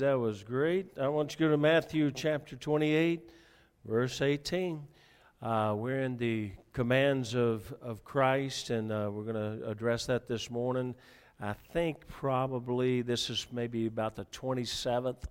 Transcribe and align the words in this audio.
That 0.00 0.18
was 0.18 0.42
great. 0.42 0.98
I 0.98 1.06
want 1.08 1.32
you 1.32 1.38
to 1.38 1.44
go 1.44 1.50
to 1.52 1.56
Matthew 1.56 2.10
chapter 2.10 2.56
28, 2.56 3.30
verse 3.84 4.20
18. 4.20 4.82
Uh, 5.40 5.74
we're 5.76 6.00
in 6.00 6.16
the 6.16 6.50
commands 6.72 7.34
of, 7.34 7.72
of 7.80 8.02
Christ, 8.02 8.70
and 8.70 8.90
uh, 8.90 9.08
we're 9.12 9.22
going 9.22 9.60
to 9.60 9.68
address 9.68 10.06
that 10.06 10.26
this 10.26 10.50
morning. 10.50 10.96
I 11.40 11.52
think 11.52 12.08
probably 12.08 13.02
this 13.02 13.30
is 13.30 13.46
maybe 13.52 13.86
about 13.86 14.16
the 14.16 14.24
27th 14.26 15.24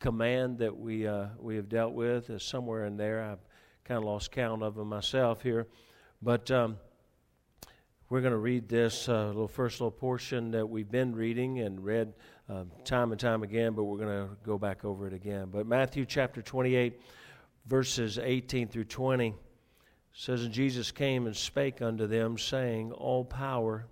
command 0.00 0.58
that 0.58 0.76
we, 0.76 1.06
uh, 1.06 1.26
we 1.38 1.54
have 1.54 1.68
dealt 1.68 1.92
with, 1.92 2.30
is 2.30 2.42
somewhere 2.42 2.86
in 2.86 2.96
there. 2.96 3.22
I've 3.22 3.46
kind 3.84 3.98
of 3.98 4.04
lost 4.04 4.32
count 4.32 4.62
of 4.62 4.74
them 4.74 4.88
myself 4.88 5.42
here. 5.42 5.68
But 6.20 6.50
um, 6.50 6.78
we're 8.10 8.20
going 8.20 8.32
to 8.32 8.38
read 8.38 8.68
this 8.68 9.08
uh, 9.08 9.28
little 9.28 9.46
first 9.46 9.80
little 9.80 9.92
portion 9.92 10.50
that 10.50 10.68
we've 10.68 10.90
been 10.90 11.14
reading 11.14 11.60
and 11.60 11.84
read 11.84 12.12
uh, 12.48 12.64
time 12.84 13.12
and 13.12 13.20
time 13.20 13.44
again, 13.44 13.72
but 13.72 13.84
we're 13.84 13.98
going 13.98 14.28
to 14.28 14.34
go 14.44 14.58
back 14.58 14.84
over 14.84 15.06
it 15.06 15.14
again. 15.14 15.46
But 15.48 15.64
Matthew 15.64 16.04
chapter 16.04 16.42
28, 16.42 17.00
verses 17.66 18.18
18 18.18 18.66
through 18.66 18.86
20 18.86 19.36
says, 20.12 20.42
And 20.42 20.52
Jesus 20.52 20.90
came 20.90 21.28
and 21.28 21.36
spake 21.36 21.80
unto 21.80 22.08
them, 22.08 22.36
saying, 22.36 22.90
All 22.90 23.24
power 23.24 23.86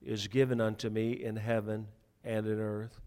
is 0.00 0.28
given 0.28 0.62
unto 0.62 0.88
me 0.88 1.22
in 1.22 1.36
heaven 1.36 1.88
and 2.24 2.46
in 2.46 2.58
earth. 2.58 2.98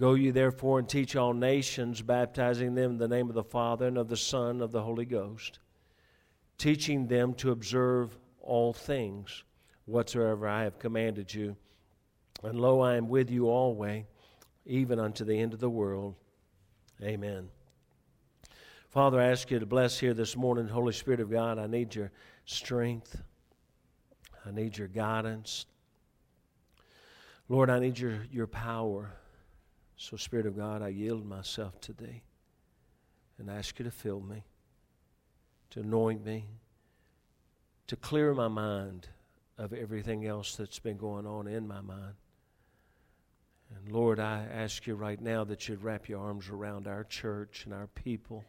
Go 0.00 0.14
ye 0.14 0.32
therefore 0.32 0.80
and 0.80 0.88
teach 0.88 1.14
all 1.14 1.32
nations, 1.32 2.02
baptizing 2.02 2.74
them 2.74 2.92
in 2.92 2.98
the 2.98 3.06
name 3.06 3.28
of 3.28 3.36
the 3.36 3.44
Father 3.44 3.86
and 3.86 3.98
of 3.98 4.08
the 4.08 4.16
Son 4.16 4.50
and 4.50 4.62
of 4.62 4.72
the 4.72 4.82
Holy 4.82 5.04
Ghost, 5.04 5.60
teaching 6.58 7.06
them 7.06 7.34
to 7.34 7.52
observe 7.52 8.18
all 8.40 8.72
things 8.72 9.44
whatsoever 9.90 10.48
I 10.48 10.62
have 10.62 10.78
commanded 10.78 11.32
you. 11.32 11.56
And 12.42 12.58
lo, 12.58 12.80
I 12.80 12.94
am 12.94 13.08
with 13.08 13.30
you 13.30 13.48
always, 13.48 14.04
even 14.64 14.98
unto 14.98 15.24
the 15.24 15.38
end 15.38 15.52
of 15.52 15.60
the 15.60 15.68
world. 15.68 16.14
Amen. 17.02 17.48
Father, 18.88 19.20
I 19.20 19.26
ask 19.26 19.50
you 19.50 19.58
to 19.58 19.66
bless 19.66 19.98
here 19.98 20.14
this 20.14 20.36
morning, 20.36 20.68
Holy 20.68 20.92
Spirit 20.92 21.20
of 21.20 21.30
God. 21.30 21.58
I 21.58 21.66
need 21.66 21.94
your 21.94 22.10
strength. 22.44 23.20
I 24.44 24.50
need 24.50 24.76
your 24.78 24.88
guidance. 24.88 25.66
Lord, 27.48 27.68
I 27.68 27.78
need 27.78 27.98
your, 27.98 28.26
your 28.30 28.46
power. 28.46 29.12
So, 29.96 30.16
Spirit 30.16 30.46
of 30.46 30.56
God, 30.56 30.82
I 30.82 30.88
yield 30.88 31.26
myself 31.26 31.80
to 31.82 31.92
Thee 31.92 32.22
and 33.38 33.50
ask 33.50 33.78
you 33.78 33.84
to 33.84 33.90
fill 33.90 34.20
me, 34.20 34.44
to 35.70 35.80
anoint 35.80 36.24
me, 36.24 36.46
to 37.86 37.96
clear 37.96 38.32
my 38.32 38.48
mind 38.48 39.08
of 39.60 39.74
everything 39.74 40.26
else 40.26 40.56
that's 40.56 40.78
been 40.78 40.96
going 40.96 41.26
on 41.26 41.46
in 41.46 41.68
my 41.68 41.82
mind. 41.82 42.14
And 43.76 43.92
Lord, 43.92 44.18
I 44.18 44.46
ask 44.50 44.86
you 44.86 44.94
right 44.94 45.20
now 45.20 45.44
that 45.44 45.68
you'd 45.68 45.84
wrap 45.84 46.08
your 46.08 46.20
arms 46.20 46.48
around 46.48 46.88
our 46.88 47.04
church 47.04 47.66
and 47.66 47.74
our 47.74 47.86
people 47.88 48.42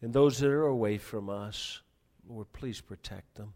and 0.00 0.12
those 0.12 0.38
that 0.38 0.48
are 0.48 0.66
away 0.66 0.96
from 0.96 1.28
us. 1.28 1.82
Lord, 2.26 2.50
please 2.52 2.80
protect 2.80 3.34
them. 3.34 3.52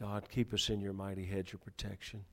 God, 0.00 0.28
keep 0.28 0.52
us 0.52 0.70
in 0.70 0.80
your 0.80 0.92
mighty 0.92 1.24
hedge 1.24 1.54
of 1.54 1.64
protection. 1.64 2.24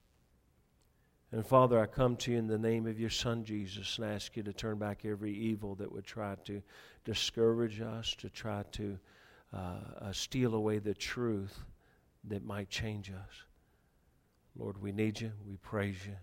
And 1.31 1.45
Father, 1.45 1.79
I 1.79 1.85
come 1.85 2.15
to 2.17 2.31
you 2.31 2.37
in 2.39 2.47
the 2.47 2.57
name 2.57 2.87
of 2.87 2.99
your 2.99 3.09
Son 3.09 3.43
Jesus 3.43 3.97
and 3.97 4.07
ask 4.07 4.35
you 4.35 4.43
to 4.43 4.53
turn 4.53 4.77
back 4.77 5.05
every 5.05 5.33
evil 5.33 5.75
that 5.75 5.91
would 5.91 6.05
try 6.05 6.35
to 6.45 6.61
discourage 7.03 7.81
us, 7.81 8.15
to 8.15 8.29
try 8.29 8.63
to 8.73 8.97
uh, 9.55 9.59
uh, 10.01 10.11
steal 10.11 10.53
away 10.53 10.79
the 10.79 10.93
truth 10.93 11.59
that 12.25 12.43
might 12.43 12.69
change 12.69 13.09
us. 13.09 13.43
Lord, 14.57 14.81
we 14.81 14.91
need 14.91 15.19
you, 15.21 15.31
we 15.47 15.57
praise 15.57 16.05
you, 16.05 16.15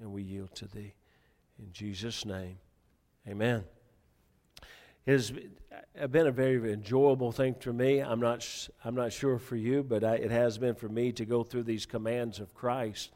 and 0.00 0.12
we 0.12 0.22
yield 0.22 0.54
to 0.56 0.66
thee. 0.66 0.94
In 1.58 1.72
Jesus' 1.72 2.24
name, 2.24 2.58
amen. 3.28 3.64
It 5.06 5.12
has 5.12 5.32
been 6.10 6.26
a 6.26 6.32
very 6.32 6.72
enjoyable 6.72 7.30
thing 7.30 7.54
for 7.60 7.72
me. 7.72 8.00
I'm 8.00 8.20
not, 8.20 8.68
I'm 8.84 8.94
not 8.94 9.12
sure 9.12 9.38
for 9.38 9.56
you, 9.56 9.82
but 9.82 10.02
I, 10.02 10.14
it 10.16 10.30
has 10.30 10.56
been 10.56 10.74
for 10.74 10.88
me 10.88 11.12
to 11.12 11.24
go 11.24 11.44
through 11.44 11.64
these 11.64 11.84
commands 11.84 12.40
of 12.40 12.54
Christ. 12.54 13.12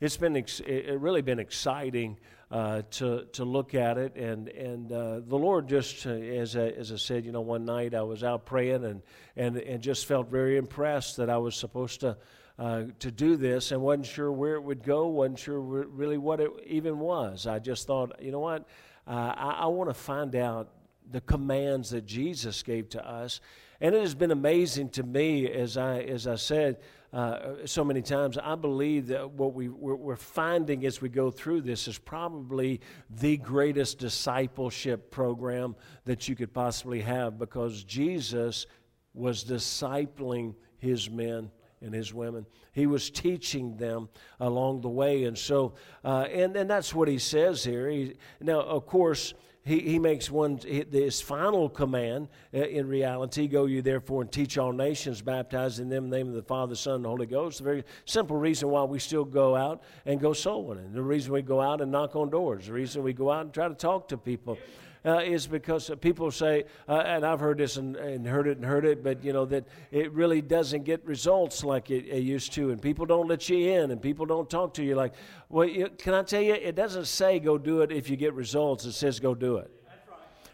It's 0.00 0.16
been 0.16 0.36
ex- 0.36 0.60
it 0.60 0.98
really 0.98 1.22
been 1.22 1.38
exciting 1.38 2.18
uh, 2.50 2.82
to 2.90 3.26
to 3.32 3.44
look 3.44 3.74
at 3.74 3.96
it, 3.96 4.16
and 4.16 4.48
and 4.48 4.90
uh, 4.90 5.20
the 5.20 5.36
Lord 5.36 5.68
just 5.68 6.06
uh, 6.06 6.10
as 6.10 6.56
I, 6.56 6.68
as 6.68 6.90
I 6.92 6.96
said, 6.96 7.24
you 7.24 7.32
know, 7.32 7.40
one 7.40 7.64
night 7.64 7.94
I 7.94 8.02
was 8.02 8.24
out 8.24 8.44
praying 8.44 8.84
and 8.84 9.02
and 9.36 9.56
and 9.56 9.82
just 9.82 10.06
felt 10.06 10.28
very 10.30 10.56
impressed 10.56 11.16
that 11.18 11.30
I 11.30 11.38
was 11.38 11.54
supposed 11.54 12.00
to 12.00 12.16
uh, 12.58 12.84
to 12.98 13.10
do 13.10 13.36
this 13.36 13.70
and 13.70 13.80
wasn't 13.80 14.06
sure 14.06 14.32
where 14.32 14.54
it 14.54 14.62
would 14.62 14.82
go, 14.82 15.06
wasn't 15.06 15.38
sure 15.38 15.60
really 15.60 16.18
what 16.18 16.40
it 16.40 16.50
even 16.66 16.98
was. 16.98 17.46
I 17.46 17.58
just 17.58 17.86
thought, 17.86 18.20
you 18.20 18.32
know 18.32 18.40
what, 18.40 18.66
uh, 19.06 19.32
I, 19.36 19.50
I 19.60 19.66
want 19.66 19.88
to 19.88 19.94
find 19.94 20.34
out 20.34 20.68
the 21.10 21.20
commands 21.20 21.90
that 21.90 22.04
Jesus 22.04 22.62
gave 22.62 22.88
to 22.90 23.08
us. 23.08 23.40
And 23.80 23.94
it 23.94 24.00
has 24.00 24.14
been 24.14 24.30
amazing 24.30 24.90
to 24.90 25.02
me, 25.02 25.50
as 25.50 25.76
I, 25.76 26.00
as 26.00 26.26
I 26.26 26.34
said 26.34 26.78
uh, 27.12 27.66
so 27.66 27.82
many 27.84 28.02
times, 28.02 28.38
I 28.38 28.54
believe 28.54 29.08
that 29.08 29.30
what 29.30 29.52
we, 29.52 29.68
we're, 29.68 30.14
finding 30.14 30.86
as 30.86 31.00
we 31.00 31.08
go 31.08 31.30
through 31.30 31.62
this 31.62 31.88
is 31.88 31.98
probably 31.98 32.80
the 33.08 33.36
greatest 33.36 33.98
discipleship 33.98 35.10
program 35.10 35.74
that 36.04 36.28
you 36.28 36.36
could 36.36 36.52
possibly 36.52 37.00
have 37.00 37.36
because 37.36 37.82
Jesus 37.82 38.66
was 39.12 39.44
discipling 39.44 40.54
his 40.78 41.10
men 41.10 41.50
and 41.82 41.92
his 41.92 42.14
women. 42.14 42.46
He 42.72 42.86
was 42.86 43.10
teaching 43.10 43.76
them 43.76 44.08
along 44.38 44.82
the 44.82 44.88
way. 44.88 45.24
And 45.24 45.36
so, 45.36 45.74
uh, 46.04 46.26
and, 46.30 46.54
and 46.56 46.70
that's 46.70 46.94
what 46.94 47.08
he 47.08 47.18
says 47.18 47.64
here. 47.64 47.88
He, 47.88 48.14
now, 48.40 48.60
of 48.60 48.86
course, 48.86 49.34
he, 49.70 49.78
he 49.80 49.98
makes 50.00 50.28
one, 50.30 50.58
this 50.90 51.20
final 51.20 51.68
command 51.68 52.28
uh, 52.52 52.58
in 52.58 52.88
reality 52.88 53.46
go 53.46 53.66
you 53.66 53.82
therefore 53.82 54.22
and 54.22 54.32
teach 54.32 54.58
all 54.58 54.72
nations, 54.72 55.22
baptizing 55.22 55.88
them 55.88 56.04
in 56.04 56.10
the 56.10 56.16
name 56.16 56.28
of 56.28 56.34
the 56.34 56.42
Father, 56.42 56.74
Son, 56.74 56.96
and 56.96 57.06
Holy 57.06 57.26
Ghost. 57.26 57.58
The 57.58 57.64
very 57.64 57.84
simple 58.04 58.36
reason 58.36 58.68
why 58.68 58.82
we 58.82 58.98
still 58.98 59.24
go 59.24 59.54
out 59.54 59.82
and 60.06 60.20
go 60.20 60.32
soul 60.32 60.64
winning. 60.64 60.92
The 60.92 61.02
reason 61.02 61.32
we 61.32 61.42
go 61.42 61.60
out 61.60 61.80
and 61.80 61.92
knock 61.92 62.16
on 62.16 62.30
doors. 62.30 62.66
The 62.66 62.72
reason 62.72 63.04
we 63.04 63.12
go 63.12 63.30
out 63.30 63.42
and 63.42 63.54
try 63.54 63.68
to 63.68 63.74
talk 63.74 64.08
to 64.08 64.18
people 64.18 64.58
uh, 65.04 65.18
is 65.18 65.46
because 65.46 65.90
people 66.00 66.30
say, 66.30 66.64
uh, 66.88 67.02
and 67.06 67.24
I've 67.24 67.40
heard 67.40 67.58
this 67.58 67.76
and, 67.76 67.96
and, 67.96 68.26
heard 68.26 68.46
it 68.46 68.56
and 68.58 68.66
heard 68.66 68.84
it, 68.84 69.02
but 69.02 69.24
you 69.24 69.32
know 69.32 69.44
that 69.46 69.64
it 69.90 70.12
really 70.12 70.40
doesn't 70.40 70.84
get 70.84 71.04
results 71.04 71.64
like 71.64 71.90
it, 71.90 72.06
it 72.06 72.22
used 72.22 72.52
to, 72.54 72.70
and 72.70 72.80
people 72.80 73.06
don't 73.06 73.28
let 73.28 73.48
you 73.48 73.72
in, 73.72 73.90
and 73.90 74.00
people 74.00 74.26
don't 74.26 74.48
talk 74.48 74.74
to 74.74 74.84
you 74.84 74.94
like, 74.94 75.14
well, 75.48 75.66
you, 75.66 75.88
can 75.98 76.14
I 76.14 76.22
tell 76.22 76.42
you? 76.42 76.54
It 76.54 76.74
doesn't 76.74 77.06
say 77.06 77.40
go 77.40 77.58
do 77.58 77.80
it 77.82 77.90
if 77.92 78.10
you 78.10 78.16
get 78.16 78.34
results. 78.34 78.84
It 78.84 78.92
says 78.92 79.20
go 79.20 79.34
do 79.34 79.56
it. 79.56 79.70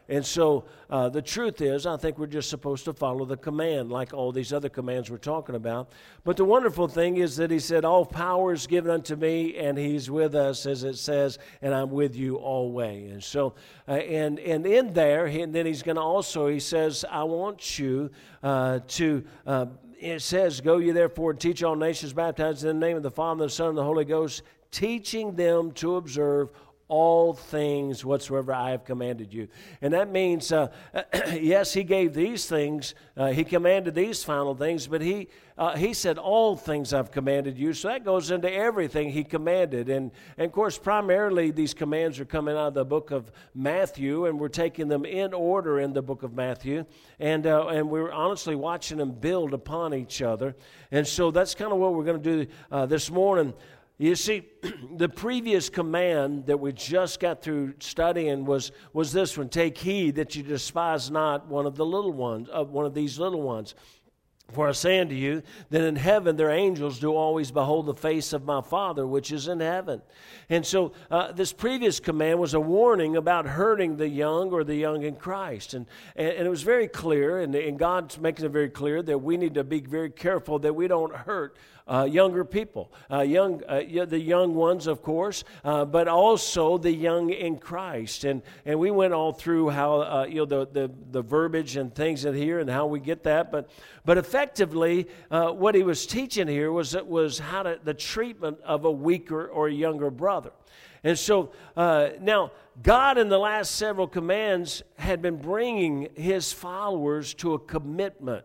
And 0.08 0.24
so 0.24 0.64
uh, 0.88 1.08
the 1.08 1.22
truth 1.22 1.60
is, 1.60 1.84
I 1.84 1.96
think 1.96 2.18
we're 2.18 2.26
just 2.26 2.48
supposed 2.48 2.84
to 2.84 2.92
follow 2.92 3.24
the 3.24 3.36
command, 3.36 3.90
like 3.90 4.14
all 4.14 4.30
these 4.30 4.52
other 4.52 4.68
commands 4.68 5.10
we're 5.10 5.18
talking 5.18 5.54
about. 5.56 5.90
But 6.22 6.36
the 6.36 6.44
wonderful 6.44 6.86
thing 6.86 7.16
is 7.16 7.36
that 7.36 7.50
he 7.50 7.58
said, 7.58 7.84
All 7.84 8.06
power 8.06 8.52
is 8.52 8.66
given 8.66 8.90
unto 8.90 9.16
me, 9.16 9.56
and 9.56 9.76
he's 9.76 10.10
with 10.10 10.34
us, 10.34 10.64
as 10.66 10.84
it 10.84 10.96
says, 10.96 11.38
and 11.60 11.74
I'm 11.74 11.90
with 11.90 12.14
you 12.14 12.36
always. 12.36 13.10
And 13.10 13.24
so, 13.24 13.54
uh, 13.88 13.92
and, 13.92 14.38
and 14.38 14.64
in 14.66 14.92
there, 14.92 15.26
he, 15.26 15.40
and 15.40 15.52
then 15.52 15.66
he's 15.66 15.82
going 15.82 15.96
to 15.96 16.02
also, 16.02 16.46
he 16.46 16.60
says, 16.60 17.04
I 17.10 17.24
want 17.24 17.78
you 17.78 18.10
uh, 18.42 18.80
to 18.86 19.24
uh, 19.44 19.66
it 19.98 20.20
says, 20.20 20.60
Go 20.60 20.78
ye 20.78 20.90
therefore 20.90 21.30
and 21.32 21.40
teach 21.40 21.62
all 21.62 21.74
nations, 21.74 22.12
baptized 22.12 22.64
in 22.64 22.78
the 22.78 22.86
name 22.86 22.96
of 22.96 23.02
the 23.02 23.10
Father, 23.10 23.44
the 23.44 23.50
Son, 23.50 23.70
and 23.70 23.78
the 23.78 23.84
Holy 23.84 24.04
Ghost, 24.04 24.42
teaching 24.70 25.34
them 25.34 25.72
to 25.72 25.96
observe 25.96 26.50
all 26.88 27.32
things 27.32 28.04
whatsoever 28.04 28.52
I 28.52 28.70
have 28.70 28.84
commanded 28.84 29.32
you. 29.32 29.48
And 29.82 29.92
that 29.92 30.10
means, 30.10 30.52
uh, 30.52 30.68
yes, 31.32 31.72
he 31.72 31.82
gave 31.82 32.14
these 32.14 32.46
things, 32.46 32.94
uh, 33.16 33.32
he 33.32 33.44
commanded 33.44 33.94
these 33.94 34.22
final 34.22 34.54
things, 34.54 34.86
but 34.86 35.02
he, 35.02 35.28
uh, 35.58 35.74
he 35.74 35.94
said, 35.94 36.18
All 36.18 36.54
things 36.54 36.92
I've 36.92 37.10
commanded 37.10 37.58
you. 37.58 37.72
So 37.72 37.88
that 37.88 38.04
goes 38.04 38.30
into 38.30 38.52
everything 38.52 39.10
he 39.10 39.24
commanded. 39.24 39.88
And, 39.88 40.12
and 40.36 40.46
of 40.46 40.52
course, 40.52 40.78
primarily 40.78 41.50
these 41.50 41.74
commands 41.74 42.20
are 42.20 42.24
coming 42.24 42.54
out 42.54 42.68
of 42.68 42.74
the 42.74 42.84
book 42.84 43.10
of 43.10 43.32
Matthew, 43.54 44.26
and 44.26 44.38
we're 44.38 44.48
taking 44.48 44.88
them 44.88 45.04
in 45.04 45.32
order 45.32 45.80
in 45.80 45.92
the 45.92 46.02
book 46.02 46.22
of 46.22 46.34
Matthew. 46.34 46.84
And, 47.18 47.46
uh, 47.46 47.68
and 47.68 47.90
we're 47.90 48.12
honestly 48.12 48.54
watching 48.54 48.98
them 48.98 49.12
build 49.12 49.54
upon 49.54 49.94
each 49.94 50.20
other. 50.22 50.54
And 50.90 51.06
so 51.06 51.30
that's 51.30 51.54
kind 51.54 51.72
of 51.72 51.78
what 51.78 51.94
we're 51.94 52.04
going 52.04 52.22
to 52.22 52.44
do 52.44 52.50
uh, 52.70 52.86
this 52.86 53.10
morning. 53.10 53.54
You 53.98 54.14
see, 54.14 54.42
the 54.96 55.08
previous 55.08 55.68
command 55.68 56.46
that 56.46 56.58
we 56.58 56.72
just 56.72 57.20
got 57.20 57.42
through 57.42 57.74
studying 57.80 58.44
was, 58.44 58.72
was 58.92 59.12
this 59.12 59.38
one 59.38 59.48
take 59.48 59.78
heed 59.78 60.16
that 60.16 60.36
you 60.36 60.42
despise 60.42 61.10
not 61.10 61.46
one 61.46 61.66
of 61.66 61.76
the 61.76 61.86
little 61.86 62.12
ones, 62.12 62.48
of 62.48 62.70
one 62.70 62.84
of 62.84 62.94
these 62.94 63.18
little 63.18 63.42
ones. 63.42 63.74
For 64.52 64.68
I 64.68 64.72
say 64.72 65.00
unto 65.00 65.16
you 65.16 65.42
that 65.70 65.82
in 65.82 65.96
heaven 65.96 66.36
their 66.36 66.50
angels 66.50 67.00
do 67.00 67.12
always 67.12 67.50
behold 67.50 67.86
the 67.86 67.94
face 67.94 68.32
of 68.32 68.44
my 68.44 68.60
Father 68.60 69.04
which 69.04 69.32
is 69.32 69.48
in 69.48 69.58
heaven. 69.58 70.02
And 70.48 70.64
so 70.64 70.92
uh, 71.10 71.32
this 71.32 71.52
previous 71.52 71.98
command 71.98 72.38
was 72.38 72.54
a 72.54 72.60
warning 72.60 73.16
about 73.16 73.46
hurting 73.46 73.96
the 73.96 74.08
young 74.08 74.52
or 74.52 74.62
the 74.62 74.76
young 74.76 75.02
in 75.02 75.16
Christ. 75.16 75.74
And, 75.74 75.86
and, 76.14 76.28
and 76.28 76.46
it 76.46 76.50
was 76.50 76.62
very 76.62 76.86
clear, 76.86 77.40
and, 77.40 77.56
and 77.56 77.76
God's 77.76 78.20
making 78.20 78.44
it 78.44 78.52
very 78.52 78.70
clear 78.70 79.02
that 79.02 79.18
we 79.18 79.36
need 79.36 79.54
to 79.54 79.64
be 79.64 79.80
very 79.80 80.10
careful 80.10 80.60
that 80.60 80.76
we 80.76 80.86
don't 80.86 81.14
hurt 81.14 81.56
uh, 81.88 82.04
younger 82.10 82.44
people, 82.44 82.92
uh, 83.10 83.20
young, 83.20 83.62
uh, 83.68 83.80
the 84.06 84.18
young 84.18 84.54
ones, 84.54 84.86
of 84.86 85.02
course, 85.02 85.44
uh, 85.64 85.84
but 85.84 86.08
also 86.08 86.78
the 86.78 86.90
young 86.90 87.30
in 87.30 87.58
Christ. 87.58 88.24
And, 88.24 88.42
and 88.64 88.78
we 88.78 88.90
went 88.90 89.12
all 89.12 89.32
through 89.32 89.70
how, 89.70 90.00
uh, 90.02 90.26
you 90.28 90.36
know, 90.36 90.44
the, 90.44 90.66
the, 90.66 90.90
the 91.12 91.22
verbiage 91.22 91.76
and 91.76 91.94
things 91.94 92.24
in 92.24 92.34
here 92.34 92.58
and 92.58 92.68
how 92.68 92.86
we 92.86 92.98
get 92.98 93.22
that. 93.24 93.52
But, 93.52 93.70
but 94.04 94.18
effectively, 94.18 95.06
uh, 95.30 95.52
what 95.52 95.74
he 95.74 95.82
was 95.82 96.06
teaching 96.06 96.48
here 96.48 96.72
was, 96.72 96.96
was 97.04 97.38
how 97.38 97.62
to, 97.62 97.78
the 97.82 97.94
treatment 97.94 98.58
of 98.64 98.84
a 98.84 98.90
weaker 98.90 99.46
or 99.46 99.68
a 99.68 99.72
younger 99.72 100.10
brother. 100.10 100.50
And 101.04 101.16
so 101.16 101.52
now, 101.76 102.50
God, 102.82 103.16
in 103.16 103.28
the 103.28 103.38
last 103.38 103.76
several 103.76 104.08
commands, 104.08 104.82
had 104.96 105.22
been 105.22 105.36
bringing 105.36 106.08
his 106.16 106.52
followers 106.52 107.32
to 107.34 107.54
a 107.54 107.58
commitment 107.60 108.44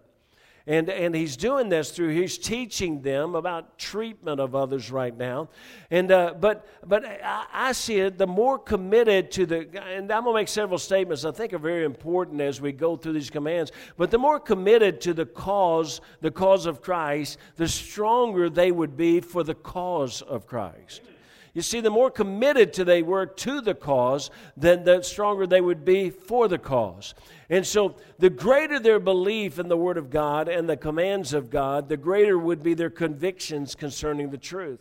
and, 0.72 0.90
and 0.90 1.14
he's 1.14 1.36
doing 1.36 1.68
this 1.68 1.92
through, 1.92 2.12
he's 2.12 2.38
teaching 2.38 3.02
them 3.02 3.36
about 3.36 3.78
treatment 3.78 4.40
of 4.40 4.56
others 4.56 4.90
right 4.90 5.16
now. 5.16 5.50
And, 5.90 6.10
uh, 6.10 6.34
but 6.40 6.66
but 6.88 7.04
I, 7.04 7.46
I, 7.52 7.72
see 7.74 8.00
it, 8.00 8.18
the 8.18 8.26
more 8.26 8.58
committed 8.58 9.32
to 9.32 9.46
the, 9.46 9.60
and 9.78 10.10
I'm 10.10 10.24
going 10.24 10.34
to 10.34 10.40
make 10.40 10.48
several 10.48 10.80
statements 10.80 11.26
I 11.26 11.32
think 11.32 11.52
are 11.52 11.58
very 11.58 11.84
important 11.84 12.40
as 12.40 12.62
we 12.62 12.72
go 12.72 12.96
through 12.96 13.12
these 13.12 13.30
commands, 13.30 13.74
but 13.98 14.12
the 14.12 14.18
more 14.18 14.40
committed 14.40 15.02
to 15.02 15.14
the 15.14 15.26
cause, 15.26 16.00
the 16.22 16.32
cause 16.32 16.66
of 16.66 16.82
Christ, 16.82 17.38
the 17.58 17.68
stronger 17.68 18.50
they 18.50 18.72
would 18.72 18.96
be 18.96 19.20
for 19.20 19.44
the 19.44 19.56
cause 19.56 20.22
of 20.22 20.48
Christ. 20.48 21.02
You 21.54 21.62
see, 21.62 21.82
the 21.82 21.90
more 21.90 22.10
committed 22.10 22.72
to 22.74 22.86
they 22.86 23.02
were 23.02 23.26
to 23.26 23.60
the 23.60 23.74
cause, 23.74 24.32
then 24.56 24.86
the 24.86 25.02
stronger 25.02 25.46
they 25.46 25.60
would 25.60 25.84
be 25.84 26.10
for 26.10 26.48
the 26.48 26.58
cause. 26.58 27.14
And 27.50 27.68
so, 27.68 27.96
the 28.20 28.30
greater 28.30 28.80
their 28.80 29.00
belief 29.00 29.60
in 29.60 29.68
the 29.68 29.76
Word 29.76 29.98
of 29.98 30.10
God 30.10 30.48
and 30.48 30.70
the 30.70 30.78
commands 30.78 31.34
of 31.34 31.50
God, 31.50 31.90
the 31.90 31.98
greater 31.98 32.38
would 32.38 32.64
be 32.64 32.74
their 32.74 32.90
convictions 32.90 33.76
concerning 33.76 34.30
the 34.30 34.38
truth. 34.38 34.80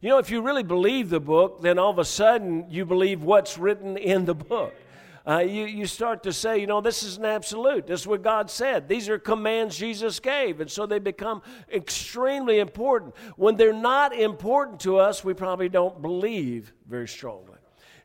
You 0.00 0.10
know, 0.10 0.18
if 0.18 0.30
you 0.30 0.42
really 0.42 0.62
believe 0.62 1.10
the 1.10 1.18
book, 1.18 1.62
then 1.62 1.78
all 1.78 1.90
of 1.90 1.98
a 1.98 2.04
sudden 2.04 2.66
you 2.70 2.84
believe 2.84 3.22
what's 3.22 3.58
written 3.58 3.96
in 3.96 4.26
the 4.26 4.34
book. 4.34 4.74
Uh, 5.26 5.38
you, 5.38 5.64
you 5.64 5.86
start 5.86 6.22
to 6.22 6.32
say, 6.32 6.58
you 6.58 6.66
know, 6.66 6.82
this 6.82 7.02
is 7.02 7.16
an 7.16 7.24
absolute. 7.24 7.86
This 7.86 8.02
is 8.02 8.06
what 8.06 8.22
God 8.22 8.50
said. 8.50 8.88
These 8.88 9.08
are 9.08 9.18
commands 9.18 9.78
Jesus 9.78 10.20
gave. 10.20 10.60
And 10.60 10.70
so 10.70 10.84
they 10.84 10.98
become 10.98 11.40
extremely 11.72 12.58
important. 12.58 13.14
When 13.36 13.56
they're 13.56 13.72
not 13.72 14.14
important 14.14 14.80
to 14.80 14.98
us, 14.98 15.24
we 15.24 15.32
probably 15.32 15.70
don't 15.70 16.02
believe 16.02 16.74
very 16.86 17.08
strongly. 17.08 17.56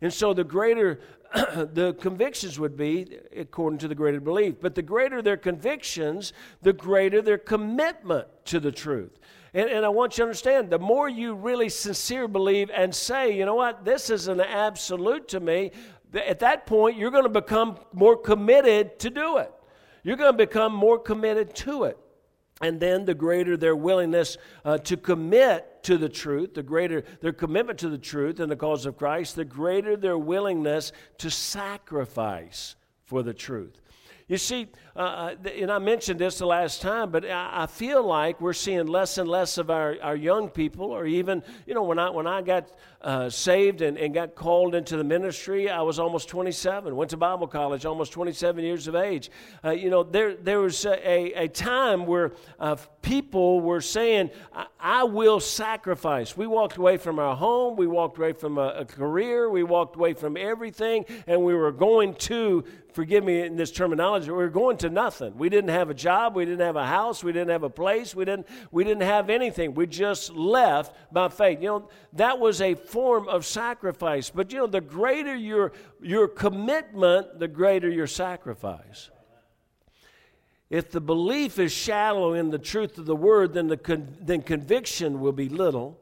And 0.01 0.13
so 0.13 0.33
the 0.33 0.45
greater 0.45 1.01
the 1.33 1.95
convictions 1.99 2.59
would 2.59 2.75
be 2.75 3.19
according 3.37 3.77
to 3.79 3.87
the 3.87 3.93
greater 3.93 4.19
belief. 4.19 4.55
But 4.59 4.73
the 4.73 4.81
greater 4.81 5.21
their 5.21 5.37
convictions, 5.37 6.33
the 6.61 6.73
greater 6.73 7.21
their 7.21 7.37
commitment 7.37 8.27
to 8.45 8.59
the 8.59 8.71
truth. 8.71 9.19
And, 9.53 9.69
and 9.69 9.85
I 9.85 9.89
want 9.89 10.13
you 10.13 10.17
to 10.17 10.23
understand 10.23 10.69
the 10.69 10.79
more 10.79 11.09
you 11.09 11.33
really 11.33 11.69
sincere 11.69 12.27
believe 12.27 12.69
and 12.73 12.93
say, 12.93 13.35
you 13.35 13.45
know 13.45 13.55
what, 13.55 13.85
this 13.85 14.09
is 14.09 14.27
an 14.27 14.41
absolute 14.41 15.27
to 15.29 15.39
me, 15.39 15.71
at 16.13 16.39
that 16.39 16.65
point 16.65 16.97
you're 16.97 17.11
going 17.11 17.23
to 17.23 17.29
become 17.29 17.77
more 17.93 18.17
committed 18.17 18.99
to 18.99 19.09
do 19.09 19.37
it. 19.37 19.51
You're 20.03 20.17
going 20.17 20.31
to 20.31 20.37
become 20.37 20.73
more 20.73 20.97
committed 20.97 21.53
to 21.55 21.83
it. 21.83 21.97
And 22.61 22.79
then 22.79 23.05
the 23.05 23.13
greater 23.13 23.55
their 23.55 23.75
willingness 23.75 24.37
uh, 24.65 24.79
to 24.79 24.97
commit 24.97 25.83
to 25.83 25.97
the 25.97 26.09
truth, 26.09 26.55
the 26.55 26.63
greater 26.63 27.03
their 27.21 27.31
commitment 27.31 27.79
to 27.79 27.89
the 27.89 27.97
truth 27.97 28.39
and 28.39 28.51
the 28.51 28.57
cause 28.57 28.85
of 28.85 28.97
Christ, 28.97 29.35
the 29.35 29.45
greater 29.45 29.95
their 29.95 30.17
willingness 30.17 30.91
to 31.19 31.31
sacrifice 31.31 32.75
for 33.05 33.23
the 33.23 33.33
truth. 33.33 33.79
You 34.27 34.37
see, 34.37 34.67
uh, 34.99 35.35
uh 35.45 35.49
and 35.49 35.71
I 35.71 35.79
mentioned 35.79 36.19
this 36.19 36.39
the 36.39 36.45
last 36.45 36.81
time, 36.81 37.09
but 37.09 37.23
I, 37.25 37.65
feel 37.67 38.03
like 38.03 38.41
we're 38.41 38.53
seeing 38.53 38.87
less 38.87 39.17
and 39.17 39.29
less 39.29 39.57
of 39.57 39.69
our, 39.69 39.95
our 40.01 40.15
young 40.15 40.49
people, 40.49 40.91
or 40.91 41.05
even, 41.05 41.41
you 41.65 41.73
know, 41.73 41.83
when 41.83 41.97
I, 41.97 42.09
when 42.09 42.27
I 42.27 42.41
got 42.41 42.69
uh, 43.01 43.29
saved 43.29 43.81
and, 43.81 43.97
and 43.97 44.13
got 44.13 44.35
called 44.35 44.75
into 44.75 44.97
the 44.97 45.03
ministry, 45.03 45.69
I 45.69 45.81
was 45.81 45.99
almost 45.99 46.27
27. 46.27 46.93
Went 46.93 47.11
to 47.11 47.17
Bible 47.17 47.47
college, 47.47 47.85
almost 47.85 48.11
27 48.11 48.61
years 48.63 48.87
of 48.87 48.95
age. 48.95 49.31
Uh, 49.63 49.71
you 49.71 49.89
know, 49.89 50.03
there, 50.03 50.35
there 50.35 50.59
was 50.59 50.85
a, 50.85 51.43
a 51.43 51.47
time 51.47 52.05
where 52.05 52.33
uh, 52.59 52.75
people 53.01 53.61
were 53.61 53.79
saying, 53.79 54.31
I, 54.53 54.65
I, 54.81 55.03
will 55.03 55.39
sacrifice. 55.39 56.35
We 56.35 56.45
walked 56.45 56.75
away 56.75 56.97
from 56.97 57.19
our 57.19 57.37
home, 57.37 57.77
we 57.77 57.87
walked 57.87 58.17
away 58.17 58.33
from 58.33 58.57
a, 58.57 58.69
a 58.79 58.85
career, 58.85 59.49
we 59.49 59.63
walked 59.63 59.95
away 59.95 60.13
from 60.13 60.35
everything, 60.35 61.05
and 61.25 61.41
we 61.41 61.53
were 61.53 61.71
going 61.71 62.15
to 62.15 62.65
forgive 62.93 63.23
me 63.23 63.41
in 63.41 63.55
this 63.55 63.71
terminology, 63.71 64.29
we 64.29 64.37
were 64.37 64.49
going 64.49 64.77
to 64.77 64.88
nothing. 64.89 65.37
We 65.37 65.49
didn't 65.49 65.69
have 65.69 65.89
a 65.89 65.93
job, 65.93 66.35
we 66.35 66.45
didn't 66.45 66.65
have 66.65 66.75
a 66.75 66.85
house, 66.85 67.23
we 67.23 67.31
didn't 67.31 67.49
have 67.49 67.63
a 67.63 67.69
place, 67.69 68.13
we 68.15 68.25
didn't, 68.25 68.47
we 68.71 68.83
didn't 68.83 69.03
have 69.03 69.29
anything. 69.29 69.73
We 69.73 69.87
just 69.87 70.31
left 70.33 70.95
by 71.13 71.29
faith. 71.29 71.61
You 71.61 71.67
know, 71.67 71.89
that 72.13 72.39
was 72.39 72.61
a 72.61 72.75
form 72.75 73.27
of 73.27 73.45
sacrifice. 73.45 74.29
But 74.29 74.51
you 74.51 74.59
know, 74.59 74.67
the 74.67 74.81
greater 74.81 75.35
your, 75.35 75.71
your 76.01 76.27
commitment, 76.27 77.39
the 77.39 77.47
greater 77.47 77.89
your 77.89 78.07
sacrifice. 78.07 79.09
If 80.69 80.91
the 80.91 81.01
belief 81.01 81.57
is 81.57 81.71
shallow 81.71 82.33
in 82.33 82.51
the 82.51 82.59
truth 82.59 82.97
of 82.97 83.05
the 83.05 83.15
word, 83.15 83.53
then, 83.53 83.67
the 83.67 83.77
con- 83.77 84.15
then 84.21 84.41
conviction 84.43 85.19
will 85.19 85.31
be 85.31 85.49
little. 85.49 85.99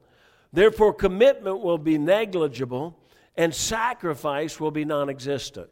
Therefore, 0.51 0.93
commitment 0.93 1.61
will 1.61 1.77
be 1.77 1.97
negligible, 1.97 2.97
and 3.37 3.53
sacrifice 3.53 4.59
will 4.59 4.71
be 4.71 4.83
non 4.83 5.09
existent. 5.09 5.69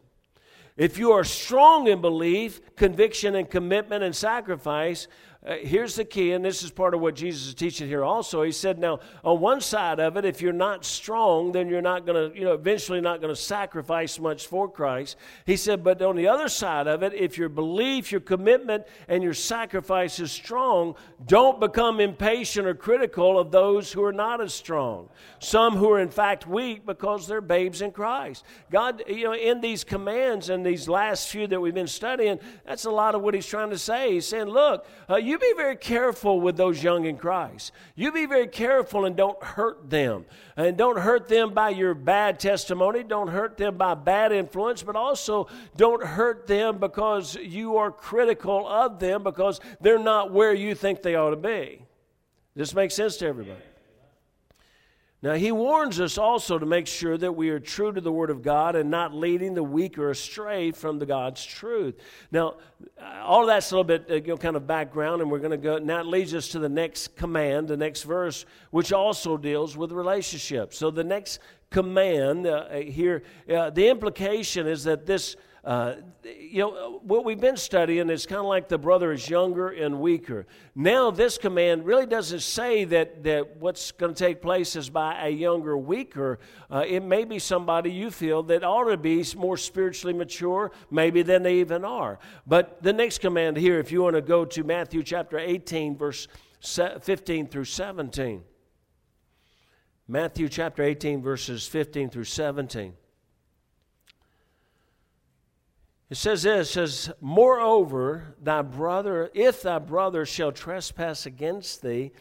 If 0.77 0.97
you 0.97 1.13
are 1.13 1.23
strong 1.23 1.87
in 1.87 2.01
belief, 2.01 2.75
conviction, 2.75 3.35
and 3.35 3.49
commitment 3.49 4.03
and 4.03 4.15
sacrifice, 4.15 5.07
uh, 5.45 5.57
here's 5.57 5.95
the 5.95 6.03
key, 6.03 6.31
and 6.31 6.43
this 6.43 6.63
is 6.63 6.71
part 6.71 6.95
of 6.95 7.01
what 7.01 7.13
Jesus 7.13 7.49
is 7.49 7.53
teaching 7.53 7.87
here 7.87 8.03
also. 8.03 8.41
He 8.41 8.51
said, 8.51 8.79
now, 8.79 8.99
on 9.23 9.39
one 9.39 9.61
side 9.61 9.99
of 9.99 10.17
it, 10.17 10.25
if 10.25 10.41
you're 10.41 10.51
not 10.53 10.83
strong, 10.83 11.51
then 11.51 11.69
you're 11.69 11.83
not 11.83 12.05
going 12.05 12.31
to, 12.31 12.37
you 12.37 12.43
know, 12.43 12.53
eventually 12.53 12.99
not 12.99 13.21
going 13.21 13.33
to 13.33 13.39
sacrifice 13.39 14.19
much 14.19 14.47
for 14.47 14.67
Christ. 14.67 15.17
He 15.45 15.55
said, 15.55 15.83
but 15.83 16.01
on 16.01 16.15
the 16.15 16.27
other 16.27 16.49
side 16.49 16.87
of 16.87 17.03
it, 17.03 17.13
if 17.13 17.37
your 17.37 17.49
belief, 17.49 18.11
your 18.11 18.21
commitment, 18.21 18.85
and 19.07 19.21
your 19.21 19.35
sacrifice 19.35 20.19
is 20.19 20.31
strong, 20.31 20.95
don't 21.27 21.59
become 21.59 21.99
impatient 21.99 22.65
or 22.65 22.73
critical 22.73 23.37
of 23.37 23.51
those 23.51 23.91
who 23.91 24.03
are 24.03 24.13
not 24.13 24.41
as 24.41 24.51
strong. 24.53 25.09
Some 25.37 25.75
who 25.75 25.91
are, 25.91 25.99
in 25.99 26.09
fact, 26.09 26.47
weak 26.47 26.87
because 26.87 27.27
they're 27.27 27.39
babes 27.39 27.83
in 27.83 27.91
Christ. 27.91 28.43
God, 28.71 29.03
you 29.07 29.25
know, 29.25 29.35
in 29.35 29.61
these 29.61 29.83
commands 29.83 30.49
and 30.49 30.65
these 30.65 30.89
last 30.89 31.29
few 31.29 31.45
that 31.45 31.61
we've 31.61 31.73
been 31.73 31.85
studying, 31.85 32.39
that's 32.65 32.85
a 32.85 32.91
lot 32.91 33.13
of 33.13 33.21
what 33.21 33.35
He's 33.35 33.45
trying 33.45 33.69
to 33.69 33.77
say. 33.77 34.13
He's 34.13 34.25
saying, 34.25 34.47
look, 34.47 34.87
uh, 35.07 35.17
you 35.17 35.34
you 35.35 35.53
be 35.53 35.57
very 35.57 35.75
careful 35.75 36.39
with 36.39 36.55
those 36.55 36.81
young 36.81 37.05
in 37.05 37.17
Christ. 37.17 37.73
You 37.95 38.11
be 38.13 38.25
very 38.25 38.47
careful 38.47 39.03
and 39.03 39.17
don't 39.17 39.41
hurt 39.43 39.89
them. 39.89 40.25
And 40.55 40.77
don't 40.77 40.97
hurt 40.97 41.27
them 41.27 41.53
by 41.53 41.71
your 41.71 41.93
bad 41.93 42.39
testimony. 42.39 43.03
Don't 43.03 43.27
hurt 43.27 43.57
them 43.57 43.77
by 43.77 43.95
bad 43.95 44.31
influence, 44.31 44.81
but 44.81 44.95
also 44.95 45.47
don't 45.75 46.01
hurt 46.01 46.47
them 46.47 46.77
because 46.77 47.35
you 47.35 47.75
are 47.75 47.91
critical 47.91 48.65
of 48.65 48.99
them 48.99 49.23
because 49.23 49.59
they're 49.81 49.99
not 49.99 50.31
where 50.31 50.53
you 50.53 50.73
think 50.73 51.01
they 51.01 51.15
ought 51.15 51.31
to 51.31 51.35
be. 51.35 51.81
This 52.55 52.73
makes 52.73 52.95
sense 52.95 53.17
to 53.17 53.27
everybody. 53.27 53.61
Now, 55.25 55.33
he 55.33 55.51
warns 55.51 55.99
us 55.99 56.19
also 56.19 56.59
to 56.59 56.67
make 56.67 56.85
sure 56.85 57.17
that 57.17 57.31
we 57.31 57.49
are 57.49 57.59
true 57.59 57.91
to 57.91 57.99
the 57.99 58.11
Word 58.11 58.29
of 58.29 58.43
God 58.43 58.75
and 58.75 58.91
not 58.91 59.11
leading 59.11 59.55
the 59.55 59.63
weaker 59.63 60.11
astray 60.11 60.69
from 60.69 60.99
the 60.99 61.07
God's 61.07 61.43
truth. 61.43 61.95
Now, 62.31 62.57
all 63.23 63.41
of 63.41 63.47
that's 63.47 63.71
a 63.71 63.73
little 63.73 63.85
bit 63.85 64.05
uh, 64.07 64.13
you 64.17 64.27
know, 64.27 64.37
kind 64.37 64.55
of 64.55 64.67
background, 64.67 65.23
and 65.23 65.31
we're 65.31 65.39
going 65.39 65.49
to 65.49 65.57
go. 65.57 65.79
Now, 65.79 66.01
it 66.01 66.05
leads 66.05 66.35
us 66.35 66.49
to 66.49 66.59
the 66.59 66.69
next 66.69 67.15
command, 67.15 67.69
the 67.69 67.75
next 67.75 68.03
verse, 68.03 68.45
which 68.69 68.93
also 68.93 69.35
deals 69.35 69.75
with 69.75 69.91
relationships. 69.91 70.77
So, 70.77 70.91
the 70.91 71.03
next 71.03 71.39
command 71.71 72.45
uh, 72.45 72.75
here, 72.75 73.23
uh, 73.51 73.71
the 73.71 73.87
implication 73.87 74.67
is 74.67 74.83
that 74.83 75.07
this 75.07 75.37
uh, 75.65 75.95
you 76.23 76.59
know, 76.59 76.99
what 77.01 77.25
we've 77.25 77.39
been 77.39 77.57
studying 77.57 78.11
is 78.11 78.27
kind 78.27 78.39
of 78.39 78.45
like 78.45 78.69
the 78.69 78.77
brother 78.77 79.11
is 79.11 79.27
younger 79.27 79.69
and 79.69 79.99
weaker. 79.99 80.45
Now, 80.75 81.09
this 81.09 81.39
command 81.39 81.87
really 81.87 82.05
doesn't 82.05 82.41
say 82.41 82.85
that, 82.85 83.23
that 83.23 83.57
what's 83.57 83.91
going 83.91 84.13
to 84.13 84.17
take 84.17 84.43
place 84.43 84.75
is 84.75 84.91
by 84.91 85.25
a 85.25 85.29
younger, 85.29 85.75
weaker. 85.75 86.37
Uh, 86.69 86.83
it 86.87 87.01
may 87.01 87.25
be 87.25 87.39
somebody 87.39 87.91
you 87.91 88.11
feel 88.11 88.43
that 88.43 88.63
ought 88.63 88.89
to 88.91 88.97
be 88.97 89.25
more 89.35 89.57
spiritually 89.57 90.13
mature, 90.13 90.71
maybe 90.91 91.23
than 91.23 91.41
they 91.41 91.55
even 91.55 91.83
are. 91.83 92.19
But 92.45 92.83
the 92.83 92.93
next 92.93 93.17
command 93.21 93.57
here, 93.57 93.79
if 93.79 93.91
you 93.91 94.03
want 94.03 94.15
to 94.15 94.21
go 94.21 94.45
to 94.45 94.63
Matthew 94.63 95.01
chapter 95.01 95.39
18, 95.39 95.97
verse 95.97 96.27
15 96.61 97.47
through 97.47 97.65
17. 97.65 98.43
Matthew 100.07 100.47
chapter 100.47 100.83
18, 100.83 101.23
verses 101.23 101.65
15 101.65 102.11
through 102.11 102.25
17. 102.25 102.93
It 106.09 106.17
says 106.17 106.43
this, 106.43 106.69
it 106.69 106.73
says, 106.73 107.11
Moreover, 107.19 108.35
thy 108.41 108.61
brother, 108.61 109.31
if 109.33 109.63
thy 109.63 109.79
brother 109.79 110.25
shall 110.25 110.51
trespass 110.51 111.25
against 111.25 111.81
thee, 111.81 112.11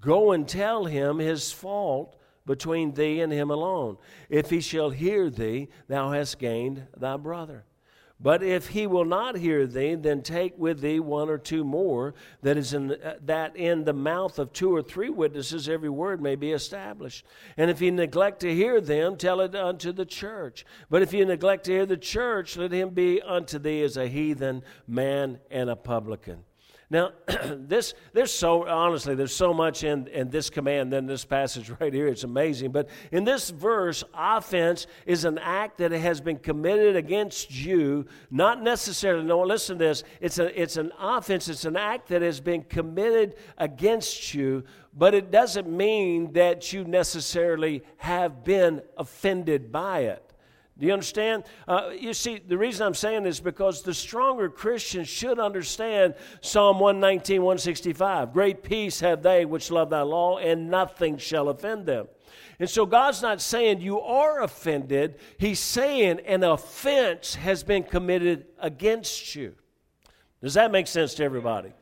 go 0.00 0.32
and 0.32 0.46
tell 0.46 0.84
him 0.84 1.18
his 1.18 1.50
fault 1.50 2.16
between 2.46 2.92
thee 2.92 3.20
and 3.20 3.32
him 3.32 3.50
alone. 3.50 3.96
If 4.28 4.50
he 4.50 4.60
shall 4.60 4.90
hear 4.90 5.30
thee, 5.30 5.68
thou 5.88 6.10
hast 6.10 6.38
gained 6.38 6.86
thy 6.96 7.16
brother. 7.16 7.64
But 8.22 8.42
if 8.42 8.68
he 8.68 8.86
will 8.86 9.06
not 9.06 9.38
hear 9.38 9.66
thee, 9.66 9.94
then 9.94 10.22
take 10.22 10.58
with 10.58 10.80
thee 10.80 11.00
one 11.00 11.30
or 11.30 11.38
two 11.38 11.64
more, 11.64 12.14
that 12.42 12.58
is 12.58 12.74
in 12.74 12.88
the, 12.88 13.18
that 13.24 13.56
in 13.56 13.84
the 13.84 13.94
mouth 13.94 14.38
of 14.38 14.52
two 14.52 14.74
or 14.74 14.82
three 14.82 15.08
witnesses 15.08 15.70
every 15.70 15.88
word 15.88 16.20
may 16.20 16.36
be 16.36 16.52
established. 16.52 17.24
And 17.56 17.70
if 17.70 17.80
he 17.80 17.90
neglect 17.90 18.40
to 18.40 18.54
hear 18.54 18.80
them, 18.80 19.16
tell 19.16 19.40
it 19.40 19.54
unto 19.54 19.90
the 19.90 20.04
church. 20.04 20.66
But 20.90 21.00
if 21.00 21.12
he 21.12 21.24
neglect 21.24 21.64
to 21.64 21.72
hear 21.72 21.86
the 21.86 21.96
church, 21.96 22.58
let 22.58 22.72
him 22.72 22.90
be 22.90 23.22
unto 23.22 23.58
thee 23.58 23.82
as 23.82 23.96
a 23.96 24.06
heathen 24.06 24.64
man 24.86 25.38
and 25.50 25.70
a 25.70 25.76
publican. 25.76 26.44
Now, 26.92 27.12
this 27.54 27.94
there's 28.12 28.32
so 28.34 28.66
honestly 28.66 29.14
there's 29.14 29.34
so 29.34 29.54
much 29.54 29.84
in, 29.84 30.08
in 30.08 30.28
this 30.28 30.50
command 30.50 30.92
than 30.92 31.06
this 31.06 31.24
passage 31.24 31.70
right 31.80 31.92
here. 31.92 32.08
It's 32.08 32.24
amazing. 32.24 32.72
But 32.72 32.88
in 33.12 33.22
this 33.24 33.50
verse, 33.50 34.02
offense 34.12 34.88
is 35.06 35.24
an 35.24 35.38
act 35.38 35.78
that 35.78 35.92
has 35.92 36.20
been 36.20 36.38
committed 36.38 36.96
against 36.96 37.54
you, 37.54 38.06
not 38.30 38.60
necessarily. 38.62 39.24
No, 39.24 39.40
listen 39.42 39.78
to 39.78 39.84
this. 39.84 40.02
It's 40.20 40.40
a 40.40 40.60
it's 40.60 40.76
an 40.76 40.90
offense. 40.98 41.48
It's 41.48 41.64
an 41.64 41.76
act 41.76 42.08
that 42.08 42.22
has 42.22 42.40
been 42.40 42.64
committed 42.64 43.36
against 43.56 44.34
you, 44.34 44.64
but 44.92 45.14
it 45.14 45.30
doesn't 45.30 45.68
mean 45.68 46.32
that 46.32 46.72
you 46.72 46.82
necessarily 46.84 47.84
have 47.98 48.42
been 48.42 48.82
offended 48.96 49.70
by 49.70 50.00
it. 50.00 50.29
Do 50.80 50.86
you 50.86 50.94
understand? 50.94 51.44
Uh, 51.68 51.90
you 51.94 52.14
see, 52.14 52.38
the 52.38 52.56
reason 52.56 52.86
I'm 52.86 52.94
saying 52.94 53.24
this 53.24 53.36
is 53.36 53.40
because 53.40 53.82
the 53.82 53.92
stronger 53.92 54.48
Christians 54.48 55.08
should 55.08 55.38
understand 55.38 56.14
Psalm 56.40 56.80
119, 56.80 57.42
165. 57.42 58.32
Great 58.32 58.62
peace 58.62 58.98
have 59.00 59.22
they 59.22 59.44
which 59.44 59.70
love 59.70 59.90
thy 59.90 60.00
law, 60.00 60.38
and 60.38 60.70
nothing 60.70 61.18
shall 61.18 61.50
offend 61.50 61.84
them. 61.84 62.08
And 62.58 62.68
so 62.68 62.86
God's 62.86 63.20
not 63.20 63.42
saying 63.42 63.82
you 63.82 64.00
are 64.00 64.42
offended, 64.42 65.16
He's 65.36 65.60
saying 65.60 66.20
an 66.20 66.44
offense 66.44 67.34
has 67.34 67.62
been 67.62 67.82
committed 67.82 68.46
against 68.58 69.34
you. 69.34 69.54
Does 70.42 70.54
that 70.54 70.72
make 70.72 70.86
sense 70.86 71.12
to 71.14 71.24
everybody? 71.24 71.72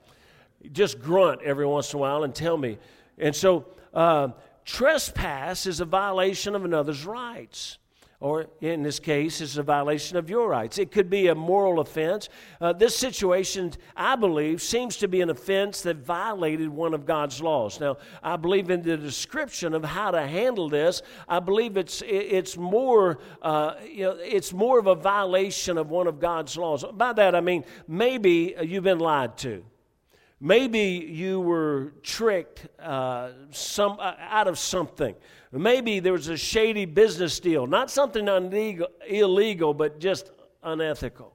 Just 0.73 1.00
grunt 1.00 1.40
every 1.43 1.67
once 1.67 1.93
in 1.93 1.99
a 1.99 2.00
while 2.00 2.25
and 2.25 2.35
tell 2.35 2.57
me. 2.57 2.78
And 3.17 3.35
so, 3.35 3.67
uh, 3.95 4.31
trespass 4.64 5.67
is 5.67 5.78
a 5.78 5.85
violation 5.85 6.57
of 6.57 6.64
another's 6.64 7.07
rights 7.07 7.78
or 8.20 8.46
in 8.60 8.82
this 8.82 8.98
case, 8.98 9.40
is 9.40 9.58
a 9.58 9.62
violation 9.62 10.16
of 10.16 10.28
your 10.28 10.48
rights. 10.48 10.78
It 10.78 10.90
could 10.90 11.08
be 11.08 11.28
a 11.28 11.34
moral 11.37 11.78
offense. 11.78 12.28
Uh, 12.60 12.72
this 12.72 12.96
situation, 12.96 13.72
I 13.96 14.16
believe, 14.16 14.60
seems 14.60 14.96
to 14.96 15.08
be 15.08 15.20
an 15.20 15.30
offense 15.30 15.82
that 15.82 15.98
violated 15.98 16.68
one 16.68 16.94
of 16.94 17.06
God's 17.06 17.40
laws. 17.40 17.78
Now, 17.78 17.98
I 18.20 18.37
believe 18.37 18.70
in 18.70 18.82
the 18.82 18.96
description 18.96 19.72
of 19.72 19.84
how 19.84 20.10
to 20.10 20.26
handle 20.26 20.68
this. 20.68 21.02
I 21.28 21.38
believe 21.38 21.76
it's 21.76 22.02
it's 22.06 22.56
more 22.56 23.20
uh, 23.40 23.75
you 23.88 24.04
know 24.04 24.16
it's 24.20 24.52
more 24.52 24.80
of 24.80 24.88
a 24.88 24.96
violation 24.96 25.78
of 25.78 25.90
one 25.90 26.08
of 26.08 26.18
God's 26.18 26.56
laws. 26.56 26.84
By 26.92 27.12
that 27.12 27.37
I 27.37 27.40
mean 27.40 27.64
maybe 27.87 28.54
you've 28.60 28.84
been 28.84 28.98
lied 28.98 29.38
to. 29.38 29.62
Maybe 30.40 31.04
you 31.11 31.40
were 31.40 31.95
tricked 32.02 32.68
uh, 32.80 33.30
some, 33.50 33.99
uh, 33.99 34.14
out 34.21 34.47
of 34.47 34.59
something. 34.59 35.14
Maybe 35.50 35.99
there 35.99 36.12
was 36.12 36.28
a 36.28 36.37
shady 36.37 36.85
business 36.85 37.40
deal, 37.40 37.66
not 37.66 37.90
something 37.90 38.28
illegal, 38.28 38.88
illegal 39.09 39.75
but 39.75 39.99
just 39.99 40.30
unethical. 40.62 41.35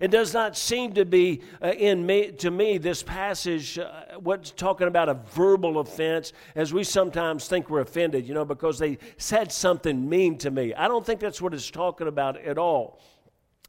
It 0.00 0.10
does 0.10 0.32
not 0.32 0.56
seem 0.56 0.94
to 0.94 1.04
be 1.04 1.42
uh, 1.62 1.72
in 1.72 2.04
me, 2.06 2.32
to 2.32 2.50
me 2.50 2.78
this 2.78 3.02
passage 3.02 3.78
uh, 3.78 4.18
what's 4.18 4.50
talking 4.50 4.88
about 4.88 5.10
a 5.10 5.14
verbal 5.14 5.78
offense 5.78 6.32
as 6.54 6.72
we 6.72 6.84
sometimes 6.84 7.46
think 7.46 7.68
we're 7.68 7.82
offended, 7.82 8.26
you 8.26 8.32
know, 8.32 8.46
because 8.46 8.78
they 8.78 8.96
said 9.18 9.52
something 9.52 10.08
mean 10.08 10.38
to 10.38 10.50
me. 10.50 10.72
I 10.72 10.88
don't 10.88 11.04
think 11.04 11.20
that's 11.20 11.42
what 11.42 11.52
it's 11.52 11.70
talking 11.70 12.08
about 12.08 12.38
at 12.38 12.56
all. 12.56 12.98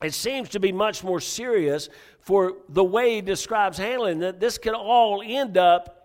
It 0.01 0.13
seems 0.13 0.49
to 0.49 0.59
be 0.59 0.71
much 0.71 1.03
more 1.03 1.19
serious 1.19 1.89
for 2.19 2.57
the 2.69 2.83
way 2.83 3.15
he 3.15 3.21
describes 3.21 3.77
handling 3.77 4.19
that 4.19 4.39
this 4.39 4.57
could 4.57 4.73
all 4.73 5.21
end 5.25 5.57
up 5.57 6.01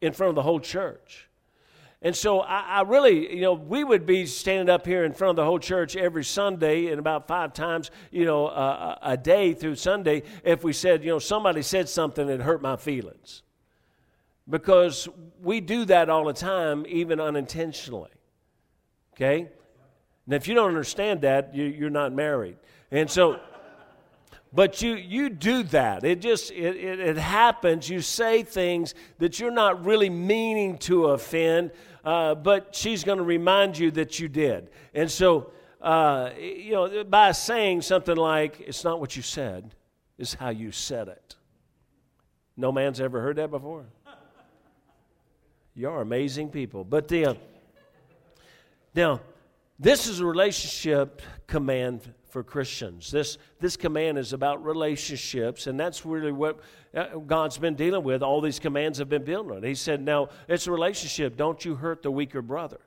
in 0.00 0.12
front 0.12 0.30
of 0.30 0.34
the 0.34 0.42
whole 0.42 0.60
church. 0.60 1.28
And 2.02 2.16
so 2.16 2.40
I, 2.40 2.60
I, 2.60 2.82
really, 2.82 3.34
you 3.34 3.42
know, 3.42 3.52
we 3.52 3.84
would 3.84 4.06
be 4.06 4.24
standing 4.24 4.70
up 4.70 4.86
here 4.86 5.04
in 5.04 5.12
front 5.12 5.30
of 5.30 5.36
the 5.36 5.44
whole 5.44 5.58
church 5.58 5.96
every 5.96 6.24
Sunday 6.24 6.86
and 6.86 6.98
about 6.98 7.28
five 7.28 7.52
times, 7.52 7.90
you 8.10 8.24
know, 8.24 8.46
uh, 8.46 8.96
a 9.02 9.18
day 9.18 9.52
through 9.52 9.74
Sunday 9.74 10.22
if 10.42 10.64
we 10.64 10.72
said, 10.72 11.04
you 11.04 11.10
know, 11.10 11.18
somebody 11.18 11.60
said 11.60 11.90
something 11.90 12.26
that 12.28 12.40
hurt 12.40 12.62
my 12.62 12.76
feelings. 12.76 13.42
Because 14.48 15.08
we 15.42 15.60
do 15.60 15.84
that 15.86 16.08
all 16.08 16.24
the 16.24 16.32
time, 16.32 16.86
even 16.88 17.20
unintentionally. 17.20 18.10
Okay? 19.14 19.48
And 20.24 20.34
if 20.34 20.48
you 20.48 20.54
don't 20.54 20.68
understand 20.68 21.20
that, 21.20 21.54
you, 21.54 21.64
you're 21.64 21.90
not 21.90 22.14
married. 22.14 22.56
And 22.90 23.10
so 23.10 23.40
but 24.52 24.82
you 24.82 24.94
you 24.94 25.30
do 25.30 25.62
that. 25.64 26.04
It 26.04 26.20
just 26.20 26.50
it, 26.50 26.76
it, 26.76 27.00
it, 27.00 27.16
happens. 27.16 27.88
You 27.88 28.00
say 28.00 28.42
things 28.42 28.94
that 29.18 29.38
you're 29.38 29.52
not 29.52 29.84
really 29.84 30.10
meaning 30.10 30.78
to 30.78 31.06
offend 31.08 31.70
uh, 32.04 32.34
but 32.34 32.74
she's 32.74 33.04
going 33.04 33.18
to 33.18 33.24
remind 33.24 33.78
you 33.78 33.90
that 33.92 34.18
you 34.18 34.28
did. 34.28 34.70
And 34.94 35.10
so 35.10 35.52
uh, 35.80 36.30
you 36.38 36.72
know 36.72 37.04
by 37.04 37.32
saying 37.32 37.82
something 37.82 38.16
like 38.16 38.60
it's 38.60 38.84
not 38.84 39.00
what 39.00 39.16
you 39.16 39.22
said 39.22 39.74
it's 40.18 40.34
how 40.34 40.50
you 40.50 40.70
said 40.72 41.08
it. 41.08 41.36
No 42.56 42.72
man's 42.72 43.00
ever 43.00 43.20
heard 43.22 43.36
that 43.36 43.50
before. 43.50 43.86
You're 45.74 46.02
amazing 46.02 46.50
people. 46.50 46.84
But 46.84 47.08
the 47.08 47.26
uh, 47.26 47.34
now 48.94 49.20
this 49.78 50.06
is 50.06 50.20
a 50.20 50.26
relationship 50.26 51.22
command 51.46 52.12
for 52.30 52.42
Christians. 52.42 53.10
This, 53.10 53.38
this 53.60 53.76
command 53.76 54.18
is 54.18 54.32
about 54.32 54.64
relationships, 54.64 55.66
and 55.66 55.78
that's 55.78 56.06
really 56.06 56.32
what 56.32 56.60
uh, 56.94 57.18
God's 57.18 57.58
been 57.58 57.74
dealing 57.74 58.04
with. 58.04 58.22
All 58.22 58.40
these 58.40 58.58
commands 58.58 58.98
have 58.98 59.08
been 59.08 59.24
built 59.24 59.50
on. 59.50 59.62
He 59.62 59.74
said, 59.74 60.02
Now, 60.02 60.28
it's 60.48 60.66
a 60.66 60.72
relationship. 60.72 61.36
Don't 61.36 61.64
you 61.64 61.74
hurt 61.74 62.02
the 62.02 62.10
weaker 62.10 62.42
brother. 62.42 62.80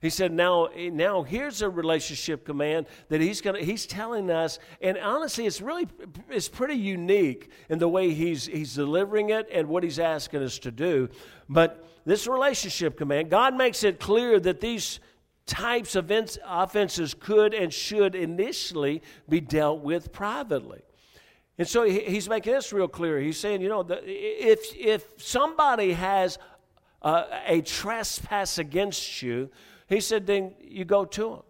He 0.00 0.10
said, 0.10 0.32
now, 0.32 0.68
now 0.76 1.22
here's 1.22 1.60
a 1.62 1.68
relationship 1.68 2.44
command 2.44 2.86
that 3.08 3.20
he's 3.20 3.40
gonna 3.40 3.60
he's 3.60 3.86
telling 3.86 4.30
us, 4.30 4.58
and 4.80 4.96
honestly, 4.96 5.46
it's 5.46 5.60
really 5.60 5.88
it's 6.30 6.48
pretty 6.48 6.76
unique 6.76 7.50
in 7.68 7.78
the 7.78 7.88
way 7.88 8.12
he's 8.14 8.46
he's 8.46 8.74
delivering 8.74 9.30
it 9.30 9.48
and 9.52 9.68
what 9.68 9.82
he's 9.82 9.98
asking 9.98 10.42
us 10.42 10.58
to 10.60 10.70
do. 10.70 11.08
But 11.48 11.84
this 12.04 12.26
relationship 12.26 12.96
command, 12.96 13.30
God 13.30 13.56
makes 13.56 13.82
it 13.82 13.98
clear 13.98 14.38
that 14.40 14.60
these 14.60 15.00
types 15.48 15.96
of 15.96 16.12
offenses 16.46 17.14
could 17.14 17.54
and 17.54 17.72
should 17.72 18.14
initially 18.14 19.02
be 19.28 19.40
dealt 19.40 19.80
with 19.80 20.12
privately. 20.12 20.82
And 21.58 21.66
so 21.66 21.82
he's 21.82 22.28
making 22.28 22.52
this 22.52 22.72
real 22.72 22.86
clear. 22.86 23.18
He's 23.18 23.38
saying, 23.38 23.62
you 23.62 23.68
know, 23.68 23.84
if, 23.88 24.60
if 24.76 25.04
somebody 25.16 25.92
has 25.92 26.38
a, 27.02 27.24
a 27.46 27.60
trespass 27.62 28.58
against 28.58 29.22
you, 29.22 29.50
he 29.88 30.00
said, 30.00 30.26
then 30.26 30.54
you 30.60 30.84
go 30.84 31.04
to 31.04 31.34
him. 31.34 31.42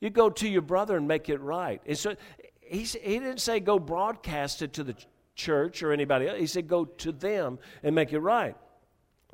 You 0.00 0.10
go 0.10 0.30
to 0.30 0.48
your 0.48 0.62
brother 0.62 0.96
and 0.96 1.06
make 1.06 1.28
it 1.28 1.40
right. 1.40 1.80
And 1.86 1.96
so 1.96 2.16
he, 2.60 2.82
he 2.82 3.18
didn't 3.18 3.40
say 3.40 3.60
go 3.60 3.78
broadcast 3.78 4.62
it 4.62 4.72
to 4.74 4.84
the 4.84 4.96
church 5.34 5.82
or 5.82 5.92
anybody 5.92 6.28
else. 6.28 6.38
He 6.38 6.46
said 6.46 6.66
go 6.66 6.84
to 6.84 7.12
them 7.12 7.58
and 7.82 7.94
make 7.94 8.12
it 8.12 8.20
right. 8.20 8.56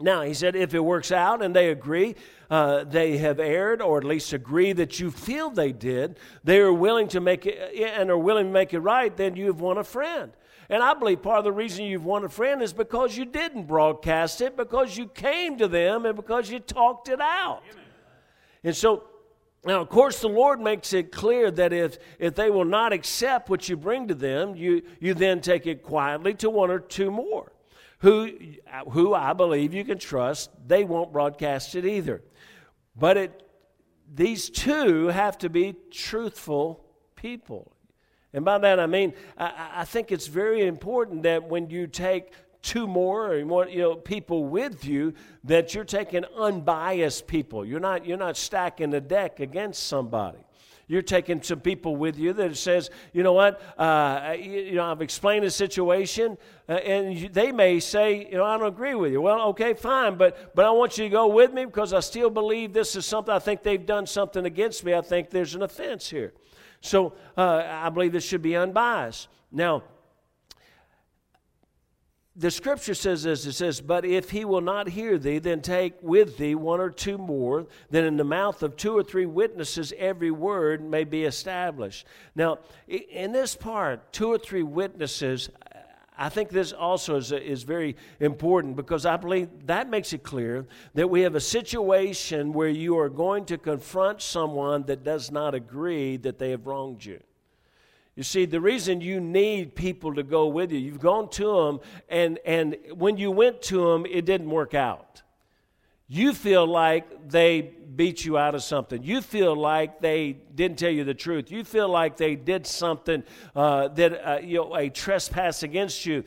Now, 0.01 0.23
he 0.23 0.35
said, 0.35 0.57
if 0.57 0.75
it 0.75 0.81
works 0.81 1.13
out 1.13 1.41
and 1.41 1.55
they 1.55 1.71
agree 1.71 2.17
uh, 2.51 2.85
they 2.85 3.17
have 3.19 3.39
erred, 3.39 3.81
or 3.81 3.99
at 3.99 4.05
least 4.05 4.33
agree 4.33 4.73
that 4.73 4.99
you 4.99 5.11
feel 5.11 5.51
they 5.51 5.73
did, 5.73 6.19
they 6.43 6.59
are 6.59 6.73
willing 6.73 7.09
to 7.09 7.21
make 7.21 7.47
it 7.47 7.59
and 7.97 8.11
are 8.11 8.19
willing 8.19 8.47
to 8.47 8.53
make 8.53 8.75
it 8.75 8.81
right, 8.81 9.17
then 9.17 9.37
you've 9.37 9.61
won 9.61 9.79
a 9.79 9.85
friend. 9.85 10.33
And 10.69 10.83
I 10.83 10.95
believe 10.95 11.23
part 11.23 11.39
of 11.39 11.45
the 11.45 11.53
reason 11.53 11.85
you've 11.85 12.05
won 12.05 12.25
a 12.25 12.29
friend 12.29 12.63
is 12.63 12.73
because 12.73 13.17
you 13.17 13.25
didn't 13.25 13.67
broadcast 13.67 14.41
it, 14.41 14.57
because 14.57 14.97
you 14.97 15.07
came 15.07 15.59
to 15.59 15.69
them, 15.69 16.07
and 16.07 16.17
because 16.17 16.51
you 16.51 16.59
talked 16.59 17.09
it 17.09 17.21
out. 17.21 17.63
Amen. 17.71 17.85
And 18.65 18.77
so, 18.77 19.05
now, 19.65 19.81
of 19.81 19.89
course, 19.89 20.21
the 20.21 20.29
Lord 20.29 20.61
makes 20.61 20.93
it 20.93 21.13
clear 21.13 21.51
that 21.53 21.73
if, 21.73 21.99
if 22.19 22.35
they 22.35 22.51
will 22.51 22.65
not 22.65 22.93
accept 22.93 23.49
what 23.49 23.69
you 23.69 23.77
bring 23.77 24.09
to 24.09 24.15
them, 24.15 24.57
you, 24.57 24.83
you 25.01 25.15
then 25.15 25.41
take 25.41 25.67
it 25.67 25.83
quietly 25.83 26.35
to 26.35 26.51
one 26.51 26.71
or 26.71 26.81
two 26.81 27.11
more 27.11 27.54
who, 27.99 28.31
who 28.91 29.15
I 29.15 29.33
believe 29.33 29.73
you 29.75 29.85
can 29.85 29.99
trust, 29.99 30.51
they 30.67 30.85
won't 30.85 31.13
broadcast 31.13 31.75
it 31.75 31.85
either. 31.85 32.23
But 32.97 33.17
it, 33.17 33.43
these 34.13 34.51
two 34.51 35.09
have 35.09 35.39
to 35.39 35.49
be 35.49 35.75
truthful 35.91 36.85
people. 37.17 37.73
And 38.33 38.45
by 38.45 38.59
that 38.59 38.81
I 38.81 38.87
mean, 38.87 39.15
I, 39.39 39.71
I 39.77 39.85
think 39.85 40.13
it's 40.13 40.27
very 40.27 40.67
important 40.67 41.23
that 41.23 41.45
when 41.45 41.71
you 41.71 41.87
take 41.87 42.33
two 42.63 42.87
more 42.87 43.35
or 43.35 43.45
more, 43.45 43.69
you 43.69 43.79
know, 43.79 43.95
people 43.95 44.47
with 44.47 44.85
you, 44.85 45.15
that 45.45 45.75
you're 45.75 45.85
taking 45.85 46.25
unbiased 46.37 47.27
people. 47.27 47.65
You're 47.65 47.79
not, 47.79 48.07
you're 48.07 48.17
not 48.17 48.37
stacking 48.37 48.91
the 48.91 49.01
deck 49.01 49.39
against 49.39 49.87
somebody. 49.87 50.39
You're 50.87 51.03
taking 51.03 51.43
some 51.43 51.61
people 51.61 51.97
with 51.97 52.19
you 52.19 52.33
that 52.35 52.57
says, 52.57 52.91
you 53.13 53.23
know 53.23 53.33
what, 53.33 53.61
uh, 53.79 54.35
you, 54.39 54.51
you, 54.51 54.75
know, 54.75 54.85
I've 54.85 55.01
explained 55.01 55.45
the 55.45 55.51
situation, 55.51 56.37
uh, 56.69 56.73
and 56.73 57.19
you, 57.19 57.29
they 57.29 57.53
may 57.53 57.81
say, 57.81 58.29
you 58.31 58.37
know, 58.37 58.45
I 58.45 58.59
don't 58.59 58.67
agree 58.67 58.95
with 58.95 59.13
you. 59.13 59.21
Well, 59.21 59.41
okay, 59.49 59.75
fine, 59.75 60.17
but 60.17 60.55
but 60.55 60.65
I 60.67 60.71
want 60.71 60.99
you 60.99 61.05
to 61.05 61.11
go 61.11 61.27
with 61.27 61.53
me 61.53 61.65
because 61.65 61.93
I 61.93 62.01
still 62.01 62.31
believe 62.31 62.73
this 62.73 62.97
is 62.97 63.07
something. 63.07 63.35
I 63.35 63.39
think 63.39 63.63
they've 63.63 63.85
done 63.85 64.07
something 64.07 64.45
against 64.45 64.85
me. 64.85 64.95
I 64.95 65.01
think 65.01 65.31
there's 65.31 65.55
an 65.55 65.63
offense 65.63 66.11
here. 66.11 66.33
So 66.81 67.15
uh, 67.37 67.63
I 67.67 67.89
believe 67.89 68.13
this 68.13 68.25
should 68.25 68.43
be 68.43 68.57
unbiased. 68.57 69.29
Now, 69.51 69.85
the 72.37 72.51
scripture 72.51 72.95
says 72.95 73.23
this 73.23 73.47
it 73.47 73.53
says, 73.53 73.81
But 73.81 74.05
if 74.05 74.31
he 74.31 74.45
will 74.45 74.61
not 74.61 74.89
hear 74.89 75.19
thee, 75.19 75.39
then 75.39 75.61
take 75.61 75.95
with 76.03 76.37
thee 76.37 76.55
one 76.55 76.81
or 76.81 76.91
two 76.91 77.17
more, 77.17 77.67
then 77.91 78.05
in 78.05 78.17
the 78.17 78.25
mouth 78.25 78.63
of 78.63 78.77
two 78.77 78.97
or 78.97 79.05
three 79.05 79.27
witnesses 79.27 79.93
every 79.97 80.33
word 80.33 80.83
may 80.83 81.05
be 81.05 81.25
established. 81.25 82.07
Now, 82.35 82.59
in 82.89 83.33
this 83.33 83.55
part, 83.55 84.13
two 84.13 84.33
or 84.33 84.39
three 84.39 84.65
witnesses, 84.65 85.49
I 86.19 86.29
think 86.29 86.51
this 86.51 86.73
also 86.73 87.17
is, 87.17 87.31
is 87.31 87.63
very 87.63 87.97
important 88.19 88.75
because 88.75 89.07
I 89.07 89.17
believe 89.17 89.49
that 89.67 89.89
makes 89.89 90.13
it 90.13 90.25
clear 90.25 90.67
that 90.95 91.09
we 91.09 91.21
have 91.23 91.37
a 91.37 91.41
situation 91.41 92.53
where 92.53 92.69
you 92.69 92.99
are 92.99 93.09
going 93.09 93.45
to 93.47 93.59
confront 93.59 94.23
someone 94.23 94.85
that 94.85 95.05
does 95.05 95.31
not 95.31 95.55
agree 95.55 96.17
that 96.19 96.39
they 96.39 96.51
have 96.51 96.67
wronged 96.67 97.05
you. 97.05 97.21
You 98.17 98.23
see, 98.23 98.45
the 98.45 98.61
reason 98.61 99.01
you 99.01 99.21
need 99.21 99.75
people 99.75 100.15
to 100.15 100.23
go 100.23 100.47
with 100.47 100.71
you, 100.71 100.79
you've 100.79 101.01
gone 101.01 101.29
to 101.31 101.65
them, 101.65 101.81
and, 102.09 102.39
and 102.45 102.77
when 102.93 103.17
you 103.17 103.31
went 103.31 103.61
to 103.63 103.91
them, 103.91 104.07
it 104.07 104.25
didn't 104.25 104.51
work 104.51 104.73
out. 104.73 105.23
You 106.07 106.33
feel 106.33 106.67
like 106.67 107.31
they 107.31 107.63
beat 107.63 108.25
you 108.25 108.37
out 108.37 108.55
of 108.55 108.63
something. 108.63 109.03
You 109.03 109.21
feel 109.21 109.57
like 109.57 110.01
they 110.01 110.33
didn't 110.55 110.79
tell 110.79 110.91
you 110.91 111.03
the 111.03 111.15
truth. 111.15 111.51
You 111.51 111.65
feel 111.65 111.89
like 111.89 112.17
they 112.17 112.37
did 112.37 112.67
something 112.67 113.25
uh, 113.57 113.89
that, 113.89 114.29
uh, 114.29 114.39
you 114.39 114.59
know, 114.59 114.77
a 114.77 114.91
trespass 114.91 115.63
against 115.63 116.05
you 116.05 116.25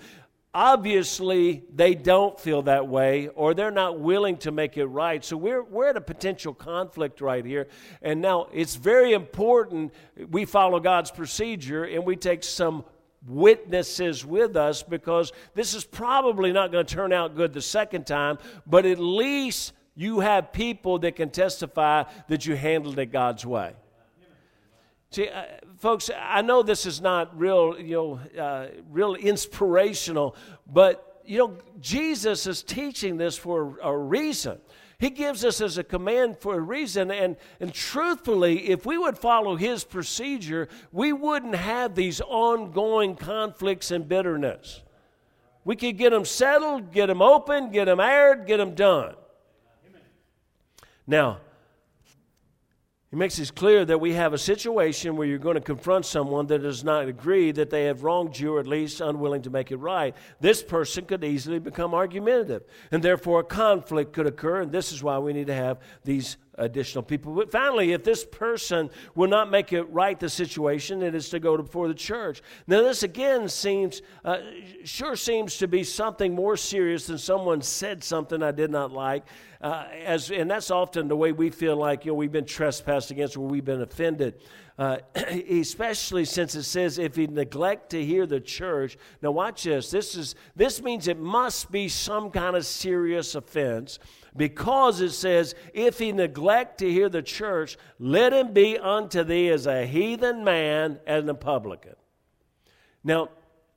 obviously 0.57 1.63
they 1.71 1.93
don't 1.93 2.39
feel 2.39 2.63
that 2.63 2.87
way 2.87 3.27
or 3.27 3.53
they're 3.53 3.69
not 3.69 3.99
willing 3.99 4.35
to 4.35 4.51
make 4.51 4.75
it 4.75 4.87
right. 4.87 5.23
So 5.23 5.37
we're, 5.37 5.61
we're 5.61 5.89
at 5.89 5.97
a 5.97 6.01
potential 6.01 6.51
conflict 6.51 7.21
right 7.21 7.45
here. 7.45 7.67
And 8.01 8.21
now 8.21 8.47
it's 8.51 8.75
very 8.75 9.13
important 9.13 9.93
we 10.31 10.45
follow 10.45 10.79
God's 10.79 11.11
procedure 11.11 11.83
and 11.83 12.03
we 12.03 12.15
take 12.15 12.43
some 12.43 12.85
witnesses 13.27 14.25
with 14.25 14.55
us 14.55 14.81
because 14.81 15.31
this 15.53 15.75
is 15.75 15.85
probably 15.85 16.51
not 16.51 16.71
going 16.71 16.87
to 16.87 16.95
turn 16.95 17.13
out 17.13 17.35
good 17.35 17.53
the 17.53 17.61
second 17.61 18.07
time, 18.07 18.39
but 18.65 18.83
at 18.83 18.97
least 18.97 19.73
you 19.93 20.21
have 20.21 20.51
people 20.53 20.97
that 20.99 21.15
can 21.15 21.29
testify 21.29 22.03
that 22.29 22.47
you 22.47 22.55
handled 22.55 22.97
it 22.97 23.11
God's 23.11 23.45
way. 23.45 23.73
See, 25.09 25.29
uh, 25.29 25.43
folks, 25.77 26.09
I 26.17 26.41
know 26.41 26.63
this 26.63 26.85
is 26.85 27.01
not 27.01 27.37
real, 27.37 27.79
you 27.79 27.95
know, 27.95 28.41
uh, 28.41 28.67
real 28.89 29.15
inspirational, 29.15 30.35
but 30.71 31.21
you 31.25 31.37
know, 31.37 31.57
Jesus 31.81 32.47
is 32.47 32.63
teaching 32.63 33.17
this 33.17 33.37
for 33.37 33.77
a 33.81 33.95
reason. 33.95 34.59
He 34.99 35.11
gives 35.11 35.45
us 35.45 35.61
as 35.61 35.77
a 35.77 35.83
command 35.83 36.39
for 36.39 36.55
a 36.55 36.59
reason. 36.59 37.11
And, 37.11 37.35
and 37.59 37.71
truthfully, 37.73 38.69
if 38.69 38.85
we 38.85 38.97
would 38.97 39.17
follow 39.17 39.55
his 39.55 39.83
procedure, 39.83 40.69
we 40.91 41.13
wouldn't 41.13 41.55
have 41.55 41.93
these 41.93 42.19
ongoing 42.21 43.15
conflicts 43.15 43.91
and 43.91 44.07
bitterness. 44.07 44.81
We 45.65 45.75
could 45.75 45.97
get 45.97 46.11
them 46.11 46.25
settled, 46.25 46.91
get 46.93 47.07
them 47.07 47.21
open, 47.21 47.71
get 47.71 47.85
them 47.85 47.99
aired, 47.99 48.47
get 48.47 48.57
them 48.57 48.73
done. 48.73 49.15
Now, 51.05 51.39
he 53.09 53.15
makes 53.15 53.39
it 53.39 53.55
clear 53.55 53.85
that 53.85 54.01
we 54.01 54.13
have 54.13 54.33
a 54.33 54.37
situation 54.37 55.15
where 55.15 55.25
you're 55.25 55.37
going 55.37 55.55
to 55.55 55.61
confront 55.61 56.05
someone 56.05 56.45
that 56.47 56.61
does 56.61 56.83
not 56.83 57.07
agree 57.07 57.51
that 57.53 57.69
they 57.69 57.85
have 57.85 58.03
wronged 58.03 58.37
you 58.37 58.55
or 58.55 58.59
at 58.59 58.67
least 58.67 58.99
unwilling 58.99 59.41
to 59.43 59.49
make 59.49 59.71
it 59.71 59.77
right. 59.77 60.13
This 60.41 60.61
person 60.61 61.05
could 61.05 61.23
easily 61.23 61.59
become 61.59 61.93
argumentative, 61.93 62.63
and 62.91 63.01
therefore 63.01 63.39
a 63.39 63.45
conflict 63.45 64.11
could 64.11 64.27
occur, 64.27 64.61
and 64.61 64.71
this 64.73 64.91
is 64.91 65.01
why 65.01 65.17
we 65.19 65.31
need 65.31 65.47
to 65.47 65.53
have 65.53 65.79
these 66.03 66.35
additional 66.57 67.03
people. 67.03 67.33
But 67.33 67.51
finally, 67.51 67.93
if 67.93 68.03
this 68.03 68.25
person 68.25 68.89
will 69.15 69.29
not 69.29 69.49
make 69.49 69.73
it 69.73 69.83
right 69.83 70.19
the 70.19 70.29
situation, 70.29 71.01
it 71.03 71.15
is 71.15 71.29
to 71.29 71.39
go 71.39 71.57
before 71.57 71.87
the 71.87 71.93
church. 71.93 72.41
Now, 72.65 72.81
this 72.81 73.03
again 73.03 73.47
seems, 73.49 74.01
uh, 74.25 74.39
sure 74.83 75.15
seems 75.15 75.57
to 75.57 75.67
be 75.67 75.83
something 75.83 76.33
more 76.33 76.57
serious 76.57 77.07
than 77.07 77.17
someone 77.17 77.61
said 77.61 78.03
something 78.03 78.41
I 78.41 78.51
did 78.51 78.71
not 78.71 78.91
like. 78.91 79.25
Uh, 79.59 79.85
as, 80.05 80.29
and 80.29 80.49
that's 80.49 80.69
often 80.69 81.07
the 81.07 81.15
way 81.15 81.31
we 81.31 81.49
feel 81.49 81.75
like 81.75 82.05
you 82.05 82.11
know, 82.11 82.15
we've 82.15 82.31
been 82.31 82.45
trespassed 82.45 83.09
against 83.09 83.37
or 83.37 83.41
we've 83.41 83.65
been 83.65 83.81
offended. 83.81 84.35
Uh, 84.77 84.97
especially 85.15 86.23
since 86.23 86.53
it 86.53 86.61
says 86.61 86.99
if 86.99 87.17
you 87.17 87.25
neglect 87.25 87.89
to 87.89 88.05
hear 88.05 88.27
the 88.27 88.39
church. 88.39 88.97
Now, 89.23 89.31
watch 89.31 89.63
this. 89.63 89.89
This, 89.89 90.15
is, 90.15 90.35
this 90.55 90.83
means 90.83 91.07
it 91.07 91.17
must 91.17 91.71
be 91.71 91.89
some 91.89 92.29
kind 92.29 92.55
of 92.55 92.65
serious 92.65 93.33
offense 93.33 93.97
because 94.37 95.01
it 95.01 95.11
says, 95.11 95.55
If 95.73 95.99
he 95.99 96.11
neglect 96.11 96.77
to 96.79 96.91
hear 96.91 97.09
the 97.09 97.21
church, 97.21 97.77
let 97.99 98.31
him 98.31 98.53
be 98.53 98.77
unto 98.77 99.23
thee 99.23 99.49
as 99.49 99.65
a 99.65 99.85
heathen 99.85 100.43
man 100.43 100.99
and 101.05 101.29
a 101.29 101.33
publican. 101.33 101.95
Now, 103.03 103.29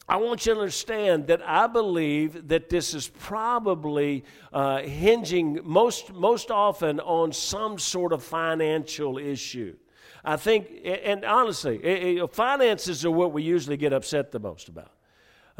I 0.08 0.16
want 0.16 0.44
you 0.44 0.54
to 0.54 0.60
understand 0.60 1.28
that 1.28 1.40
I 1.46 1.68
believe 1.68 2.48
that 2.48 2.68
this 2.68 2.94
is 2.94 3.06
probably 3.06 4.24
uh, 4.52 4.82
hinging 4.82 5.60
most, 5.62 6.12
most 6.12 6.50
often 6.50 6.98
on 6.98 7.32
some 7.32 7.78
sort 7.78 8.12
of 8.12 8.24
financial 8.24 9.18
issue. 9.18 9.76
I 10.24 10.36
think, 10.36 10.66
and 10.84 11.24
honestly, 11.24 12.20
finances 12.32 13.04
are 13.04 13.10
what 13.10 13.32
we 13.32 13.42
usually 13.42 13.76
get 13.76 13.92
upset 13.92 14.32
the 14.32 14.40
most 14.40 14.68
about. 14.68 14.92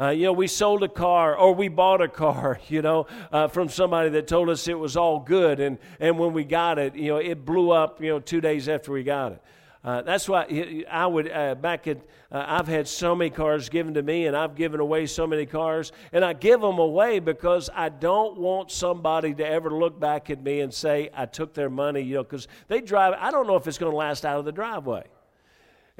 Uh, 0.01 0.09
you 0.09 0.23
know, 0.23 0.33
we 0.33 0.47
sold 0.47 0.81
a 0.81 0.89
car 0.89 1.35
or 1.35 1.53
we 1.53 1.67
bought 1.67 2.01
a 2.01 2.07
car, 2.07 2.59
you 2.69 2.81
know, 2.81 3.05
uh, 3.31 3.47
from 3.47 3.69
somebody 3.69 4.09
that 4.09 4.27
told 4.27 4.49
us 4.49 4.67
it 4.67 4.79
was 4.79 4.97
all 4.97 5.19
good. 5.19 5.59
And, 5.59 5.77
and 5.99 6.17
when 6.17 6.33
we 6.33 6.43
got 6.43 6.79
it, 6.79 6.95
you 6.95 7.09
know, 7.09 7.17
it 7.17 7.45
blew 7.45 7.69
up, 7.69 8.01
you 8.01 8.09
know, 8.09 8.19
two 8.19 8.41
days 8.41 8.67
after 8.67 8.91
we 8.91 9.03
got 9.03 9.33
it. 9.33 9.43
Uh, 9.83 10.01
that's 10.01 10.29
why 10.29 10.85
I 10.89 11.07
would, 11.07 11.31
uh, 11.31 11.55
back 11.55 11.87
at, 11.87 11.97
uh, 12.31 12.45
I've 12.47 12.67
had 12.67 12.87
so 12.87 13.15
many 13.15 13.31
cars 13.31 13.69
given 13.69 13.95
to 13.95 14.03
me 14.03 14.27
and 14.27 14.35
I've 14.35 14.55
given 14.55 14.79
away 14.79 15.05
so 15.07 15.27
many 15.27 15.45
cars. 15.45 15.91
And 16.11 16.25
I 16.25 16.33
give 16.33 16.61
them 16.61 16.79
away 16.79 17.19
because 17.19 17.69
I 17.73 17.89
don't 17.89 18.37
want 18.37 18.71
somebody 18.71 19.35
to 19.35 19.45
ever 19.45 19.69
look 19.71 19.99
back 19.99 20.31
at 20.31 20.41
me 20.41 20.61
and 20.61 20.73
say, 20.73 21.09
I 21.15 21.27
took 21.27 21.53
their 21.53 21.69
money, 21.69 22.01
you 22.01 22.15
know, 22.15 22.23
because 22.23 22.47
they 22.67 22.81
drive, 22.81 23.15
I 23.19 23.29
don't 23.29 23.45
know 23.45 23.55
if 23.55 23.67
it's 23.67 23.77
going 23.77 23.91
to 23.91 23.97
last 23.97 24.25
out 24.25 24.39
of 24.39 24.45
the 24.45 24.51
driveway. 24.51 25.03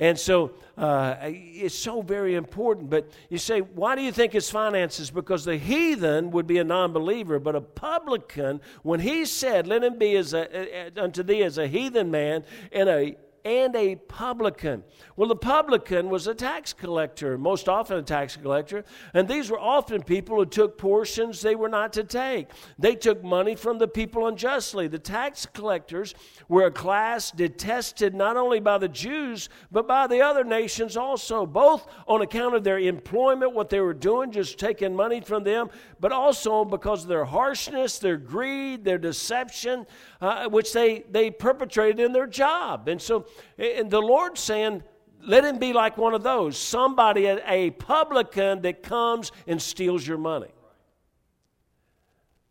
And 0.01 0.17
so 0.17 0.51
uh, 0.79 1.15
it's 1.21 1.75
so 1.75 2.01
very 2.01 2.33
important. 2.33 2.89
But 2.89 3.11
you 3.29 3.37
say, 3.37 3.59
why 3.61 3.95
do 3.95 4.01
you 4.01 4.11
think 4.11 4.33
it's 4.33 4.49
finances? 4.49 5.11
Because 5.11 5.45
the 5.45 5.57
heathen 5.57 6.31
would 6.31 6.47
be 6.47 6.57
a 6.57 6.63
non 6.63 6.91
believer, 6.91 7.37
but 7.37 7.55
a 7.55 7.61
publican, 7.61 8.61
when 8.81 8.99
he 8.99 9.25
said, 9.25 9.67
Let 9.67 9.83
him 9.83 9.99
be 9.99 10.17
as 10.17 10.33
a, 10.33 10.91
unto 10.99 11.21
thee 11.21 11.43
as 11.43 11.59
a 11.59 11.67
heathen 11.67 12.09
man 12.09 12.43
and 12.71 12.89
a 12.89 13.15
and 13.45 13.75
a 13.75 13.95
publican. 13.95 14.83
Well, 15.15 15.27
the 15.27 15.35
publican 15.35 16.09
was 16.09 16.27
a 16.27 16.35
tax 16.35 16.73
collector, 16.73 17.37
most 17.37 17.67
often 17.67 17.97
a 17.97 18.03
tax 18.03 18.35
collector, 18.35 18.83
and 19.13 19.27
these 19.27 19.49
were 19.49 19.59
often 19.59 20.03
people 20.03 20.37
who 20.37 20.45
took 20.45 20.77
portions 20.77 21.41
they 21.41 21.55
were 21.55 21.69
not 21.69 21.93
to 21.93 22.03
take. 22.03 22.49
They 22.77 22.95
took 22.95 23.23
money 23.23 23.55
from 23.55 23.77
the 23.77 23.87
people 23.87 24.27
unjustly. 24.27 24.87
The 24.87 24.99
tax 24.99 25.45
collectors 25.45 26.13
were 26.47 26.65
a 26.65 26.71
class 26.71 27.31
detested 27.31 28.13
not 28.13 28.37
only 28.37 28.59
by 28.59 28.77
the 28.77 28.89
Jews, 28.89 29.49
but 29.71 29.87
by 29.87 30.07
the 30.07 30.21
other 30.21 30.43
nations 30.43 30.97
also, 30.97 31.45
both 31.45 31.87
on 32.07 32.21
account 32.21 32.55
of 32.55 32.63
their 32.63 32.79
employment, 32.79 33.53
what 33.53 33.69
they 33.69 33.79
were 33.79 33.93
doing, 33.93 34.31
just 34.31 34.59
taking 34.59 34.95
money 34.95 35.21
from 35.21 35.43
them, 35.43 35.69
but 35.99 36.11
also 36.11 36.65
because 36.65 37.03
of 37.03 37.09
their 37.09 37.25
harshness, 37.25 37.99
their 37.99 38.17
greed, 38.17 38.83
their 38.83 38.97
deception, 38.97 39.85
uh, 40.21 40.47
which 40.47 40.71
they, 40.71 41.03
they 41.09 41.31
perpetrated 41.31 41.99
in 41.99 42.13
their 42.13 42.27
job. 42.27 42.87
And 42.87 43.01
so 43.01 43.25
and 43.57 43.89
the 43.89 44.01
Lord's 44.01 44.39
saying, 44.39 44.83
let 45.25 45.43
him 45.43 45.59
be 45.59 45.73
like 45.73 45.97
one 45.97 46.13
of 46.13 46.23
those 46.23 46.57
somebody, 46.57 47.25
a 47.25 47.71
publican 47.71 48.61
that 48.61 48.83
comes 48.83 49.31
and 49.47 49.61
steals 49.61 50.05
your 50.07 50.17
money. 50.17 50.51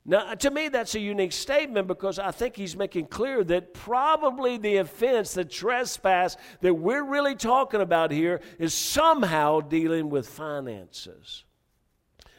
Now, 0.05 0.35
to 0.35 0.51
me, 0.51 0.69
that's 0.69 0.95
a 0.95 1.01
unique 1.01 1.33
statement 1.33 1.87
because 1.87 2.19
I 2.19 2.31
think 2.31 2.57
he's 2.57 2.75
making 2.75 3.07
clear 3.07 3.45
that 3.45 3.75
probably 3.75 4.57
the 4.57 4.79
offense, 4.79 5.35
the 5.35 5.45
trespass 5.45 6.37
that 6.63 6.75
we're 6.75 7.05
really 7.05 7.35
talking 7.35 7.81
about 7.81 8.11
here 8.11 8.41
is 8.59 8.73
somehow 8.73 9.61
dealing 9.61 10.09
with 10.09 10.27
finances. 10.27 11.45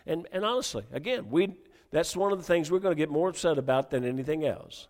And, 0.05 0.27
and 0.31 0.43
honestly, 0.43 0.83
again, 0.91 1.29
we, 1.29 1.55
that's 1.91 2.15
one 2.15 2.31
of 2.31 2.39
the 2.39 2.43
things 2.43 2.71
we're 2.71 2.79
going 2.79 2.95
to 2.95 2.99
get 2.99 3.11
more 3.11 3.29
upset 3.29 3.59
about 3.59 3.91
than 3.91 4.03
anything 4.03 4.43
else. 4.43 4.87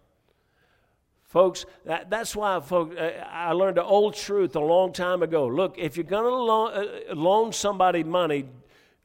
Folks, 1.32 1.65
that, 1.86 2.10
that's 2.10 2.36
why 2.36 2.60
folks, 2.60 2.94
I 3.00 3.54
learned 3.54 3.78
an 3.78 3.86
old 3.86 4.15
truth 4.15 4.58
a 4.58 4.60
long 4.60 4.91
time 4.91 5.24
ago. 5.24 5.48
Look, 5.48 5.78
if 5.78 5.96
you're 5.96 6.04
going 6.04 6.26
to 6.26 6.30
loan, 6.30 6.74
uh, 6.74 7.15
loan 7.15 7.54
somebody 7.54 8.04
money, 8.04 8.50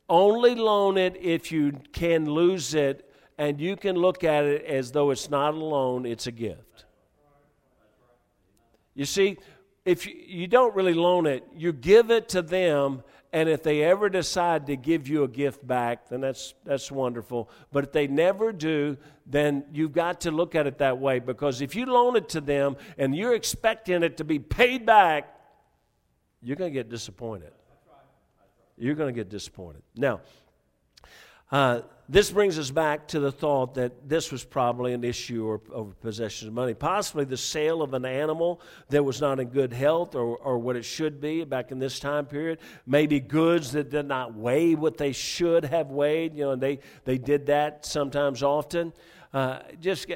only 0.09 0.57
loan 0.57 0.99
it 0.99 1.17
if 1.21 1.53
you 1.53 1.81
can 1.93 2.29
lose 2.29 2.75
it, 2.75 3.09
and 3.39 3.61
you 3.61 3.77
can 3.77 3.95
look 3.95 4.25
at 4.25 4.45
it 4.45 4.65
as 4.65 4.91
though 4.91 5.13
it's 5.13 5.31
not 5.31 5.55
a 5.55 5.57
loan, 5.57 6.05
it's 6.05 6.27
a 6.27 6.33
gift. 6.33 6.85
You 8.97 9.05
see, 9.05 9.39
if 9.85 10.05
you, 10.05 10.15
you 10.27 10.47
don't 10.49 10.75
really 10.75 10.95
loan 10.95 11.27
it, 11.27 11.45
you 11.55 11.73
give 11.73 12.11
it 12.11 12.29
to 12.31 12.43
them 12.43 13.05
and 13.33 13.49
if 13.49 13.63
they 13.63 13.83
ever 13.83 14.09
decide 14.09 14.67
to 14.67 14.77
give 14.77 15.09
you 15.09 15.23
a 15.23 15.29
gift 15.29 15.67
back, 15.67 16.09
then 16.09 16.23
that's, 16.23 16.55
that's 16.65 16.91
wonderful. 16.91 17.51
But 17.71 17.85
if 17.85 17.93
they 17.93 18.07
never 18.07 18.51
do, 18.51 18.97
then 19.27 19.65
you've 19.73 19.93
got 19.93 20.21
to 20.23 20.31
look 20.31 20.55
at 20.55 20.67
it 20.67 20.79
that 20.79 20.99
way 20.99 21.19
because 21.19 21.61
if 21.61 21.75
you 21.75 21.87
loan 21.87 22.17
it 22.17 22.29
to 22.31 22.41
them 22.41 22.77
and 22.97 23.15
you're 23.15 23.35
expecting 23.35 24.03
it 24.03 24.19
to 24.19 24.25
be 24.25 24.39
paid 24.39 24.87
back, 24.87 25.35
you're 26.43 26.57
going 26.57 26.73
to 26.73 26.75
get 26.75 26.89
disappointed. 26.89 27.53
You're 28.79 28.95
going 28.95 29.13
to 29.13 29.19
get 29.19 29.29
disappointed. 29.29 29.83
Now, 29.97 30.21
uh, 31.51 31.81
this 32.09 32.31
brings 32.31 32.59
us 32.59 32.71
back 32.71 33.09
to 33.09 33.21
the 33.21 33.33
thought 33.33 33.75
that 33.75 34.09
this 34.09 34.31
was 34.31 34.45
probably 34.45 34.93
an 34.93 35.03
issue 35.03 35.59
of 35.73 36.01
possession 36.01 36.47
of 36.49 36.55
money. 36.55 36.75
Possibly 36.75 37.25
the 37.25 37.37
sale 37.37 37.83
of 37.83 37.95
an 37.95 38.05
animal 38.05 38.61
that 38.91 39.03
was 39.05 39.21
not 39.21 39.41
in 39.41 39.49
good 39.49 39.73
health 39.73 40.15
or, 40.15 40.37
or 40.37 40.59
what 40.59 40.77
it 40.77 40.85
should 40.85 41.21
be 41.21 41.43
back 41.45 41.73
in 41.73 41.81
this 41.81 41.99
time 41.99 42.27
period. 42.27 42.59
Maybe 42.87 43.19
goods 43.19 43.73
that 43.73 43.91
did 43.91 44.07
not 44.07 44.35
weigh 44.35 44.77
what 44.77 44.99
they 44.99 45.13
should 45.13 45.65
have 45.65 45.91
weighed. 45.91 46.35
You 46.35 46.45
know, 46.45 46.57
they, 46.57 46.79
they 47.05 47.19
did 47.19 47.47
that 47.47 47.85
sometimes 47.85 48.43
often. 48.43 48.93
Uh, 49.37 49.61
just 49.83 50.11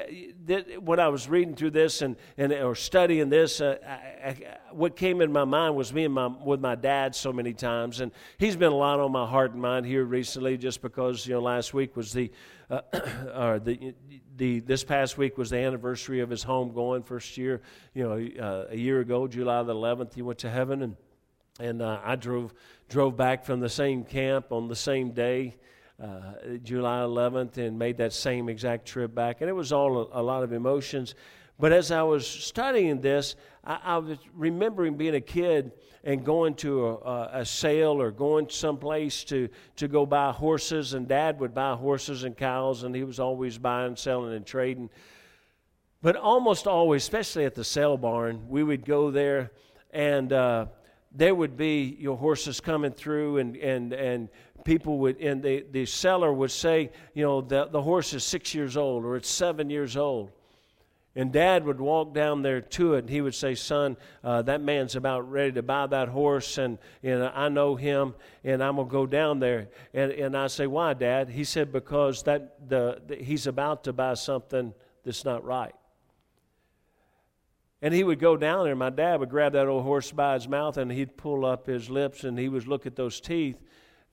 when 0.79 0.99
I 0.99 1.07
was 1.09 1.29
reading 1.29 1.53
through 1.53 1.69
this 1.69 2.01
and, 2.01 2.15
and 2.39 2.51
or 2.51 2.73
studying 2.73 3.29
this, 3.29 3.61
uh, 3.61 3.77
I, 3.87 4.29
I, 4.29 4.57
what 4.71 4.95
came 4.95 5.21
in 5.21 5.31
my 5.31 5.43
mind 5.43 5.75
was 5.75 5.93
me 5.93 6.05
and 6.05 6.13
my 6.15 6.25
with 6.25 6.59
my 6.59 6.73
dad 6.73 7.13
so 7.13 7.31
many 7.31 7.53
times, 7.53 8.01
and 8.01 8.11
he's 8.39 8.55
been 8.55 8.71
a 8.71 8.75
lot 8.75 8.99
on 8.99 9.11
my 9.11 9.27
heart 9.27 9.51
and 9.51 9.61
mind 9.61 9.85
here 9.85 10.05
recently, 10.05 10.57
just 10.57 10.81
because 10.81 11.27
you 11.27 11.35
know 11.35 11.39
last 11.39 11.71
week 11.71 11.95
was 11.95 12.11
the 12.11 12.31
uh, 12.71 12.81
or 13.35 13.59
the 13.59 13.93
the 14.37 14.59
this 14.61 14.83
past 14.83 15.19
week 15.19 15.37
was 15.37 15.51
the 15.51 15.57
anniversary 15.59 16.21
of 16.21 16.31
his 16.31 16.41
home 16.41 16.73
going 16.73 17.03
first 17.03 17.37
year. 17.37 17.61
You 17.93 18.09
know, 18.09 18.43
uh, 18.43 18.65
a 18.71 18.75
year 18.75 19.01
ago, 19.01 19.27
July 19.27 19.61
the 19.61 19.75
11th, 19.75 20.15
he 20.15 20.23
went 20.23 20.39
to 20.39 20.49
heaven, 20.49 20.81
and 20.81 20.95
and 21.59 21.83
uh, 21.83 21.99
I 22.03 22.15
drove 22.15 22.55
drove 22.89 23.17
back 23.17 23.45
from 23.45 23.59
the 23.59 23.69
same 23.69 24.03
camp 24.03 24.51
on 24.51 24.67
the 24.67 24.75
same 24.75 25.11
day 25.11 25.57
uh, 26.01 26.57
July 26.63 26.99
11th 26.99 27.57
and 27.57 27.77
made 27.77 27.97
that 27.97 28.13
same 28.13 28.49
exact 28.49 28.87
trip 28.87 29.13
back. 29.13 29.41
And 29.41 29.49
it 29.49 29.53
was 29.53 29.71
all 29.71 30.09
a, 30.11 30.21
a 30.21 30.23
lot 30.23 30.43
of 30.43 30.51
emotions. 30.51 31.15
But 31.59 31.71
as 31.71 31.91
I 31.91 32.01
was 32.01 32.25
studying 32.25 33.01
this, 33.01 33.35
I, 33.63 33.79
I, 33.83 33.97
was 33.99 34.17
remembering 34.33 34.95
being 34.97 35.13
a 35.13 35.21
kid 35.21 35.71
and 36.03 36.25
going 36.25 36.55
to 36.55 36.87
a, 36.87 37.29
a, 37.33 37.45
sale 37.45 38.01
or 38.01 38.09
going 38.09 38.49
someplace 38.49 39.23
to, 39.25 39.47
to 39.75 39.87
go 39.87 40.07
buy 40.07 40.31
horses. 40.31 40.95
And 40.95 41.07
Dad 41.07 41.39
would 41.39 41.53
buy 41.53 41.75
horses 41.75 42.23
and 42.23 42.35
cows, 42.35 42.81
and 42.81 42.95
he 42.95 43.03
was 43.03 43.19
always 43.19 43.59
buying, 43.59 43.95
selling, 43.95 44.33
and 44.33 44.45
trading. 44.45 44.89
But 46.01 46.15
almost 46.15 46.65
always, 46.65 47.03
especially 47.03 47.45
at 47.45 47.53
the 47.53 47.63
sale 47.63 47.97
barn, 47.97 48.49
we 48.49 48.63
would 48.63 48.83
go 48.83 49.11
there 49.11 49.51
and 49.91 50.33
uh, 50.33 50.65
there 51.13 51.35
would 51.35 51.57
be 51.57 51.97
your 51.99 52.17
horses 52.17 52.61
coming 52.61 52.91
through 52.91 53.37
and, 53.37 53.55
and, 53.57 53.93
and 53.93 54.29
people 54.63 54.99
would, 54.99 55.17
and 55.19 55.41
the, 55.41 55.65
the 55.71 55.85
seller 55.85 56.31
would 56.31 56.51
say, 56.51 56.91
you 57.13 57.23
know, 57.23 57.41
the, 57.41 57.65
the 57.65 57.81
horse 57.81 58.13
is 58.13 58.23
six 58.23 58.53
years 58.53 58.77
old 58.77 59.05
or 59.05 59.15
it's 59.15 59.29
seven 59.29 59.69
years 59.69 59.97
old. 59.97 60.31
And 61.13 61.33
dad 61.33 61.65
would 61.65 61.81
walk 61.81 62.13
down 62.13 62.41
there 62.41 62.61
to 62.61 62.93
it 62.93 62.99
and 62.99 63.09
he 63.09 63.19
would 63.19 63.35
say, 63.35 63.53
Son, 63.53 63.97
uh, 64.23 64.43
that 64.43 64.61
man's 64.61 64.95
about 64.95 65.29
ready 65.29 65.51
to 65.53 65.61
buy 65.61 65.87
that 65.87 66.07
horse 66.07 66.57
and, 66.57 66.77
and 67.03 67.23
I 67.23 67.49
know 67.49 67.75
him 67.75 68.15
and 68.45 68.63
I'm 68.63 68.77
going 68.77 68.87
to 68.87 68.91
go 68.91 69.05
down 69.05 69.39
there. 69.39 69.67
And, 69.93 70.13
and 70.13 70.37
I 70.37 70.47
say, 70.47 70.67
Why, 70.67 70.93
dad? 70.93 71.29
He 71.29 71.43
said, 71.43 71.73
Because 71.73 72.23
that, 72.23 72.69
the, 72.69 73.01
the, 73.05 73.15
he's 73.17 73.45
about 73.45 73.83
to 73.85 73.93
buy 73.93 74.13
something 74.13 74.73
that's 75.03 75.25
not 75.25 75.43
right. 75.43 75.75
And 77.81 77.93
he 77.93 78.05
would 78.05 78.19
go 78.19 78.37
down 78.37 78.63
there. 78.63 78.71
and 78.71 78.79
My 78.79 78.89
dad 78.89 79.19
would 79.19 79.29
grab 79.29 79.51
that 79.53 79.67
old 79.67 79.83
horse 79.83 80.11
by 80.11 80.35
his 80.35 80.47
mouth 80.47 80.77
and 80.77 80.89
he'd 80.89 81.17
pull 81.17 81.45
up 81.45 81.67
his 81.67 81.89
lips 81.89 82.23
and 82.23 82.39
he 82.39 82.47
would 82.47 82.67
look 82.67 82.85
at 82.85 82.95
those 82.95 83.19
teeth 83.19 83.57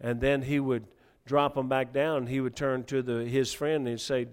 and 0.01 0.21
then 0.21 0.43
he 0.43 0.61
would 0.61 0.87
drop 1.27 1.55
them 1.55 1.69
back 1.69 1.93
down. 1.93 2.27
He 2.27 2.41
would 2.41 2.57
turn 2.57 2.85
to 2.85 3.03
the, 3.03 3.25
his 3.25 3.53
friend 3.53 3.87
and 3.87 4.01
say, 4.01 4.27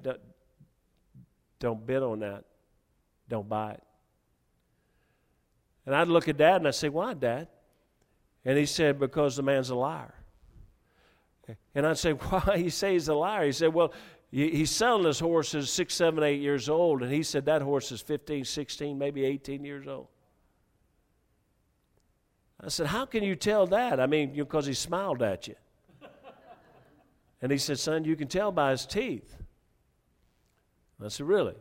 Don't 1.60 1.86
bid 1.86 2.04
on 2.04 2.19
that. 2.19 2.45
Don't 3.28 3.49
buy 3.49 3.73
it. 3.73 3.84
And 5.86 5.95
I'd 5.95 6.08
look 6.08 6.28
at 6.28 6.38
dad 6.38 6.58
and 6.58 6.67
I'd 6.67 6.75
say, 6.75 6.89
Why, 6.89 7.13
dad? 7.13 7.47
And 8.43 8.58
he 8.58 8.65
said, 8.65 8.99
Because 8.99 9.36
the 9.36 9.43
man's 9.43 9.69
a 9.69 9.75
liar. 9.75 10.13
And 11.75 11.86
I'd 11.86 11.97
say, 11.97 12.12
Why? 12.13 12.58
He 12.58 12.69
say 12.69 12.93
he's 12.93 13.08
a 13.08 13.13
liar. 13.13 13.45
He 13.45 13.51
said, 13.51 13.73
Well, 13.73 13.93
he's 14.32 14.71
selling 14.71 15.06
his 15.06 15.19
horses 15.19 15.69
six, 15.69 15.93
seven, 15.93 16.23
eight 16.23 16.41
years 16.41 16.69
old. 16.69 17.01
And 17.01 17.12
he 17.12 17.23
said 17.23 17.45
that 17.45 17.62
horse 17.62 17.91
is 17.91 18.01
15, 18.01 18.45
16, 18.45 18.97
maybe 18.97 19.25
18 19.25 19.63
years 19.63 19.88
old. 19.88 20.08
I 22.65 22.69
said, 22.69 22.88
How 22.88 23.06
can 23.06 23.23
you 23.23 23.36
tell 23.36 23.67
that? 23.67 23.99
I 23.99 24.08
mean, 24.08 24.34
because 24.34 24.65
he 24.65 24.73
smiled 24.73 25.21
at 25.21 25.47
you. 25.47 25.56
And 27.41 27.51
he 27.51 27.60
said, 27.60 27.78
Son, 27.78 28.04
you 28.04 28.15
can 28.15 28.28
tell 28.28 28.51
by 28.51 28.71
his 28.71 28.88
teeth. 28.88 29.36
I 31.04 31.10
said, 31.10 31.28
Really? 31.28 31.54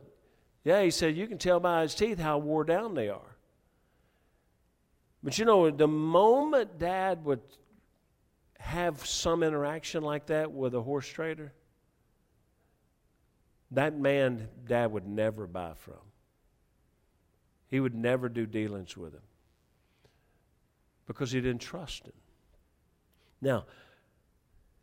Yeah, 0.65 0.83
he 0.83 0.91
said, 0.91 1.15
You 1.15 1.27
can 1.27 1.37
tell 1.37 1.61
by 1.61 1.83
his 1.83 1.95
teeth 1.95 2.19
how 2.19 2.39
wore 2.39 2.65
down 2.65 2.95
they 2.95 3.11
are. 3.11 3.37
But 5.23 5.39
you 5.39 5.45
know, 5.45 5.71
the 5.71 5.89
moment 5.89 6.79
dad 6.79 7.23
would 7.25 7.41
have 8.59 9.05
some 9.05 9.43
interaction 9.43 10.03
like 10.03 10.27
that 10.27 10.53
with 10.53 10.75
a 10.75 10.81
horse 10.81 11.07
trader, 11.07 11.53
that 13.73 13.99
man 13.99 14.49
dad 14.67 14.91
would 14.93 15.07
never 15.07 15.47
buy 15.47 15.73
from. 15.77 16.01
He 17.69 17.79
would 17.81 17.95
never 17.95 18.31
do 18.31 18.47
dealings 18.47 18.97
with 18.97 19.13
him 19.13 19.21
because 21.07 21.31
he 21.33 21.41
didn't 21.41 21.61
trust 21.61 22.07
him. 22.07 22.13
Now, 23.41 23.67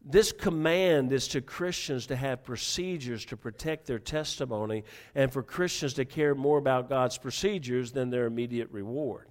this 0.04 0.32
command 0.32 1.14
is 1.14 1.28
to 1.30 1.42
Christians 1.42 2.08
to 2.08 2.16
have 2.16 2.44
procedures 2.44 3.24
to 3.26 3.38
protect 3.38 3.86
their 3.86 4.00
testimony 4.00 4.84
and 5.14 5.32
for 5.32 5.44
Christians 5.44 5.94
to 5.96 6.06
care 6.06 6.34
more 6.34 6.58
about 6.58 6.90
God's 6.90 7.18
procedures 7.18 7.92
than 7.92 8.10
their 8.10 8.26
immediate 8.26 8.70
reward. 8.72 9.28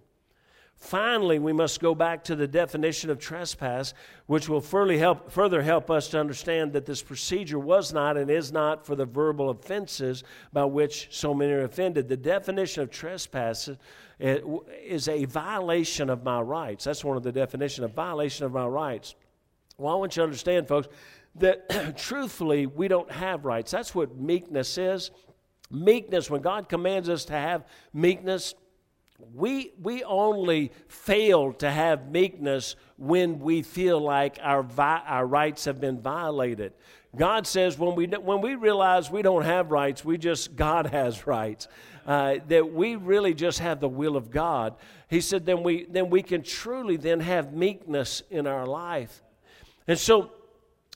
Finally, 0.80 1.38
we 1.38 1.52
must 1.52 1.78
go 1.78 1.94
back 1.94 2.24
to 2.24 2.34
the 2.34 2.48
definition 2.48 3.10
of 3.10 3.18
trespass, 3.18 3.92
which 4.26 4.48
will 4.48 4.62
further 4.62 4.96
help, 4.96 5.30
further 5.30 5.60
help 5.60 5.90
us 5.90 6.08
to 6.08 6.18
understand 6.18 6.72
that 6.72 6.86
this 6.86 7.02
procedure 7.02 7.58
was 7.58 7.92
not 7.92 8.16
and 8.16 8.30
is 8.30 8.50
not 8.50 8.86
for 8.86 8.96
the 8.96 9.04
verbal 9.04 9.50
offenses 9.50 10.24
by 10.54 10.64
which 10.64 11.08
so 11.10 11.34
many 11.34 11.52
are 11.52 11.64
offended. 11.64 12.08
The 12.08 12.16
definition 12.16 12.82
of 12.82 12.90
trespass 12.90 13.68
is 14.18 15.06
a 15.06 15.26
violation 15.26 16.08
of 16.08 16.24
my 16.24 16.40
rights. 16.40 16.84
That's 16.84 17.04
one 17.04 17.18
of 17.18 17.22
the 17.22 17.32
definition, 17.32 17.84
of 17.84 17.92
violation 17.92 18.46
of 18.46 18.52
my 18.52 18.66
rights. 18.66 19.14
Well, 19.76 19.92
I 19.92 19.96
want 19.98 20.16
you 20.16 20.20
to 20.20 20.24
understand, 20.24 20.66
folks, 20.66 20.88
that 21.36 21.96
truthfully, 21.98 22.64
we 22.64 22.88
don't 22.88 23.10
have 23.12 23.44
rights. 23.44 23.70
That's 23.70 23.94
what 23.94 24.16
meekness 24.16 24.78
is. 24.78 25.10
Meekness, 25.70 26.30
when 26.30 26.40
God 26.40 26.70
commands 26.70 27.08
us 27.10 27.26
to 27.26 27.34
have 27.34 27.64
meekness, 27.92 28.54
we, 29.34 29.72
we 29.80 30.04
only 30.04 30.72
fail 30.88 31.52
to 31.54 31.70
have 31.70 32.10
meekness 32.10 32.76
when 32.96 33.38
we 33.38 33.62
feel 33.62 34.00
like 34.00 34.38
our, 34.42 34.62
vi- 34.62 35.02
our 35.06 35.26
rights 35.26 35.64
have 35.64 35.80
been 35.80 36.00
violated. 36.00 36.72
God 37.16 37.46
says 37.46 37.78
when 37.78 37.94
we, 37.96 38.06
when 38.06 38.40
we 38.40 38.54
realize 38.54 39.10
we 39.10 39.22
don't 39.22 39.44
have 39.44 39.70
rights, 39.70 40.04
we 40.04 40.18
just, 40.18 40.54
God 40.54 40.86
has 40.86 41.26
rights. 41.26 41.68
Uh, 42.06 42.36
that 42.48 42.72
we 42.72 42.96
really 42.96 43.34
just 43.34 43.58
have 43.58 43.78
the 43.78 43.88
will 43.88 44.16
of 44.16 44.30
God. 44.30 44.74
He 45.08 45.20
said, 45.20 45.44
then 45.44 45.62
we, 45.62 45.84
then 45.84 46.08
we 46.08 46.22
can 46.22 46.42
truly 46.42 46.96
then 46.96 47.20
have 47.20 47.52
meekness 47.52 48.22
in 48.30 48.46
our 48.46 48.66
life. 48.66 49.22
And 49.86 49.98
so 49.98 50.32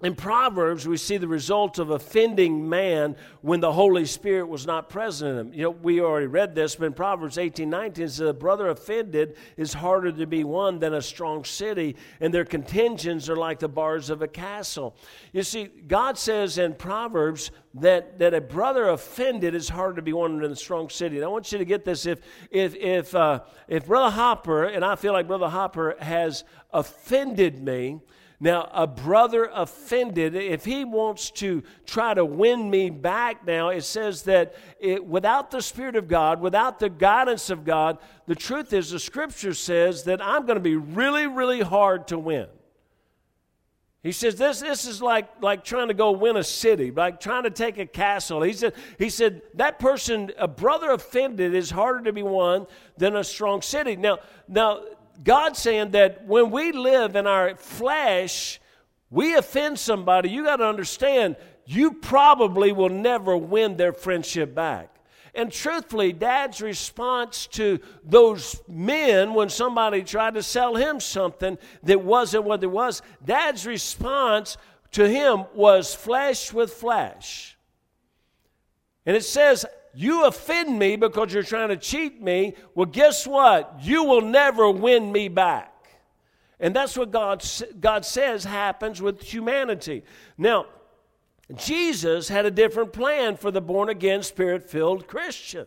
in 0.02 0.16
Proverbs, 0.16 0.88
we 0.88 0.96
see 0.96 1.18
the 1.18 1.28
result 1.28 1.78
of 1.78 1.90
offending 1.90 2.68
man 2.68 3.14
when 3.42 3.60
the 3.60 3.72
Holy 3.72 4.06
Spirit 4.06 4.48
was 4.48 4.66
not 4.66 4.88
present 4.88 5.30
in 5.30 5.38
him. 5.38 5.54
You 5.54 5.62
know, 5.62 5.70
we 5.70 6.00
already 6.00 6.26
read 6.26 6.52
this, 6.52 6.74
but 6.74 6.86
in 6.86 6.94
Proverbs 6.94 7.38
18 7.38 7.70
19 7.70 8.04
it 8.04 8.08
says, 8.08 8.18
A 8.18 8.34
brother 8.34 8.70
offended 8.70 9.36
is 9.56 9.72
harder 9.72 10.10
to 10.10 10.26
be 10.26 10.42
won 10.42 10.80
than 10.80 10.94
a 10.94 11.00
strong 11.00 11.44
city, 11.44 11.94
and 12.20 12.34
their 12.34 12.44
contentions 12.44 13.30
are 13.30 13.36
like 13.36 13.60
the 13.60 13.68
bars 13.68 14.10
of 14.10 14.20
a 14.20 14.26
castle. 14.26 14.96
You 15.32 15.44
see, 15.44 15.66
God 15.66 16.18
says 16.18 16.58
in 16.58 16.74
Proverbs 16.74 17.52
that, 17.74 18.18
that 18.18 18.34
a 18.34 18.40
brother 18.40 18.88
offended 18.88 19.54
is 19.54 19.68
harder 19.68 19.94
to 19.94 20.02
be 20.02 20.12
won 20.12 20.40
than 20.40 20.50
a 20.50 20.56
strong 20.56 20.90
city. 20.90 21.16
And 21.16 21.24
I 21.24 21.28
want 21.28 21.52
you 21.52 21.58
to 21.58 21.64
get 21.64 21.84
this 21.84 22.04
if, 22.04 22.18
if, 22.50 22.74
if, 22.74 23.14
uh, 23.14 23.42
if 23.68 23.86
Brother 23.86 24.10
Hopper, 24.10 24.64
and 24.64 24.84
I 24.84 24.96
feel 24.96 25.12
like 25.12 25.28
Brother 25.28 25.48
Hopper 25.48 25.94
has 26.00 26.42
offended 26.72 27.62
me, 27.62 28.00
now, 28.44 28.68
a 28.74 28.86
brother 28.86 29.48
offended, 29.54 30.34
if 30.34 30.66
he 30.66 30.84
wants 30.84 31.30
to 31.30 31.62
try 31.86 32.12
to 32.12 32.26
win 32.26 32.68
me 32.68 32.90
back 32.90 33.46
now, 33.46 33.70
it 33.70 33.84
says 33.84 34.24
that 34.24 34.54
it, 34.78 35.02
without 35.02 35.50
the 35.50 35.62
Spirit 35.62 35.96
of 35.96 36.08
God, 36.08 36.42
without 36.42 36.78
the 36.78 36.90
guidance 36.90 37.48
of 37.48 37.64
God, 37.64 37.96
the 38.26 38.34
truth 38.34 38.74
is 38.74 38.90
the 38.90 38.98
scripture 38.98 39.54
says 39.54 40.04
that 40.04 40.22
I'm 40.22 40.44
going 40.44 40.56
to 40.56 40.60
be 40.60 40.76
really, 40.76 41.26
really 41.26 41.62
hard 41.62 42.06
to 42.08 42.18
win. 42.18 42.48
He 44.02 44.12
says 44.12 44.36
this, 44.36 44.60
this 44.60 44.86
is 44.86 45.00
like, 45.00 45.40
like 45.40 45.64
trying 45.64 45.88
to 45.88 45.94
go 45.94 46.10
win 46.10 46.36
a 46.36 46.44
city, 46.44 46.90
like 46.90 47.20
trying 47.20 47.44
to 47.44 47.50
take 47.50 47.78
a 47.78 47.86
castle. 47.86 48.42
He 48.42 48.52
said, 48.52 48.74
he 48.98 49.08
said 49.08 49.40
that 49.54 49.78
person, 49.78 50.30
a 50.36 50.46
brother 50.46 50.90
offended, 50.90 51.54
is 51.54 51.70
harder 51.70 52.04
to 52.04 52.12
be 52.12 52.22
won 52.22 52.66
than 52.98 53.16
a 53.16 53.24
strong 53.24 53.62
city. 53.62 53.96
Now, 53.96 54.18
now 54.46 54.82
God's 55.22 55.58
saying 55.58 55.92
that 55.92 56.26
when 56.26 56.50
we 56.50 56.72
live 56.72 57.16
in 57.16 57.26
our 57.26 57.54
flesh, 57.56 58.60
we 59.10 59.34
offend 59.34 59.78
somebody, 59.78 60.30
you 60.30 60.44
got 60.44 60.56
to 60.56 60.66
understand, 60.66 61.36
you 61.66 61.92
probably 61.92 62.72
will 62.72 62.88
never 62.88 63.36
win 63.36 63.76
their 63.76 63.92
friendship 63.92 64.54
back. 64.54 64.90
And 65.34 65.50
truthfully, 65.50 66.12
dad's 66.12 66.60
response 66.60 67.46
to 67.48 67.80
those 68.04 68.60
men 68.68 69.34
when 69.34 69.48
somebody 69.48 70.02
tried 70.02 70.34
to 70.34 70.42
sell 70.42 70.76
him 70.76 71.00
something 71.00 71.58
that 71.82 72.04
wasn't 72.04 72.44
what 72.44 72.62
it 72.62 72.70
was, 72.70 73.02
dad's 73.24 73.66
response 73.66 74.56
to 74.92 75.08
him 75.08 75.44
was 75.54 75.92
flesh 75.92 76.52
with 76.52 76.72
flesh. 76.72 77.56
And 79.06 79.16
it 79.16 79.24
says, 79.24 79.66
You 79.94 80.24
offend 80.24 80.78
me 80.78 80.96
because 80.96 81.32
you're 81.32 81.42
trying 81.42 81.68
to 81.68 81.76
cheat 81.76 82.20
me. 82.20 82.54
Well, 82.74 82.86
guess 82.86 83.26
what? 83.26 83.76
You 83.80 84.04
will 84.04 84.20
never 84.20 84.70
win 84.70 85.12
me 85.12 85.28
back. 85.28 85.70
And 86.58 86.74
that's 86.74 86.96
what 86.96 87.10
God, 87.10 87.44
God 87.80 88.04
says 88.04 88.44
happens 88.44 89.00
with 89.02 89.22
humanity. 89.22 90.02
Now, 90.38 90.66
Jesus 91.54 92.28
had 92.28 92.46
a 92.46 92.50
different 92.50 92.92
plan 92.92 93.36
for 93.36 93.50
the 93.50 93.60
born 93.60 93.88
again, 93.88 94.22
spirit 94.22 94.68
filled 94.68 95.06
Christian. 95.06 95.66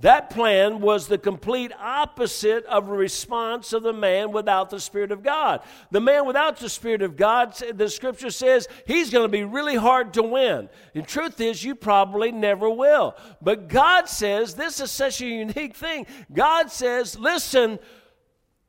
That 0.00 0.28
plan 0.28 0.80
was 0.80 1.06
the 1.06 1.18
complete 1.18 1.70
opposite 1.78 2.64
of 2.66 2.88
a 2.88 2.92
response 2.92 3.72
of 3.72 3.84
the 3.84 3.92
man 3.92 4.32
without 4.32 4.68
the 4.68 4.80
Spirit 4.80 5.12
of 5.12 5.22
God. 5.22 5.62
The 5.92 6.00
man 6.00 6.26
without 6.26 6.58
the 6.58 6.68
Spirit 6.68 7.00
of 7.00 7.16
God, 7.16 7.54
the 7.72 7.88
scripture 7.88 8.30
says, 8.30 8.66
he's 8.86 9.10
going 9.10 9.24
to 9.24 9.28
be 9.28 9.44
really 9.44 9.76
hard 9.76 10.14
to 10.14 10.22
win. 10.22 10.68
The 10.94 11.02
truth 11.02 11.40
is, 11.40 11.62
you 11.62 11.76
probably 11.76 12.32
never 12.32 12.68
will. 12.68 13.14
But 13.40 13.68
God 13.68 14.08
says, 14.08 14.54
this 14.54 14.80
is 14.80 14.90
such 14.90 15.20
a 15.20 15.26
unique 15.26 15.76
thing. 15.76 16.06
God 16.32 16.72
says, 16.72 17.16
listen, 17.16 17.78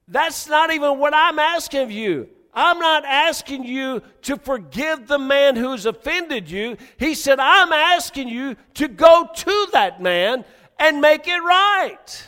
that's 0.07 0.47
not 0.47 0.71
even 0.71 0.99
what 0.99 1.15
I'm 1.15 1.39
asking 1.39 1.81
of 1.81 1.91
you. 1.91 2.29
I'm 2.53 2.79
not 2.79 3.03
asking 3.03 3.65
you 3.65 4.01
to 4.21 4.37
forgive 4.37 5.07
the 5.07 5.19
man 5.19 5.57
who's 5.57 5.85
offended 5.85 6.49
you. 6.49 6.77
He 6.97 7.13
said, 7.13 7.39
I'm 7.39 7.73
asking 7.73 8.29
you 8.29 8.55
to 8.75 8.87
go 8.87 9.27
to 9.33 9.67
that 9.73 10.01
man 10.01 10.45
and 10.79 11.01
make 11.01 11.27
it 11.27 11.39
right. 11.39 12.23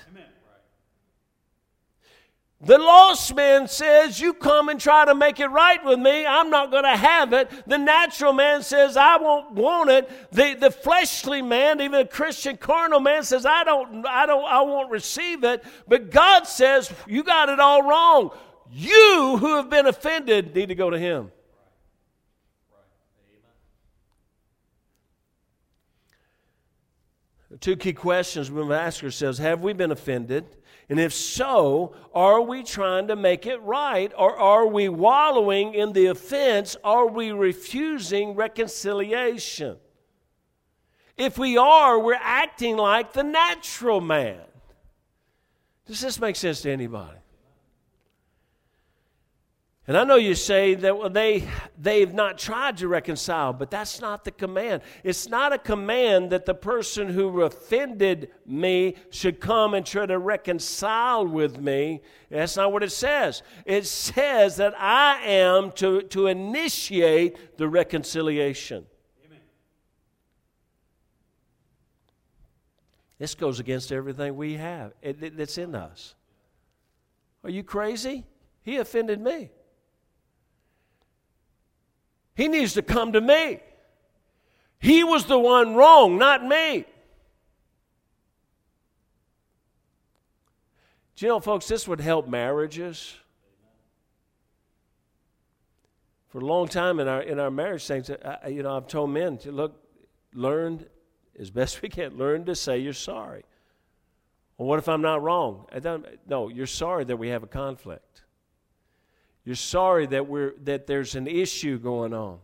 The 2.59 2.77
lost 2.79 3.35
man 3.35 3.67
says, 3.67 4.19
You 4.19 4.33
come 4.33 4.69
and 4.69 4.79
try 4.79 5.05
to 5.05 5.13
make 5.13 5.39
it 5.39 5.47
right 5.47 5.83
with 5.85 5.99
me. 5.99 6.25
I'm 6.25 6.49
not 6.49 6.71
going 6.71 6.85
to 6.85 6.97
have 6.97 7.31
it. 7.31 7.51
The 7.67 7.77
natural 7.77 8.33
man 8.33 8.63
says, 8.63 8.97
I 8.97 9.17
won't 9.17 9.51
want 9.51 9.91
it. 9.91 10.09
The, 10.31 10.55
the 10.55 10.71
fleshly 10.71 11.43
man, 11.43 11.79
even 11.81 11.99
a 11.99 12.07
Christian 12.07 12.57
carnal 12.57 12.99
man, 12.99 13.21
says, 13.21 13.45
I 13.45 13.63
don't, 13.63 14.05
I 14.07 14.25
don't, 14.25 14.43
I 14.43 14.61
won't 14.61 14.89
receive 14.89 15.43
it. 15.43 15.63
But 15.87 16.09
God 16.09 16.47
says, 16.47 16.91
You 17.05 17.23
got 17.23 17.49
it 17.49 17.59
all 17.59 17.83
wrong. 17.83 18.31
You 18.71 19.37
who 19.39 19.57
have 19.57 19.69
been 19.69 19.85
offended 19.85 20.55
need 20.55 20.69
to 20.69 20.75
go 20.75 20.89
to 20.89 20.97
Him. 20.97 21.31
Two 27.59 27.75
key 27.75 27.93
questions 27.93 28.51
we 28.51 28.63
must 28.63 28.79
ask 28.79 29.03
ourselves 29.03 29.37
Have 29.39 29.61
we 29.61 29.73
been 29.73 29.91
offended? 29.91 30.45
And 30.89 30.99
if 30.99 31.13
so, 31.13 31.95
are 32.13 32.41
we 32.41 32.63
trying 32.63 33.07
to 33.07 33.17
make 33.17 33.45
it 33.45 33.61
right? 33.61 34.11
Or 34.17 34.37
are 34.37 34.65
we 34.65 34.87
wallowing 34.87 35.73
in 35.73 35.91
the 35.91 36.05
offense? 36.05 36.77
Are 36.81 37.07
we 37.07 37.31
refusing 37.31 38.35
reconciliation? 38.35 39.77
If 41.17 41.37
we 41.37 41.57
are, 41.57 41.99
we're 41.99 42.19
acting 42.21 42.77
like 42.77 43.11
the 43.11 43.23
natural 43.23 43.99
man. 43.99 44.39
Does 45.87 45.99
this 45.99 46.19
make 46.19 46.35
sense 46.35 46.61
to 46.61 46.71
anybody? 46.71 47.17
And 49.87 49.95
I 49.95 50.03
know 50.03 50.17
you 50.17 50.35
say 50.35 50.75
that 50.75 50.97
well, 50.97 51.09
they, 51.09 51.47
they've 51.77 52.13
not 52.13 52.37
tried 52.37 52.77
to 52.79 52.89
reconcile, 52.89 53.53
but 53.53 53.71
that's 53.71 54.01
not 54.01 54.25
the 54.25 54.31
command. 54.31 54.81
It's 55.01 55.29
not 55.29 55.53
a 55.53 55.57
command 55.57 56.31
that 56.31 56.45
the 56.45 56.53
person 56.53 57.07
who 57.07 57.41
offended 57.43 58.29
me 58.45 58.95
should 59.11 59.39
come 59.39 59.73
and 59.73 59.85
try 59.85 60.05
to 60.05 60.19
reconcile 60.19 61.25
with 61.25 61.61
me. 61.61 62.01
That's 62.29 62.57
not 62.57 62.73
what 62.73 62.83
it 62.83 62.91
says. 62.91 63.43
It 63.65 63.85
says 63.85 64.57
that 64.57 64.77
I 64.77 65.21
am 65.23 65.71
to, 65.73 66.01
to 66.01 66.27
initiate 66.27 67.57
the 67.57 67.69
reconciliation. 67.69 68.85
Amen. 69.25 69.39
This 73.19 73.35
goes 73.35 73.61
against 73.61 73.93
everything 73.93 74.35
we 74.35 74.55
have 74.55 74.91
that's 75.01 75.57
in 75.57 75.75
us. 75.75 76.13
Are 77.45 77.49
you 77.49 77.63
crazy? 77.63 78.25
He 78.63 78.75
offended 78.75 79.21
me. 79.21 79.51
He 82.37 82.47
needs 82.47 82.75
to 82.75 82.83
come 82.83 83.13
to 83.13 83.19
me. 83.19 83.59
He 84.77 85.03
was 85.03 85.25
the 85.25 85.39
one 85.39 85.73
wrong, 85.73 86.19
not 86.19 86.45
me. 86.45 86.85
Do 91.15 91.25
you 91.25 91.29
know, 91.29 91.39
folks, 91.39 91.67
this 91.67 91.87
would 91.87 91.99
help 91.99 92.27
marriages? 92.27 93.17
For 96.27 96.37
a 96.37 96.45
long 96.45 96.67
time 96.67 96.99
in 96.99 97.07
our 97.07 97.23
in 97.23 97.39
our 97.39 97.49
marriage 97.49 97.87
things, 97.87 98.11
I, 98.11 98.49
you 98.49 98.61
know, 98.61 98.77
I've 98.77 98.87
told 98.87 99.09
men 99.09 99.39
to 99.39 99.51
look, 99.51 99.81
learn 100.31 100.85
as 101.39 101.49
best 101.49 101.81
we 101.81 101.89
can, 101.89 102.17
learn 102.17 102.45
to 102.45 102.53
say 102.53 102.77
you're 102.77 102.93
sorry. 102.93 103.45
Well, 104.59 104.67
what 104.67 104.77
if 104.77 104.87
I'm 104.87 105.01
not 105.01 105.23
wrong? 105.23 105.65
no, 106.27 106.49
you're 106.49 106.67
sorry 106.67 107.03
that 107.05 107.17
we 107.17 107.29
have 107.29 107.41
a 107.41 107.47
conflict. 107.47 108.21
You're 109.47 109.55
sorry 109.55 110.07
that, 110.07 110.27
we're, 110.27 110.55
that 110.65 110.87
there's 110.87 111.15
an 111.15 111.25
issue 111.25 111.79
going 111.79 112.13
on. 112.13 112.39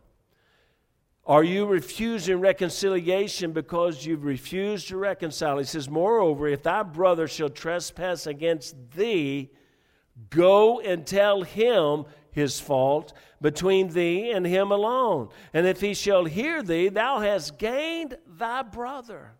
Are 1.26 1.44
you 1.44 1.66
refusing 1.66 2.40
reconciliation 2.40 3.52
because 3.52 4.06
you've 4.06 4.24
refused 4.24 4.88
to 4.88 4.96
reconcile? 4.96 5.58
He 5.58 5.64
says, 5.64 5.86
Moreover, 5.86 6.48
if 6.48 6.62
thy 6.62 6.82
brother 6.82 7.28
shall 7.28 7.50
trespass 7.50 8.26
against 8.26 8.92
thee, 8.92 9.50
go 10.30 10.80
and 10.80 11.06
tell 11.06 11.42
him 11.42 12.06
his 12.30 12.58
fault 12.58 13.12
between 13.38 13.88
thee 13.88 14.30
and 14.30 14.46
him 14.46 14.70
alone. 14.72 15.28
And 15.52 15.66
if 15.66 15.82
he 15.82 15.92
shall 15.92 16.24
hear 16.24 16.62
thee, 16.62 16.88
thou 16.88 17.20
hast 17.20 17.58
gained 17.58 18.16
thy 18.26 18.62
brother. 18.62 19.32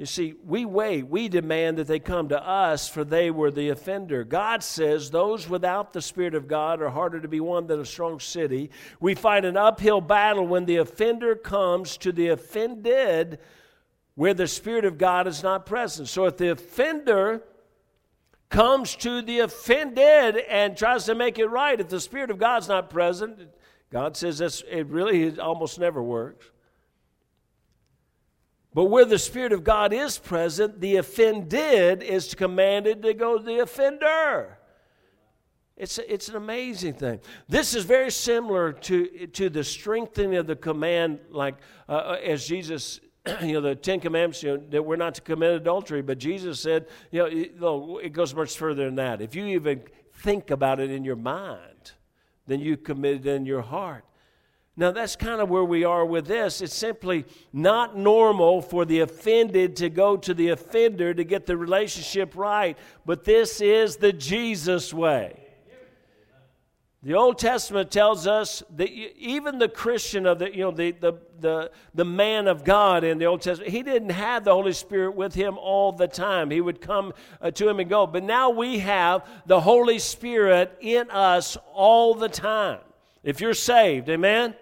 You 0.00 0.06
see, 0.06 0.32
we 0.46 0.64
wait, 0.64 1.08
we 1.08 1.28
demand 1.28 1.76
that 1.76 1.86
they 1.86 1.98
come 1.98 2.30
to 2.30 2.42
us, 2.42 2.88
for 2.88 3.04
they 3.04 3.30
were 3.30 3.50
the 3.50 3.68
offender. 3.68 4.24
God 4.24 4.62
says 4.62 5.10
those 5.10 5.46
without 5.46 5.92
the 5.92 6.00
Spirit 6.00 6.34
of 6.34 6.48
God 6.48 6.80
are 6.80 6.88
harder 6.88 7.20
to 7.20 7.28
be 7.28 7.38
won 7.38 7.66
than 7.66 7.80
a 7.80 7.84
strong 7.84 8.18
city. 8.18 8.70
We 8.98 9.14
fight 9.14 9.44
an 9.44 9.58
uphill 9.58 10.00
battle 10.00 10.46
when 10.46 10.64
the 10.64 10.76
offender 10.76 11.34
comes 11.34 11.98
to 11.98 12.12
the 12.12 12.28
offended 12.28 13.40
where 14.14 14.32
the 14.32 14.48
Spirit 14.48 14.86
of 14.86 14.96
God 14.96 15.26
is 15.26 15.42
not 15.42 15.66
present. 15.66 16.08
So 16.08 16.24
if 16.24 16.38
the 16.38 16.52
offender 16.52 17.42
comes 18.48 18.96
to 18.96 19.20
the 19.20 19.40
offended 19.40 20.38
and 20.48 20.78
tries 20.78 21.04
to 21.04 21.14
make 21.14 21.38
it 21.38 21.48
right, 21.48 21.78
if 21.78 21.90
the 21.90 22.00
Spirit 22.00 22.30
of 22.30 22.38
God's 22.38 22.68
not 22.68 22.88
present, 22.88 23.38
God 23.90 24.16
says 24.16 24.38
this, 24.38 24.64
it 24.66 24.86
really 24.86 25.38
almost 25.38 25.78
never 25.78 26.02
works. 26.02 26.50
But 28.72 28.84
where 28.84 29.04
the 29.04 29.18
Spirit 29.18 29.52
of 29.52 29.64
God 29.64 29.92
is 29.92 30.18
present, 30.18 30.80
the 30.80 30.96
offended 30.96 32.02
is 32.02 32.34
commanded 32.34 33.02
to 33.02 33.14
go 33.14 33.36
to 33.36 33.44
the 33.44 33.58
offender. 33.58 34.58
It's, 35.76 35.98
a, 35.98 36.12
it's 36.12 36.28
an 36.28 36.36
amazing 36.36 36.94
thing. 36.94 37.20
This 37.48 37.74
is 37.74 37.84
very 37.84 38.10
similar 38.10 38.72
to, 38.72 39.26
to 39.28 39.48
the 39.48 39.64
strengthening 39.64 40.36
of 40.36 40.46
the 40.46 40.54
command, 40.54 41.20
like 41.30 41.56
uh, 41.88 41.92
uh 41.92 42.18
as 42.22 42.46
Jesus, 42.46 43.00
you 43.42 43.54
know, 43.54 43.62
the 43.62 43.74
Ten 43.74 43.98
Commandments, 43.98 44.42
you 44.42 44.56
know, 44.56 44.62
that 44.68 44.84
we're 44.84 44.96
not 44.96 45.14
to 45.14 45.20
commit 45.22 45.52
adultery. 45.54 46.02
But 46.02 46.18
Jesus 46.18 46.60
said, 46.60 46.86
you 47.10 47.50
know, 47.58 47.98
it 47.98 48.12
goes 48.12 48.34
much 48.34 48.56
further 48.56 48.84
than 48.84 48.96
that. 48.96 49.22
If 49.22 49.34
you 49.34 49.46
even 49.46 49.82
think 50.12 50.50
about 50.50 50.80
it 50.80 50.90
in 50.90 51.02
your 51.02 51.16
mind, 51.16 51.92
then 52.46 52.60
you 52.60 52.76
commit 52.76 53.26
it 53.26 53.26
in 53.26 53.46
your 53.46 53.62
heart. 53.62 54.04
Now, 54.80 54.92
that's 54.92 55.14
kind 55.14 55.42
of 55.42 55.50
where 55.50 55.62
we 55.62 55.84
are 55.84 56.06
with 56.06 56.26
this. 56.26 56.62
It's 56.62 56.74
simply 56.74 57.26
not 57.52 57.98
normal 57.98 58.62
for 58.62 58.86
the 58.86 59.00
offended 59.00 59.76
to 59.76 59.90
go 59.90 60.16
to 60.16 60.32
the 60.32 60.48
offender 60.48 61.12
to 61.12 61.22
get 61.22 61.44
the 61.44 61.54
relationship 61.54 62.34
right, 62.34 62.78
but 63.04 63.24
this 63.24 63.60
is 63.60 63.96
the 63.96 64.10
Jesus 64.10 64.94
way. 64.94 65.38
The 67.02 67.12
Old 67.12 67.38
Testament 67.38 67.90
tells 67.90 68.26
us 68.26 68.62
that 68.76 68.88
even 68.88 69.58
the 69.58 69.68
Christian 69.68 70.24
of 70.24 70.38
the, 70.38 70.50
you 70.50 70.62
know, 70.62 70.70
the, 70.70 70.92
the, 70.92 71.12
the, 71.38 71.70
the 71.94 72.04
man 72.06 72.48
of 72.48 72.64
God 72.64 73.04
in 73.04 73.18
the 73.18 73.26
Old 73.26 73.42
Testament, 73.42 73.70
he 73.70 73.82
didn't 73.82 74.12
have 74.12 74.44
the 74.44 74.54
Holy 74.54 74.72
Spirit 74.72 75.14
with 75.14 75.34
him 75.34 75.58
all 75.58 75.92
the 75.92 76.08
time. 76.08 76.50
He 76.50 76.62
would 76.62 76.80
come 76.80 77.12
uh, 77.42 77.50
to 77.50 77.68
him 77.68 77.80
and 77.80 77.90
go. 77.90 78.06
But 78.06 78.22
now 78.22 78.48
we 78.48 78.78
have 78.78 79.28
the 79.44 79.60
Holy 79.60 79.98
Spirit 79.98 80.74
in 80.80 81.10
us 81.10 81.58
all 81.74 82.14
the 82.14 82.30
time. 82.30 82.80
If 83.22 83.42
you're 83.42 83.52
saved, 83.52 84.08
amen? 84.08 84.54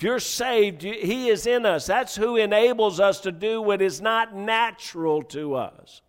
If 0.00 0.04
you're 0.04 0.18
saved, 0.18 0.80
he 0.80 1.28
is 1.28 1.46
in 1.46 1.66
us. 1.66 1.84
That's 1.84 2.16
who 2.16 2.36
enables 2.36 3.00
us 3.00 3.20
to 3.20 3.30
do 3.30 3.60
what 3.60 3.82
is 3.82 4.00
not 4.00 4.34
natural 4.34 5.22
to 5.24 5.56
us. 5.56 6.00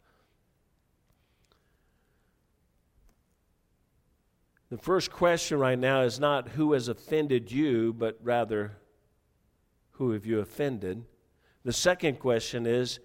The 4.70 4.78
first 4.78 5.12
question 5.12 5.60
right 5.60 5.78
now 5.78 6.04
is 6.04 6.22
not 6.22 6.48
who 6.48 6.72
has 6.72 6.88
offended 6.88 7.52
you, 7.52 7.92
but 7.92 8.18
rather 8.24 8.78
who 9.90 10.12
have 10.12 10.26
you 10.26 10.40
offended? 10.40 11.04
The 11.66 11.74
second 11.74 12.18
question 12.20 12.66
is 12.66 13.02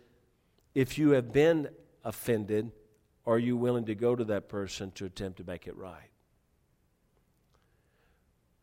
if 0.77 0.99
you 0.99 1.11
have 1.11 1.33
been 1.33 1.69
offended, 2.05 2.71
are 3.27 3.41
you 3.41 3.57
willing 3.57 3.87
to 3.87 3.97
go 3.97 4.15
to 4.15 4.23
that 4.27 4.49
person 4.49 4.93
to 4.93 5.07
attempt 5.07 5.39
to 5.39 5.45
make 5.45 5.67
it 5.67 5.77
right? 5.77 6.11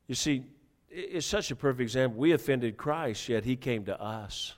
You 0.08 0.16
see, 0.16 0.46
it's 0.94 1.26
such 1.26 1.52
a 1.52 1.56
perfect 1.56 1.82
example. 1.82 2.20
We 2.20 2.32
offended 2.32 2.78
Christ, 2.78 3.28
yet 3.30 3.44
he 3.44 3.56
came 3.56 3.86
to 3.86 4.00
us 4.00 4.54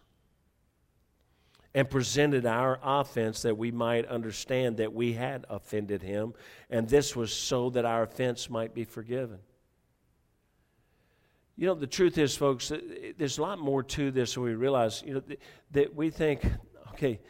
and 1.73 1.89
presented 1.89 2.45
our 2.45 2.79
offense 2.83 3.41
that 3.41 3.57
we 3.57 3.71
might 3.71 4.05
understand 4.05 4.77
that 4.77 4.93
we 4.93 5.13
had 5.13 5.45
offended 5.49 6.01
him, 6.01 6.33
and 6.69 6.87
this 6.87 7.15
was 7.15 7.33
so 7.33 7.69
that 7.71 7.85
our 7.85 8.03
offense 8.03 8.49
might 8.49 8.73
be 8.73 8.83
forgiven. 8.83 9.39
You 11.57 11.67
know, 11.67 11.75
the 11.75 11.87
truth 11.87 12.17
is, 12.17 12.35
folks, 12.35 12.69
uh, 12.71 12.79
there's 13.17 13.37
a 13.37 13.41
lot 13.41 13.59
more 13.59 13.81
to 13.83 14.11
this 14.11 14.33
than 14.33 14.43
we 14.43 14.55
realize. 14.55 15.01
You 15.05 15.15
know, 15.15 15.23
that 15.71 15.95
we 15.95 16.09
think, 16.09 16.45
okay, 16.89 17.21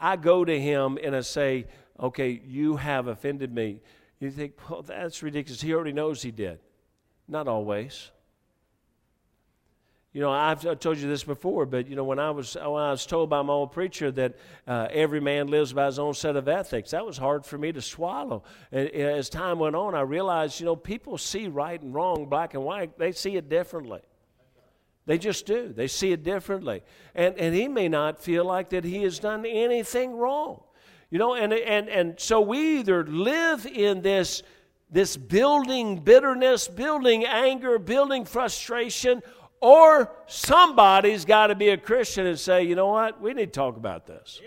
I 0.00 0.16
go 0.16 0.44
to 0.44 0.60
him 0.60 0.98
and 1.02 1.16
I 1.16 1.20
say, 1.20 1.66
okay, 1.98 2.40
you 2.44 2.76
have 2.76 3.06
offended 3.06 3.52
me. 3.52 3.80
You 4.20 4.30
think, 4.30 4.54
well, 4.68 4.82
that's 4.82 5.22
ridiculous. 5.22 5.60
He 5.60 5.72
already 5.72 5.92
knows 5.92 6.22
he 6.22 6.30
did. 6.30 6.58
Not 7.32 7.48
always. 7.48 8.10
You 10.12 10.20
know, 10.20 10.30
I've 10.30 10.60
told 10.78 10.98
you 10.98 11.08
this 11.08 11.24
before, 11.24 11.64
but 11.64 11.88
you 11.88 11.96
know, 11.96 12.04
when 12.04 12.18
I 12.18 12.30
was 12.30 12.54
when 12.54 12.66
I 12.82 12.90
was 12.90 13.06
told 13.06 13.30
by 13.30 13.40
my 13.40 13.54
old 13.54 13.72
preacher 13.72 14.10
that 14.10 14.34
uh, 14.66 14.88
every 14.90 15.20
man 15.20 15.46
lives 15.46 15.72
by 15.72 15.86
his 15.86 15.98
own 15.98 16.12
set 16.12 16.36
of 16.36 16.46
ethics, 16.46 16.90
that 16.90 17.06
was 17.06 17.16
hard 17.16 17.46
for 17.46 17.56
me 17.56 17.72
to 17.72 17.80
swallow. 17.80 18.42
And, 18.70 18.90
as 18.90 19.30
time 19.30 19.58
went 19.58 19.74
on, 19.74 19.94
I 19.94 20.02
realized, 20.02 20.60
you 20.60 20.66
know, 20.66 20.76
people 20.76 21.16
see 21.16 21.48
right 21.48 21.80
and 21.80 21.94
wrong, 21.94 22.26
black 22.26 22.52
and 22.52 22.62
white. 22.62 22.98
They 22.98 23.12
see 23.12 23.36
it 23.36 23.48
differently. 23.48 24.00
They 25.06 25.16
just 25.16 25.46
do. 25.46 25.72
They 25.72 25.88
see 25.88 26.12
it 26.12 26.22
differently, 26.22 26.82
and 27.14 27.38
and 27.38 27.54
he 27.54 27.66
may 27.66 27.88
not 27.88 28.22
feel 28.22 28.44
like 28.44 28.68
that 28.68 28.84
he 28.84 29.04
has 29.04 29.18
done 29.18 29.46
anything 29.46 30.14
wrong. 30.18 30.62
You 31.08 31.18
know, 31.18 31.34
and 31.34 31.54
and 31.54 31.88
and 31.88 32.20
so 32.20 32.42
we 32.42 32.80
either 32.80 33.06
live 33.06 33.64
in 33.64 34.02
this 34.02 34.42
this 34.92 35.16
building 35.16 35.96
bitterness, 35.98 36.68
building 36.68 37.24
anger, 37.24 37.78
building 37.78 38.24
frustration 38.24 39.22
or 39.62 40.10
somebody's 40.26 41.24
got 41.24 41.46
to 41.46 41.54
be 41.54 41.68
a 41.68 41.76
Christian 41.76 42.26
and 42.26 42.38
say, 42.38 42.64
you 42.64 42.74
know 42.74 42.88
what, 42.88 43.20
we 43.20 43.32
need 43.32 43.46
to 43.46 43.52
talk 43.52 43.76
about 43.76 44.06
this. 44.06 44.40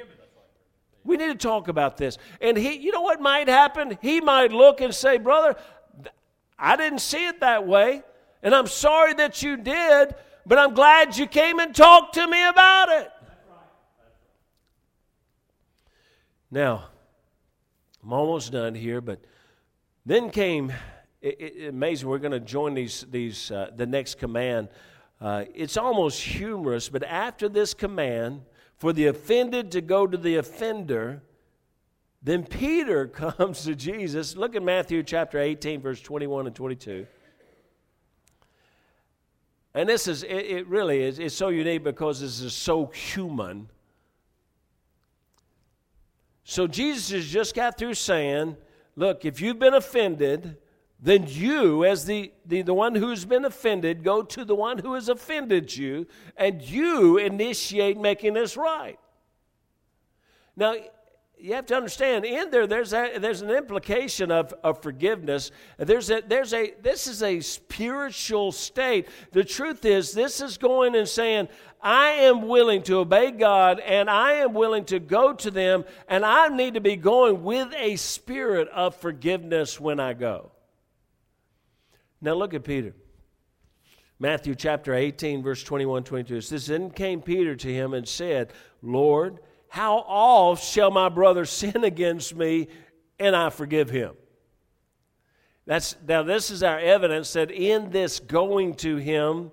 We 1.05 1.17
need 1.17 1.27
to 1.27 1.36
talk 1.36 1.67
about 1.67 1.97
this. 1.97 2.17
And 2.41 2.58
he, 2.58 2.73
you 2.77 2.91
know 2.91 3.01
what 3.01 3.21
might 3.21 3.47
happen? 3.47 3.97
He 4.01 4.19
might 4.19 4.51
look 4.51 4.81
and 4.81 4.93
say, 4.93 5.17
brother, 5.17 5.55
I 6.60 6.75
didn't 6.75 6.99
see 6.99 7.27
it 7.27 7.39
that 7.39 7.65
way. 7.65 8.03
And 8.43 8.53
I'm 8.53 8.67
sorry 8.67 9.13
that 9.13 9.41
you 9.41 9.55
did, 9.55 10.15
but 10.45 10.58
I'm 10.58 10.73
glad 10.73 11.17
you 11.17 11.27
came 11.27 11.60
and 11.60 11.73
talked 11.73 12.15
to 12.15 12.27
me 12.27 12.45
about 12.45 12.89
it. 12.89 13.12
Now, 16.51 16.86
I'm 18.03 18.12
almost 18.12 18.51
done 18.51 18.75
here, 18.75 18.99
but 18.99 19.19
then 20.06 20.30
came, 20.30 20.72
it, 21.22 21.41
it, 21.41 21.70
amazing, 21.70 22.08
we're 22.08 22.20
going 22.20 22.32
to 22.32 22.39
join 22.39 22.74
these, 22.74 23.06
these 23.10 23.52
uh, 23.52 23.72
the 23.76 23.86
next 23.86 24.20
command 24.20 24.70
uh, 25.22 25.46
it's 25.54 25.78
almost 25.78 26.22
humorous, 26.22 26.89
but 26.89 27.04
after 27.04 27.48
this 27.48 27.74
command 27.74 28.41
for 28.78 28.91
the 28.91 29.08
offended 29.08 29.72
to 29.72 29.82
go 29.82 30.06
to 30.06 30.18
the 30.18 30.36
offender, 30.36 31.24
then 32.22 32.44
Peter 32.44 33.08
comes 33.38 33.63
to 33.63 33.76
Jesus. 33.76 34.36
Look 34.36 34.56
at 34.56 34.63
Matthew 34.63 35.04
chapter 35.04 35.39
18, 35.39 35.82
verse 35.82 36.02
21 36.02 36.48
and 36.48 36.56
22. 36.56 37.08
And 39.74 39.89
this 39.89 40.08
is, 40.08 40.24
it, 40.24 40.30
it 40.30 40.68
really 40.68 41.02
is, 41.02 41.20
it's 41.20 41.36
so 41.36 41.50
unique 41.50 41.84
because 41.84 42.22
this 42.22 42.39
is 42.39 42.54
so 42.54 42.88
human. 42.88 43.70
So 46.44 46.68
Jesus 46.68 47.10
has 47.10 47.28
just 47.28 47.56
got 47.56 47.78
through 47.78 47.96
saying, 47.96 48.56
Look, 48.95 49.25
if 49.25 49.41
you've 49.41 49.60
been 49.60 49.73
offended, 49.73 50.58
then 50.99 51.25
you, 51.27 51.84
as 51.84 52.05
the, 52.05 52.31
the, 52.45 52.62
the 52.62 52.73
one 52.73 52.95
who's 52.95 53.25
been 53.25 53.45
offended, 53.45 54.03
go 54.03 54.23
to 54.23 54.45
the 54.45 54.55
one 54.55 54.77
who 54.77 54.93
has 54.93 55.10
offended 55.10 55.75
you, 55.75 56.08
and 56.38 56.62
you 56.62 57.17
initiate 57.17 57.97
making 57.99 58.34
this 58.34 58.55
right. 58.55 58.97
Now, 60.55 60.75
you 61.38 61.54
have 61.54 61.65
to 61.65 61.76
understand 61.76 62.26
in 62.26 62.50
there 62.50 62.65
there's 62.65 62.93
a, 62.93 63.17
there's 63.17 63.41
an 63.41 63.50
implication 63.50 64.32
of, 64.32 64.54
of 64.63 64.82
forgiveness 64.82 65.52
there's 65.78 66.10
a 66.10 66.21
there's 66.28 66.54
a 66.54 66.74
this 66.82 67.08
is 67.08 67.21
a 67.24 67.39
spiritual 67.39 68.52
state 68.52 69.08
the 69.32 69.43
truth 69.43 69.86
is 69.86 70.12
this 70.12 70.41
is 70.41 70.58
going 70.58 70.95
and 70.95 71.08
saying 71.08 71.48
i 71.82 72.08
am 72.10 72.48
willing 72.48 72.82
to 72.82 72.98
obey 72.98 73.32
god 73.32 73.80
and 73.80 74.10
i 74.10 74.34
am 74.34 74.54
willing 74.54 74.86
to 74.86 75.00
go 75.00 75.34
to 75.34 75.52
them 75.52 75.84
and 76.08 76.26
i 76.26 76.48
need 76.48 76.74
to 76.74 76.82
be 76.82 76.95
going 76.95 77.43
with 77.43 77.74
a 77.78 77.95
spirit 77.95 78.67
of 78.69 78.95
forgiveness 78.95 79.80
when 79.80 80.00
i 80.00 80.13
go 80.13 80.52
now 82.26 82.34
look 82.34 82.56
at 82.56 82.63
Peter. 82.63 82.95
Matthew 84.17 84.56
chapter 84.56 84.93
18, 84.95 85.43
verse 85.43 85.63
21 85.63 86.04
22. 86.04 86.38
It 86.38 86.41
says, 86.41 86.65
Then 86.65 86.89
came 86.89 87.21
Peter 87.21 87.56
to 87.56 87.71
him 87.71 87.93
and 87.93 88.08
said, 88.08 88.52
Lord, 88.82 89.39
how 89.76 89.98
oft 90.08 90.64
shall 90.64 90.90
my 90.90 91.10
brother 91.10 91.44
sin 91.44 91.84
against 91.84 92.34
me 92.34 92.70
and 93.20 93.36
I 93.36 93.50
forgive 93.50 93.90
him? 93.90 94.14
That's, 95.66 95.98
now, 96.08 96.24
this 96.24 96.50
is 96.50 96.64
our 96.64 96.80
evidence 96.80 97.34
that 97.34 97.52
in 97.52 97.90
this 97.90 98.22
going 98.22 98.76
to 98.76 98.96
him, 98.96 99.52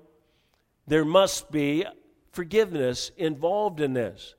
there 0.87 1.05
must 1.05 1.51
be 1.51 1.85
forgiveness 2.31 3.11
involved 3.17 3.81
in 3.81 3.95
this. 3.95 4.37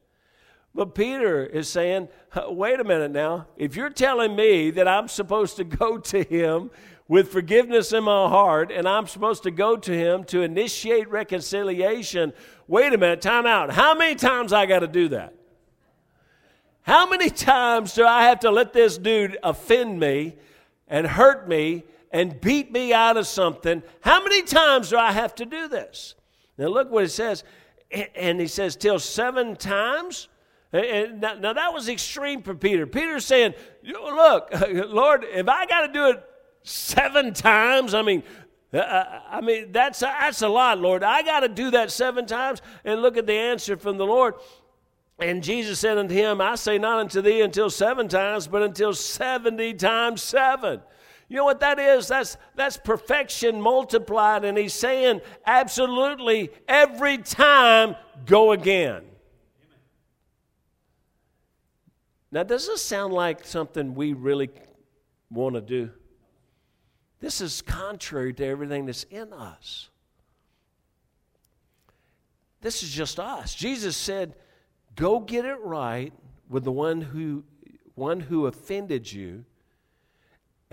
But 0.74 0.96
Peter 0.96 1.46
is 1.46 1.68
saying, 1.68 2.08
wait 2.48 2.80
a 2.80 2.86
minute 2.86 3.12
now. 3.12 3.48
If 3.58 3.76
you're 3.76 3.90
telling 3.90 4.38
me 4.38 4.72
that 4.72 4.88
I'm 4.88 5.10
supposed 5.10 5.58
to 5.58 5.66
go 5.66 5.98
to 5.98 6.24
him 6.24 6.72
with 7.10 7.30
forgiveness 7.30 7.92
in 7.92 8.06
my 8.06 8.30
heart 8.30 8.72
and 8.72 8.88
I'm 8.88 9.06
supposed 9.06 9.44
to 9.44 9.52
go 9.52 9.76
to 9.76 9.92
him 9.92 10.24
to 10.26 10.44
initiate 10.44 11.10
reconciliation. 11.10 12.32
Wait 12.70 12.94
a 12.94 12.98
minute, 12.98 13.20
time 13.20 13.46
out. 13.46 13.72
How 13.72 13.94
many 13.94 14.16
times 14.16 14.54
I 14.54 14.66
got 14.66 14.80
to 14.80 14.88
do 14.88 15.10
that? 15.10 15.34
How 16.84 17.10
many 17.10 17.30
times 17.30 17.94
do 17.94 18.06
I 18.06 18.24
have 18.24 18.42
to 18.42 18.52
let 18.52 18.74
this 18.74 18.98
dude 18.98 19.38
offend 19.44 20.00
me 20.00 20.36
and 20.88 21.08
hurt 21.08 21.48
me 21.48 21.84
and 22.12 22.40
beat 22.40 22.72
me 22.72 22.94
out 22.94 23.18
of 23.18 23.26
something? 23.28 23.82
How 24.02 24.24
many 24.24 24.44
times 24.44 24.90
do 24.90 24.98
I 24.98 25.12
have 25.12 25.34
to 25.36 25.46
do 25.46 25.68
this? 25.68 26.16
Now 26.58 26.68
look 26.68 26.92
what 26.92 27.04
it 27.04 27.10
says. 27.10 27.44
And 28.16 28.40
he 28.40 28.48
says, 28.48 28.76
till 28.76 29.00
seven 29.00 29.56
times? 29.56 30.28
Now 30.72 31.54
that 31.54 31.74
was 31.74 31.88
extreme 31.88 32.42
for 32.42 32.56
Peter. 32.56 32.88
Peter's 32.88 33.26
saying, 33.26 33.54
Look, 33.84 34.50
Lord, 34.72 35.24
if 35.24 35.48
I 35.48 35.66
got 35.66 35.88
to 35.88 35.94
do 35.94 36.10
it 36.10 36.24
seven 36.64 37.34
times. 37.34 37.94
I 37.94 38.02
mean, 38.02 38.24
uh, 38.74 38.78
uh, 38.78 39.22
I 39.30 39.42
mean 39.42 39.72
that's 39.72 40.00
that's 40.00 40.42
a 40.42 40.48
lot, 40.48 40.80
Lord. 40.80 41.04
I 41.04 41.22
got 41.22 41.42
to 41.42 41.50
do 41.50 41.72
that 41.72 41.92
seven 41.92 42.26
times. 42.26 42.62
And 42.84 43.02
look 43.02 43.18
at 43.18 43.28
the 43.28 43.34
answer 43.34 43.78
from 43.78 43.98
the 43.98 44.06
Lord. 44.06 44.36
And 45.24 45.42
Jesus 45.42 45.80
said 45.80 45.98
unto 45.98 46.14
him, 46.14 46.42
I 46.42 46.56
say 46.56 46.78
not 46.78 47.00
unto 47.00 47.22
thee 47.22 47.40
until 47.40 47.70
seven 47.70 48.10
times, 48.10 48.46
but 48.46 48.62
until 48.62 48.94
seventy 48.94 49.74
times 49.74 50.22
seven. 50.22 50.82
You 51.30 51.38
know 51.38 51.46
what 51.46 51.62
that 51.62 51.80
is? 51.80 52.10
That's 52.10 52.36
that's 52.56 52.76
perfection 52.76 53.62
multiplied. 53.62 54.44
And 54.44 54.58
he's 54.58 54.74
saying 54.74 55.22
absolutely 55.46 56.50
every 56.68 57.20
time 57.20 57.96
go 58.26 58.52
again. 58.52 59.04
Now, 62.30 62.44
does 62.44 62.68
this 62.68 62.82
sound 62.82 63.14
like 63.14 63.46
something 63.46 63.96
we 63.96 64.12
really 64.12 64.50
want 65.32 65.56
to 65.56 65.62
do? 65.62 65.90
This 67.22 67.40
is 67.40 67.62
contrary 67.62 68.34
to 68.34 68.46
everything 68.46 68.88
that's 68.88 69.04
in 69.04 69.32
us. 69.32 69.90
This 72.60 72.84
is 72.84 72.90
just 72.90 73.22
us. 73.22 73.56
Jesus 73.56 73.96
said, 73.96 74.36
Go 74.96 75.20
get 75.20 75.46
it 75.46 75.60
right 75.62 76.14
with 76.50 76.64
the 76.64 76.72
one 76.72 77.02
who, 77.02 77.44
one 77.96 78.20
who 78.20 78.46
offended 78.46 79.12
you, 79.12 79.46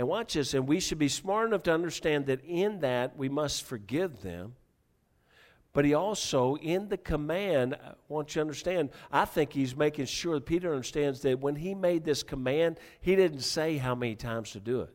And 0.01 0.09
watch 0.09 0.33
this, 0.33 0.55
and 0.55 0.67
we 0.67 0.81
should 0.81 0.99
be 0.99 1.09
smart 1.09 1.49
enough 1.49 1.65
to 1.65 1.75
understand 1.75 2.25
that 2.25 2.43
in 2.43 2.81
that 2.81 3.19
we 3.19 3.29
must 3.29 3.65
forgive 3.65 4.23
them. 4.23 4.55
But 5.75 5.85
he 5.85 5.93
also, 5.93 6.57
in 6.57 6.89
the 6.89 6.97
command, 6.97 7.75
I 7.75 7.93
want 8.09 8.31
you 8.31 8.35
to 8.37 8.41
understand, 8.41 8.89
I 9.13 9.27
think 9.27 9.53
he's 9.53 9.77
making 9.77 10.07
sure 10.07 10.37
that 10.37 10.47
Peter 10.47 10.73
understands 10.73 11.21
that 11.21 11.41
when 11.41 11.55
he 11.55 11.75
made 11.75 12.07
this 12.07 12.23
command, 12.23 12.79
he 13.03 13.15
didn't 13.15 13.43
say 13.43 13.77
how 13.77 13.95
many 13.95 14.15
times 14.15 14.53
to 14.53 14.61
do 14.61 14.81
it. 14.81 14.95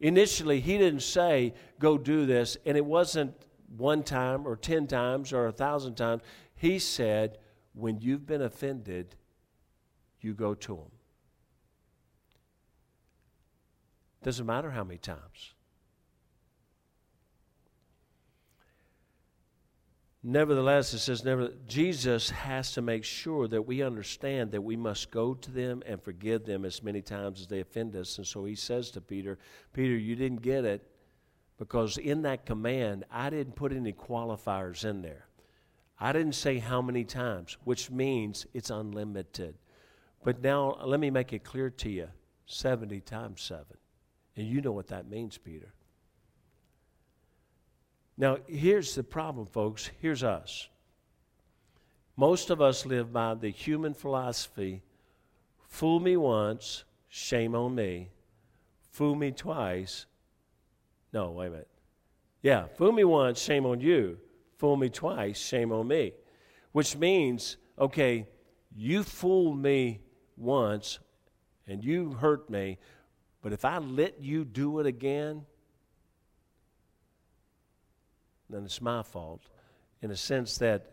Initially, 0.00 0.58
he 0.58 0.78
didn't 0.78 1.02
say, 1.02 1.52
go 1.78 1.98
do 1.98 2.24
this, 2.24 2.56
and 2.64 2.74
it 2.78 2.86
wasn't 2.86 3.34
one 3.76 4.02
time 4.02 4.46
or 4.46 4.56
ten 4.56 4.86
times 4.86 5.32
or 5.32 5.46
a 5.46 5.52
thousand 5.52 5.96
times. 5.96 6.22
He 6.54 6.78
said, 6.78 7.38
when 7.74 8.00
you've 8.00 8.26
been 8.26 8.42
offended, 8.42 9.14
you 10.20 10.34
go 10.34 10.54
to 10.54 10.76
them. 10.76 10.90
Doesn't 14.22 14.46
matter 14.46 14.70
how 14.70 14.84
many 14.84 14.98
times. 14.98 15.54
Nevertheless, 20.24 20.92
it 20.92 20.98
says, 20.98 21.24
never, 21.24 21.52
Jesus 21.68 22.30
has 22.30 22.72
to 22.72 22.82
make 22.82 23.04
sure 23.04 23.46
that 23.46 23.62
we 23.62 23.82
understand 23.82 24.50
that 24.50 24.60
we 24.60 24.76
must 24.76 25.12
go 25.12 25.32
to 25.32 25.50
them 25.50 25.82
and 25.86 26.02
forgive 26.02 26.44
them 26.44 26.64
as 26.64 26.82
many 26.82 27.00
times 27.00 27.40
as 27.40 27.46
they 27.46 27.60
offend 27.60 27.94
us. 27.94 28.18
And 28.18 28.26
so 28.26 28.44
he 28.44 28.56
says 28.56 28.90
to 28.90 29.00
Peter, 29.00 29.38
Peter, 29.72 29.96
you 29.96 30.16
didn't 30.16 30.42
get 30.42 30.64
it 30.64 30.84
because 31.58 31.98
in 31.98 32.22
that 32.22 32.46
command, 32.46 33.04
I 33.10 33.30
didn't 33.30 33.56
put 33.56 33.72
any 33.72 33.92
qualifiers 33.92 34.84
in 34.84 35.02
there. 35.02 35.26
I 36.00 36.12
didn't 36.12 36.34
say 36.34 36.58
how 36.58 36.80
many 36.80 37.04
times, 37.04 37.56
which 37.64 37.90
means 37.90 38.46
it's 38.54 38.70
unlimited. 38.70 39.56
But 40.22 40.40
now 40.40 40.78
let 40.84 41.00
me 41.00 41.10
make 41.10 41.32
it 41.32 41.42
clear 41.42 41.70
to 41.70 41.90
you 41.90 42.08
70 42.46 43.00
times 43.00 43.42
7. 43.42 43.64
And 44.36 44.46
you 44.46 44.60
know 44.60 44.72
what 44.72 44.86
that 44.88 45.10
means, 45.10 45.36
Peter. 45.36 45.72
Now, 48.16 48.38
here's 48.46 48.94
the 48.94 49.02
problem, 49.02 49.46
folks. 49.46 49.90
Here's 50.00 50.22
us. 50.22 50.68
Most 52.16 52.50
of 52.50 52.60
us 52.60 52.86
live 52.86 53.12
by 53.12 53.34
the 53.34 53.50
human 53.50 53.94
philosophy 53.94 54.82
fool 55.68 56.00
me 56.00 56.16
once, 56.16 56.84
shame 57.08 57.54
on 57.54 57.74
me. 57.74 58.08
Fool 58.90 59.14
me 59.14 59.30
twice. 59.30 60.06
No, 61.12 61.30
wait 61.30 61.46
a 61.46 61.50
minute. 61.50 61.68
Yeah, 62.42 62.66
fool 62.66 62.92
me 62.92 63.04
once, 63.04 63.40
shame 63.40 63.66
on 63.66 63.80
you. 63.80 64.18
Fool 64.58 64.76
me 64.76 64.88
twice, 64.88 65.38
shame 65.38 65.72
on 65.72 65.88
me. 65.88 66.12
Which 66.72 66.96
means, 66.96 67.56
okay, 67.78 68.26
you 68.74 69.02
fooled 69.02 69.60
me 69.60 70.00
once 70.36 70.98
and 71.66 71.82
you 71.82 72.12
hurt 72.12 72.48
me, 72.48 72.78
but 73.42 73.52
if 73.52 73.64
I 73.64 73.78
let 73.78 74.20
you 74.20 74.44
do 74.44 74.80
it 74.80 74.86
again, 74.86 75.44
then 78.50 78.64
it's 78.64 78.80
my 78.80 79.02
fault. 79.02 79.42
In 80.00 80.10
a 80.10 80.16
sense 80.16 80.58
that, 80.58 80.92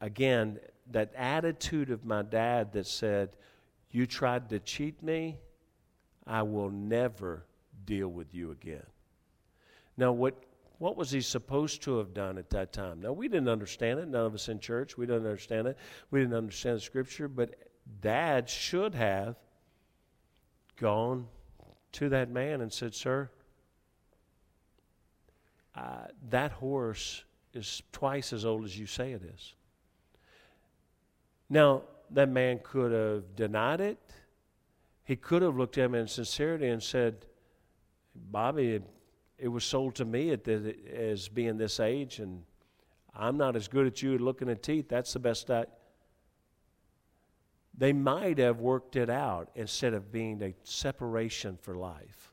again, 0.00 0.58
that 0.90 1.12
attitude 1.14 1.90
of 1.90 2.04
my 2.04 2.22
dad 2.22 2.72
that 2.72 2.86
said, 2.86 3.30
You 3.90 4.06
tried 4.06 4.48
to 4.50 4.58
cheat 4.58 5.02
me, 5.02 5.38
I 6.26 6.42
will 6.42 6.70
never 6.70 7.44
deal 7.84 8.08
with 8.08 8.34
you 8.34 8.50
again. 8.50 8.86
Now, 9.98 10.12
what, 10.12 10.34
what 10.78 10.96
was 10.96 11.10
he 11.10 11.20
supposed 11.20 11.82
to 11.82 11.98
have 11.98 12.14
done 12.14 12.38
at 12.38 12.48
that 12.50 12.72
time? 12.72 13.02
Now, 13.02 13.12
we 13.12 13.26
didn't 13.28 13.48
understand 13.48 13.98
it. 13.98 14.08
None 14.08 14.24
of 14.24 14.34
us 14.34 14.48
in 14.48 14.60
church, 14.60 14.96
we 14.96 15.04
didn't 15.04 15.26
understand 15.26 15.66
it. 15.66 15.76
We 16.12 16.20
didn't 16.20 16.36
understand 16.36 16.76
the 16.76 16.80
scripture, 16.80 17.26
but 17.26 17.56
dad 18.00 18.48
should 18.48 18.94
have 18.94 19.34
gone 20.76 21.26
to 21.92 22.08
that 22.10 22.30
man 22.30 22.60
and 22.60 22.72
said, 22.72 22.94
Sir, 22.94 23.28
uh, 25.74 26.06
that 26.30 26.52
horse 26.52 27.24
is 27.52 27.82
twice 27.90 28.32
as 28.32 28.44
old 28.46 28.64
as 28.64 28.78
you 28.78 28.86
say 28.86 29.12
it 29.12 29.22
is. 29.34 29.54
Now, 31.50 31.82
that 32.10 32.28
man 32.28 32.60
could 32.62 32.92
have 32.92 33.34
denied 33.34 33.80
it. 33.80 33.98
He 35.02 35.16
could 35.16 35.42
have 35.42 35.56
looked 35.56 35.76
at 35.76 35.86
him 35.86 35.94
in 35.96 36.06
sincerity 36.06 36.68
and 36.68 36.82
said, 36.82 37.26
Bobby, 38.14 38.80
it 39.38 39.48
was 39.48 39.64
sold 39.64 39.94
to 39.96 40.04
me 40.04 40.30
at 40.30 40.44
the, 40.44 40.74
as 40.92 41.28
being 41.28 41.56
this 41.56 41.78
age, 41.78 42.18
and 42.18 42.42
I'm 43.14 43.36
not 43.36 43.56
as 43.56 43.68
good 43.68 43.86
at 43.86 44.02
you 44.02 44.14
at 44.14 44.20
looking 44.20 44.48
at 44.48 44.62
teeth. 44.62 44.88
That's 44.88 45.12
the 45.12 45.20
best 45.20 45.50
I. 45.50 45.66
They 47.76 47.92
might 47.92 48.38
have 48.38 48.58
worked 48.58 48.96
it 48.96 49.08
out 49.08 49.50
instead 49.54 49.94
of 49.94 50.10
being 50.10 50.42
a 50.42 50.54
separation 50.64 51.56
for 51.62 51.76
life. 51.76 52.32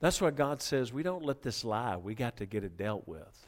That's 0.00 0.20
why 0.20 0.30
God 0.30 0.60
says 0.60 0.92
we 0.92 1.04
don't 1.04 1.24
let 1.24 1.42
this 1.42 1.64
lie. 1.64 1.96
We 1.96 2.14
got 2.14 2.36
to 2.38 2.46
get 2.46 2.64
it 2.64 2.76
dealt 2.76 3.06
with. 3.06 3.46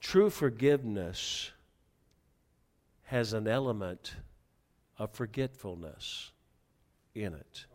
True 0.00 0.30
forgiveness 0.30 1.50
has 3.04 3.32
an 3.32 3.48
element 3.48 4.14
of 4.98 5.10
forgetfulness 5.12 6.33
in 7.14 7.34
it. 7.34 7.66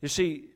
You 0.00 0.08
see, 0.08 0.50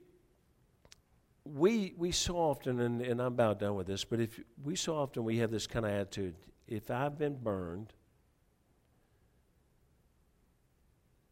we, 1.45 1.95
we 1.97 2.11
so 2.13 2.37
often, 2.37 2.81
and, 2.81 3.01
and 3.01 3.21
I'm 3.21 3.29
about 3.29 3.61
done 3.61 3.77
with 3.77 3.87
this, 3.87 4.05
but 4.05 4.21
if 4.21 4.41
we 4.65 4.75
so 4.75 4.97
often 4.97 5.25
we 5.25 5.39
have 5.39 5.51
this 5.51 5.67
kind 5.67 5.87
of 5.87 5.93
attitude 5.93 6.35
if 6.67 6.91
I've 6.91 7.17
been 7.17 7.37
burned, 7.37 7.93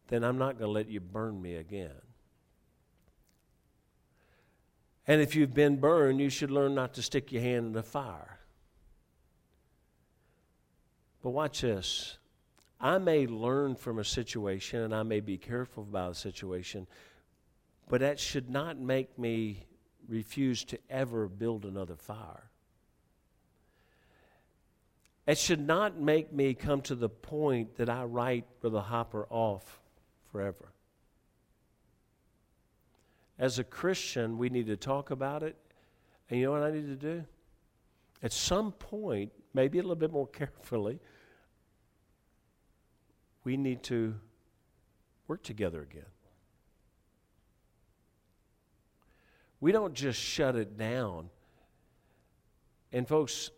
then 0.09 0.23
I'm 0.23 0.39
not 0.39 0.59
going 0.59 0.69
to 0.69 0.73
let 0.73 0.89
you 0.89 1.01
burn 1.01 1.41
me 1.41 1.57
again. 1.57 1.91
And 5.07 5.21
if 5.21 5.35
you've 5.35 5.53
been 5.53 5.77
burned, 5.77 6.21
you 6.21 6.31
should 6.31 6.51
learn 6.51 6.75
not 6.75 6.95
to 6.95 7.03
stick 7.03 7.33
your 7.33 7.43
hand 7.43 7.67
in 7.67 7.73
the 7.73 7.83
fire. 7.83 8.39
But 11.23 11.31
watch 11.31 11.63
this. 11.63 12.19
I 12.85 12.99
may 12.99 13.27
learn 13.27 13.77
from 13.77 13.99
a 13.99 14.05
situation 14.05 14.83
and 14.83 14.95
I 14.95 15.05
may 15.05 15.21
be 15.21 15.39
careful 15.39 15.85
about 15.85 16.11
a 16.11 16.15
situation, 16.15 16.87
but 17.89 18.03
that 18.03 18.21
should 18.21 18.51
not 18.51 18.79
make 18.79 19.19
me 19.19 19.65
refuse 20.07 20.65
to 20.65 20.79
ever 20.91 21.27
build 21.27 21.65
another 21.65 21.97
fire. 21.97 22.51
It 25.27 25.39
should 25.39 25.67
not 25.67 25.99
make 25.99 26.31
me 26.31 26.53
come 26.53 26.83
to 26.83 26.95
the 26.95 27.09
point 27.09 27.77
that 27.77 27.89
I 27.89 28.05
write 28.05 28.45
Brother 28.61 28.81
Hopper 28.81 29.27
off 29.31 29.81
forever. 30.31 30.69
As 33.39 33.59
a 33.59 33.65
Christian, 33.65 34.37
we 34.37 34.51
need 34.51 34.67
to 34.67 34.77
talk 34.77 35.11
about 35.11 35.43
it. 35.43 35.57
And 36.29 36.39
you 36.39 36.45
know 36.45 36.53
what 36.53 36.63
I 36.63 36.71
need 36.71 36.89
to 36.89 36.97
do? 36.97 37.25
At 38.23 38.35
some 38.35 38.73
point, 38.73 39.33
maybe 39.55 39.79
a 39.79 39.83
little 39.83 39.97
bit 39.97 40.13
more 40.13 40.27
carefully, 40.33 41.01
we 43.45 43.57
need 43.57 43.83
to 43.85 44.15
work 45.29 45.43
together 45.43 45.83
again. 45.83 46.05
We 49.61 49.73
don't 49.73 49.95
just 49.95 50.21
shut 50.21 50.57
it 50.57 50.77
down. 50.77 51.31
And, 52.93 53.07
folks, 53.09 53.51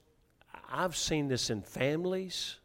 I've 0.70 0.96
seen 0.96 1.28
this 1.28 1.50
in 1.50 1.62
families, 1.62 2.56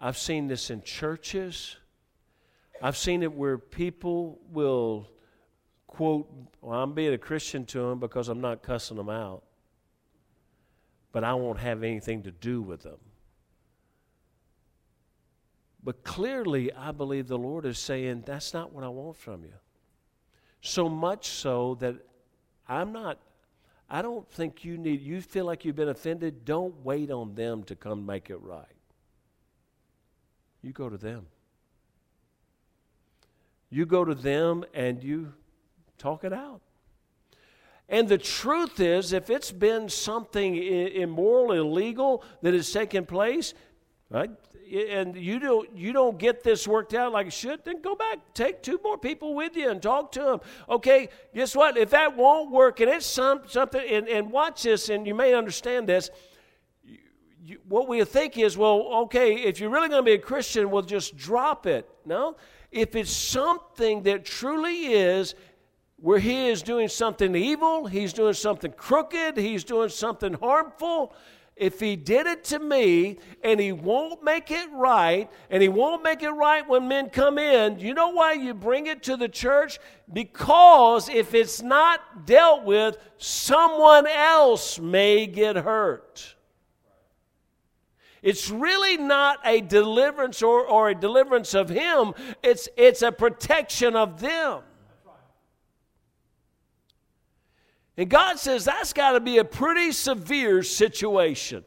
I've 0.00 0.18
seen 0.18 0.48
this 0.48 0.70
in 0.70 0.82
churches, 0.82 1.76
I've 2.80 2.96
seen 2.96 3.22
it 3.22 3.32
where 3.32 3.58
people 3.58 4.38
will 4.50 5.10
quote, 5.86 6.28
Well, 6.60 6.80
I'm 6.80 6.94
being 6.94 7.12
a 7.12 7.18
Christian 7.18 7.64
to 7.66 7.80
them 7.80 7.98
because 7.98 8.28
I'm 8.28 8.40
not 8.40 8.62
cussing 8.62 8.96
them 8.96 9.08
out, 9.08 9.42
but 11.12 11.24
I 11.24 11.34
won't 11.34 11.58
have 11.58 11.82
anything 11.82 12.22
to 12.22 12.30
do 12.30 12.62
with 12.62 12.82
them. 12.82 12.98
But 15.82 16.02
clearly, 16.02 16.72
I 16.72 16.92
believe 16.92 17.28
the 17.28 17.38
Lord 17.38 17.64
is 17.64 17.78
saying, 17.78 18.24
That's 18.26 18.52
not 18.52 18.72
what 18.72 18.84
I 18.84 18.88
want 18.88 19.16
from 19.16 19.44
you. 19.44 19.54
So 20.60 20.88
much 20.88 21.28
so 21.28 21.76
that 21.76 21.94
I'm 22.68 22.92
not, 22.92 23.18
I 23.88 24.02
don't 24.02 24.28
think 24.28 24.64
you 24.64 24.76
need, 24.76 25.00
you 25.00 25.20
feel 25.20 25.44
like 25.44 25.64
you've 25.64 25.76
been 25.76 25.88
offended, 25.88 26.44
don't 26.44 26.74
wait 26.84 27.10
on 27.10 27.34
them 27.34 27.62
to 27.64 27.76
come 27.76 28.04
make 28.04 28.28
it 28.28 28.40
right. 28.42 28.66
You 30.62 30.72
go 30.72 30.88
to 30.88 30.98
them. 30.98 31.26
You 33.70 33.86
go 33.86 34.04
to 34.04 34.14
them 34.14 34.64
and 34.74 35.02
you 35.02 35.32
talk 35.98 36.24
it 36.24 36.32
out. 36.32 36.60
And 37.88 38.08
the 38.08 38.18
truth 38.18 38.80
is, 38.80 39.12
if 39.14 39.30
it's 39.30 39.50
been 39.50 39.88
something 39.88 40.56
immoral, 40.56 41.52
illegal 41.52 42.22
that 42.42 42.52
has 42.52 42.70
taken 42.70 43.06
place, 43.06 43.54
right? 44.10 44.30
and 44.70 45.16
you 45.16 45.38
don't 45.38 45.74
you 45.76 45.92
don't 45.92 46.18
get 46.18 46.42
this 46.42 46.68
worked 46.68 46.94
out 46.94 47.12
like 47.12 47.28
it 47.28 47.32
should, 47.32 47.64
then 47.64 47.80
go 47.80 47.94
back, 47.94 48.18
take 48.34 48.62
two 48.62 48.78
more 48.82 48.98
people 48.98 49.34
with 49.34 49.56
you 49.56 49.70
and 49.70 49.80
talk 49.80 50.12
to 50.12 50.20
them. 50.20 50.40
Okay, 50.68 51.08
guess 51.34 51.54
what? 51.54 51.76
If 51.76 51.90
that 51.90 52.16
won't 52.16 52.50
work 52.50 52.80
and 52.80 52.90
it's 52.90 53.06
some, 53.06 53.42
something, 53.46 53.80
and, 53.88 54.08
and 54.08 54.30
watch 54.30 54.62
this, 54.62 54.88
and 54.88 55.06
you 55.06 55.14
may 55.14 55.34
understand 55.34 55.88
this. 55.88 56.10
you, 57.42 57.58
what 57.68 57.88
we 57.88 58.04
think 58.04 58.36
is, 58.36 58.56
well, 58.56 58.88
okay, 59.04 59.34
if 59.34 59.60
you're 59.60 59.70
really 59.70 59.88
going 59.88 60.04
to 60.04 60.06
be 60.06 60.12
a 60.12 60.18
Christian, 60.18 60.70
we'll 60.70 60.82
just 60.82 61.16
drop 61.16 61.66
it. 61.66 61.88
No. 62.04 62.36
If 62.70 62.94
it's 62.94 63.12
something 63.12 64.02
that 64.02 64.24
truly 64.24 64.92
is 64.92 65.34
where 65.96 66.18
he 66.18 66.48
is 66.48 66.62
doing 66.62 66.88
something 66.88 67.34
evil, 67.34 67.86
he's 67.86 68.12
doing 68.12 68.34
something 68.34 68.72
crooked, 68.72 69.36
he's 69.36 69.64
doing 69.64 69.88
something 69.88 70.34
harmful, 70.34 71.14
if 71.58 71.80
he 71.80 71.96
did 71.96 72.26
it 72.26 72.44
to 72.44 72.58
me 72.58 73.18
and 73.42 73.60
he 73.60 73.72
won't 73.72 74.22
make 74.22 74.50
it 74.50 74.68
right, 74.72 75.30
and 75.50 75.62
he 75.62 75.68
won't 75.68 76.02
make 76.02 76.22
it 76.22 76.30
right 76.30 76.66
when 76.68 76.88
men 76.88 77.10
come 77.10 77.38
in, 77.38 77.78
you 77.78 77.94
know 77.94 78.10
why 78.10 78.32
you 78.32 78.54
bring 78.54 78.86
it 78.86 79.02
to 79.04 79.16
the 79.16 79.28
church? 79.28 79.78
Because 80.12 81.08
if 81.08 81.34
it's 81.34 81.62
not 81.62 82.26
dealt 82.26 82.64
with, 82.64 82.96
someone 83.18 84.06
else 84.06 84.78
may 84.78 85.26
get 85.26 85.56
hurt. 85.56 86.34
It's 88.22 88.50
really 88.50 88.96
not 88.96 89.38
a 89.44 89.60
deliverance 89.60 90.42
or, 90.42 90.66
or 90.66 90.90
a 90.90 90.94
deliverance 90.94 91.54
of 91.54 91.68
him, 91.68 92.14
it's, 92.42 92.68
it's 92.76 93.02
a 93.02 93.12
protection 93.12 93.94
of 93.94 94.20
them. 94.20 94.62
And 97.98 98.08
God 98.08 98.38
says 98.38 98.64
that's 98.64 98.92
got 98.92 99.12
to 99.12 99.20
be 99.20 99.38
a 99.38 99.44
pretty 99.44 99.90
severe 99.90 100.62
situation. 100.62 101.64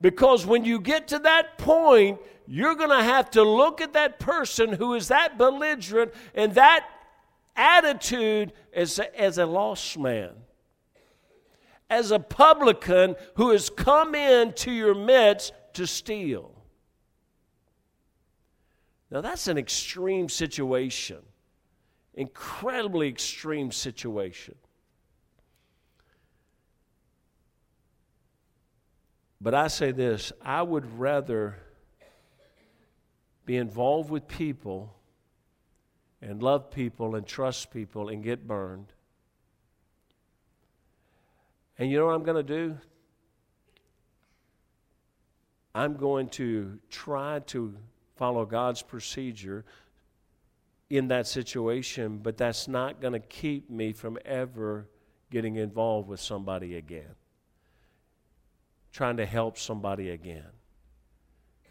Because 0.00 0.46
when 0.46 0.64
you 0.64 0.80
get 0.80 1.08
to 1.08 1.18
that 1.20 1.58
point, 1.58 2.18
you're 2.46 2.74
going 2.74 2.88
to 2.88 3.04
have 3.04 3.30
to 3.32 3.42
look 3.42 3.82
at 3.82 3.92
that 3.92 4.18
person 4.18 4.72
who 4.72 4.94
is 4.94 5.08
that 5.08 5.36
belligerent 5.36 6.14
and 6.34 6.54
that 6.54 6.88
attitude 7.54 8.54
as 8.72 8.98
a, 8.98 9.20
as 9.20 9.36
a 9.36 9.44
lost 9.44 9.98
man, 9.98 10.30
as 11.90 12.12
a 12.12 12.18
publican 12.18 13.14
who 13.34 13.50
has 13.50 13.68
come 13.68 14.14
into 14.14 14.72
your 14.72 14.94
midst 14.94 15.52
to 15.74 15.86
steal. 15.86 16.54
Now, 19.10 19.20
that's 19.20 19.48
an 19.48 19.58
extreme 19.58 20.30
situation, 20.30 21.18
incredibly 22.14 23.08
extreme 23.08 23.70
situation. 23.70 24.54
But 29.40 29.54
I 29.54 29.68
say 29.68 29.92
this 29.92 30.32
I 30.42 30.62
would 30.62 30.98
rather 30.98 31.56
be 33.46 33.56
involved 33.56 34.10
with 34.10 34.28
people 34.28 34.94
and 36.20 36.42
love 36.42 36.70
people 36.70 37.14
and 37.14 37.26
trust 37.26 37.70
people 37.70 38.08
and 38.08 38.22
get 38.22 38.46
burned. 38.46 38.92
And 41.78 41.90
you 41.90 41.98
know 41.98 42.06
what 42.06 42.14
I'm 42.14 42.24
going 42.24 42.44
to 42.44 42.54
do? 42.54 42.76
I'm 45.74 45.96
going 45.96 46.28
to 46.30 46.78
try 46.90 47.38
to 47.46 47.74
follow 48.16 48.44
God's 48.44 48.82
procedure 48.82 49.64
in 50.90 51.08
that 51.08 51.28
situation, 51.28 52.18
but 52.18 52.36
that's 52.36 52.66
not 52.66 53.00
going 53.00 53.12
to 53.12 53.20
keep 53.20 53.70
me 53.70 53.92
from 53.92 54.18
ever 54.24 54.88
getting 55.30 55.56
involved 55.56 56.08
with 56.08 56.18
somebody 56.18 56.74
again 56.74 57.14
trying 58.98 59.18
to 59.18 59.24
help 59.24 59.56
somebody 59.56 60.10
again, 60.10 60.50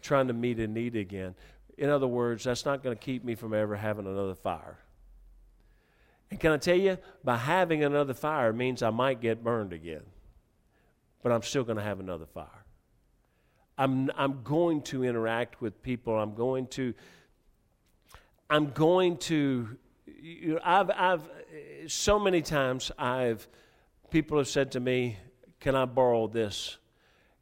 trying 0.00 0.28
to 0.28 0.32
meet 0.32 0.58
a 0.60 0.66
need 0.66 0.96
again. 0.96 1.34
In 1.76 1.90
other 1.90 2.06
words, 2.06 2.44
that's 2.44 2.64
not 2.64 2.82
going 2.82 2.96
to 2.96 2.98
keep 2.98 3.22
me 3.22 3.34
from 3.34 3.52
ever 3.52 3.76
having 3.76 4.06
another 4.06 4.34
fire. 4.34 4.78
And 6.30 6.40
can 6.40 6.52
I 6.52 6.56
tell 6.56 6.74
you, 6.74 6.96
by 7.22 7.36
having 7.36 7.84
another 7.84 8.14
fire 8.14 8.54
means 8.54 8.82
I 8.82 8.88
might 8.88 9.20
get 9.20 9.44
burned 9.44 9.74
again, 9.74 10.04
but 11.22 11.30
I'm 11.30 11.42
still 11.42 11.64
going 11.64 11.76
to 11.76 11.82
have 11.82 12.00
another 12.00 12.24
fire. 12.24 12.64
I'm, 13.76 14.10
I'm 14.16 14.42
going 14.42 14.80
to 14.84 15.04
interact 15.04 15.60
with 15.60 15.82
people. 15.82 16.18
I'm 16.18 16.34
going 16.34 16.66
to, 16.68 16.94
I'm 18.48 18.70
going 18.70 19.18
to, 19.18 19.76
you 20.18 20.54
know, 20.54 20.60
I've, 20.64 20.90
I've, 20.90 21.28
so 21.88 22.18
many 22.18 22.40
times 22.40 22.90
I've, 22.98 23.46
people 24.08 24.38
have 24.38 24.48
said 24.48 24.72
to 24.72 24.80
me, 24.80 25.18
can 25.60 25.74
I 25.74 25.84
borrow 25.84 26.26
this? 26.26 26.78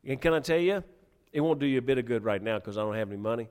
And 0.07 0.21
can 0.21 0.33
I 0.33 0.41
tell 0.41 0.59
you, 0.59 0.85
it 1.33 1.41
won't 1.41 1.59
do 1.59 1.67
you 1.67 1.79
a 1.79 1.83
bit 1.83 1.99
of 1.99 2.07
good 2.07 2.25
right 2.25 2.41
now 2.41 2.59
because 2.59 2.79
I 2.79 2.83
don't 2.83 2.95
have 2.95 3.09
any 3.09 3.21
money. 3.21 3.49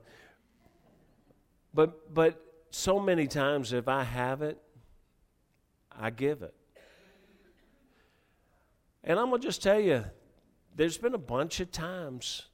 But 1.74 2.14
but 2.14 2.42
so 2.70 2.98
many 2.98 3.26
times 3.26 3.72
if 3.72 3.86
I 3.88 4.02
have 4.02 4.40
it, 4.40 4.58
I 5.92 6.10
give 6.10 6.42
it. 6.42 6.54
And 9.04 9.18
I'm 9.20 9.26
gonna 9.26 9.42
just 9.42 9.62
tell 9.62 9.78
you, 9.78 10.04
there's 10.74 10.96
been 10.96 11.14
a 11.14 11.18
bunch 11.18 11.60
of 11.60 11.70
times 11.70 12.46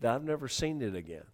that 0.00 0.14
I've 0.14 0.24
never 0.24 0.48
seen 0.48 0.80
it 0.80 0.96
again. 0.96 1.24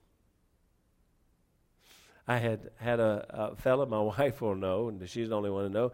I 2.27 2.39
had 2.39 2.71
had 2.77 3.01
a, 3.01 3.27
a 3.53 3.57
fella, 3.57 3.87
my 3.87 4.01
wife 4.19 4.41
will 4.41 4.57
know, 4.57 4.89
and 4.89 5.09
she's 5.09 5.29
the 5.29 5.37
only 5.37 5.51
one 5.51 5.65
to 5.65 5.71
know, 5.71 5.93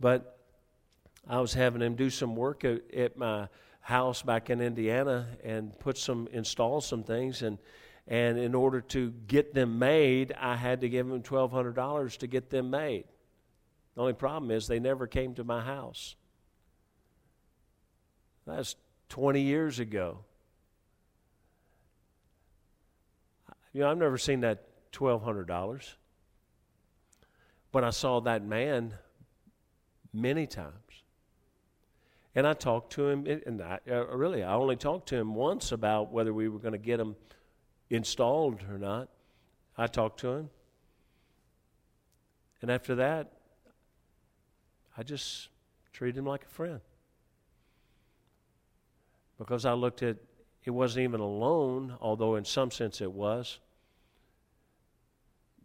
but 0.00 0.38
I 1.28 1.40
was 1.40 1.54
having 1.54 1.80
him 1.80 1.94
do 1.94 2.10
some 2.10 2.34
work 2.34 2.64
at, 2.64 2.92
at 2.92 3.16
my 3.16 3.48
house 3.82 4.22
back 4.22 4.48
in 4.48 4.60
Indiana 4.60 5.26
and 5.44 5.78
put 5.78 5.98
some 5.98 6.28
install 6.32 6.80
some 6.80 7.02
things 7.02 7.42
and 7.42 7.58
and 8.08 8.36
in 8.36 8.54
order 8.54 8.80
to 8.80 9.12
get 9.28 9.54
them 9.54 9.78
made, 9.78 10.32
I 10.32 10.56
had 10.56 10.80
to 10.80 10.88
give 10.88 11.06
them 11.06 11.22
twelve 11.22 11.52
hundred 11.52 11.76
dollars 11.76 12.16
to 12.18 12.26
get 12.26 12.50
them 12.50 12.70
made. 12.70 13.04
The 13.94 14.00
only 14.00 14.12
problem 14.12 14.50
is 14.50 14.66
they 14.66 14.80
never 14.80 15.06
came 15.06 15.34
to 15.34 15.44
my 15.44 15.60
house. 15.60 16.16
That's 18.46 18.74
twenty 19.08 19.42
years 19.42 19.78
ago. 19.78 20.24
You 23.72 23.82
know, 23.82 23.90
I've 23.90 23.98
never 23.98 24.18
seen 24.18 24.40
that 24.40 24.66
twelve 24.90 25.22
hundred 25.22 25.46
dollars. 25.46 25.96
But 27.70 27.84
I 27.84 27.90
saw 27.90 28.20
that 28.20 28.44
man 28.44 28.94
many 30.12 30.46
times. 30.46 30.72
And 32.34 32.46
I 32.46 32.54
talked 32.54 32.92
to 32.92 33.08
him, 33.08 33.26
and 33.26 33.60
I, 33.62 33.78
uh, 33.90 34.06
really, 34.06 34.42
I 34.42 34.54
only 34.54 34.76
talked 34.76 35.08
to 35.08 35.16
him 35.16 35.34
once 35.34 35.70
about 35.70 36.12
whether 36.12 36.32
we 36.32 36.48
were 36.48 36.58
going 36.58 36.72
to 36.72 36.78
get 36.78 36.98
him 36.98 37.14
installed 37.90 38.64
or 38.70 38.78
not. 38.78 39.08
I 39.76 39.86
talked 39.86 40.20
to 40.20 40.28
him. 40.28 40.50
And 42.62 42.70
after 42.70 42.94
that, 42.94 43.32
I 44.96 45.02
just 45.02 45.48
treated 45.92 46.18
him 46.18 46.26
like 46.26 46.44
a 46.44 46.48
friend. 46.48 46.80
Because 49.38 49.64
I 49.66 49.72
looked 49.72 50.02
at 50.02 50.16
it 50.64 50.70
wasn't 50.70 51.04
even 51.04 51.20
a 51.20 51.26
loan, 51.26 51.96
although 52.00 52.36
in 52.36 52.44
some 52.44 52.70
sense 52.70 53.00
it 53.00 53.10
was. 53.10 53.58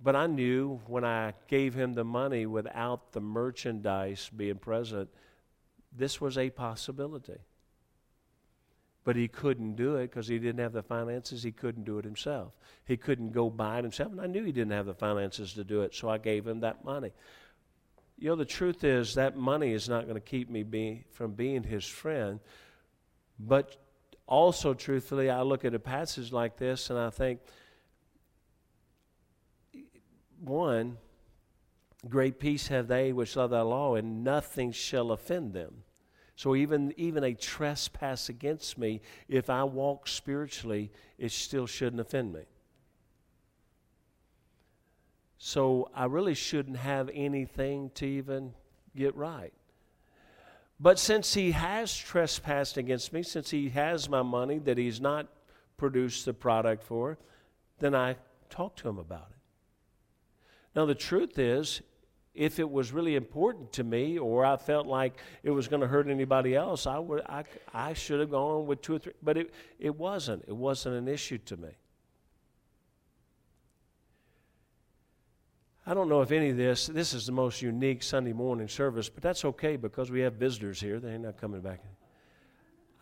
But 0.01 0.15
I 0.15 0.27
knew 0.27 0.81
when 0.87 1.05
I 1.05 1.33
gave 1.47 1.73
him 1.73 1.93
the 1.93 2.03
money 2.03 2.45
without 2.45 3.11
the 3.11 3.21
merchandise 3.21 4.29
being 4.35 4.57
present 4.57 5.09
this 5.95 6.21
was 6.21 6.37
a 6.37 6.49
possibility. 6.49 7.39
But 9.03 9.15
he 9.15 9.29
couldn't 9.29 9.75
do 9.75 9.95
it 9.95 10.09
because 10.09 10.27
he 10.27 10.37
didn't 10.37 10.59
have 10.59 10.73
the 10.73 10.83
finances. 10.83 11.41
He 11.41 11.53
couldn't 11.53 11.85
do 11.85 11.97
it 11.97 12.03
himself. 12.03 12.51
He 12.83 12.97
couldn't 12.97 13.31
go 13.31 13.49
buy 13.49 13.79
it 13.79 13.83
himself. 13.83 14.11
And 14.11 14.19
I 14.19 14.27
knew 14.27 14.43
he 14.43 14.51
didn't 14.51 14.73
have 14.73 14.85
the 14.85 14.93
finances 14.93 15.53
to 15.53 15.63
do 15.63 15.81
it, 15.83 15.95
so 15.95 16.09
I 16.09 16.17
gave 16.17 16.45
him 16.45 16.59
that 16.59 16.83
money. 16.83 17.11
You 18.17 18.29
know, 18.29 18.35
the 18.35 18.45
truth 18.45 18.83
is 18.83 19.15
that 19.15 19.37
money 19.37 19.71
is 19.71 19.87
not 19.87 20.03
going 20.03 20.15
to 20.15 20.21
keep 20.21 20.49
me 20.49 20.63
be, 20.63 21.05
from 21.11 21.33
being 21.33 21.63
his 21.63 21.85
friend. 21.85 22.41
But 23.39 23.77
also, 24.25 24.73
truthfully, 24.73 25.29
I 25.29 25.41
look 25.43 25.63
at 25.63 25.73
a 25.73 25.79
passage 25.79 26.33
like 26.33 26.57
this 26.57 26.89
and 26.89 26.99
I 26.99 27.09
think, 27.09 27.39
one, 30.39 30.97
Great 32.09 32.39
peace 32.39 32.67
have 32.67 32.87
they 32.87 33.11
which 33.11 33.35
love 33.35 33.49
thy 33.49 33.61
law, 33.61 33.95
and 33.95 34.23
nothing 34.23 34.71
shall 34.71 35.11
offend 35.11 35.53
them. 35.53 35.83
So 36.35 36.55
even, 36.55 36.93
even 36.97 37.23
a 37.23 37.33
trespass 37.33 38.29
against 38.29 38.77
me, 38.77 39.01
if 39.27 39.49
I 39.49 39.63
walk 39.63 40.07
spiritually, 40.07 40.91
it 41.17 41.31
still 41.31 41.65
shouldn't 41.65 41.99
offend 41.99 42.33
me. 42.33 42.43
So 45.39 45.89
I 45.95 46.05
really 46.05 46.35
shouldn't 46.35 46.77
have 46.77 47.09
anything 47.13 47.89
to 47.95 48.05
even 48.05 48.53
get 48.95 49.15
right. 49.15 49.53
But 50.79 50.99
since 50.99 51.33
he 51.33 51.51
has 51.51 51.95
trespassed 51.95 52.77
against 52.77 53.11
me, 53.13 53.23
since 53.23 53.49
he 53.49 53.69
has 53.69 54.07
my 54.07 54.21
money 54.21 54.59
that 54.59 54.77
he's 54.77 55.01
not 55.01 55.27
produced 55.75 56.25
the 56.25 56.33
product 56.33 56.83
for, 56.83 57.17
then 57.79 57.95
I 57.95 58.17
talk 58.49 58.75
to 58.77 58.89
him 58.89 58.99
about 58.99 59.27
it. 59.31 59.37
Now, 60.75 60.85
the 60.85 60.95
truth 60.95 61.39
is, 61.39 61.81
if 62.37 62.59
it 62.59 62.69
was 62.69 62.91
really 62.91 63.15
important 63.15 63.73
to 63.73 63.83
me 63.83 64.19
or 64.19 64.45
I 64.45 64.57
felt 64.57 64.85
like 64.85 65.17
it 65.43 65.49
was 65.49 65.67
going 65.67 65.81
to 65.81 65.87
hurt 65.87 66.07
anybody 66.07 66.55
else, 66.55 66.85
I, 66.85 66.99
would, 66.99 67.21
I, 67.27 67.43
I 67.73 67.93
should 67.93 68.19
have 68.19 68.29
gone 68.29 68.67
with 68.67 68.81
two 68.81 68.95
or 68.95 68.99
three. 68.99 69.13
But 69.23 69.37
it, 69.37 69.53
it 69.79 69.95
wasn't. 69.95 70.45
It 70.47 70.55
wasn't 70.55 70.95
an 70.95 71.07
issue 71.07 71.39
to 71.39 71.57
me. 71.57 71.69
I 75.85 75.93
don't 75.93 76.09
know 76.09 76.21
if 76.21 76.31
any 76.31 76.49
of 76.49 76.57
this, 76.57 76.87
this 76.87 77.13
is 77.13 77.25
the 77.25 77.31
most 77.31 77.61
unique 77.61 78.03
Sunday 78.03 78.33
morning 78.33 78.67
service, 78.67 79.09
but 79.09 79.23
that's 79.23 79.43
okay 79.43 79.75
because 79.75 80.11
we 80.11 80.19
have 80.19 80.33
visitors 80.33 80.79
here. 80.79 80.99
They're 80.99 81.17
not 81.17 81.37
coming 81.37 81.61
back. 81.61 81.81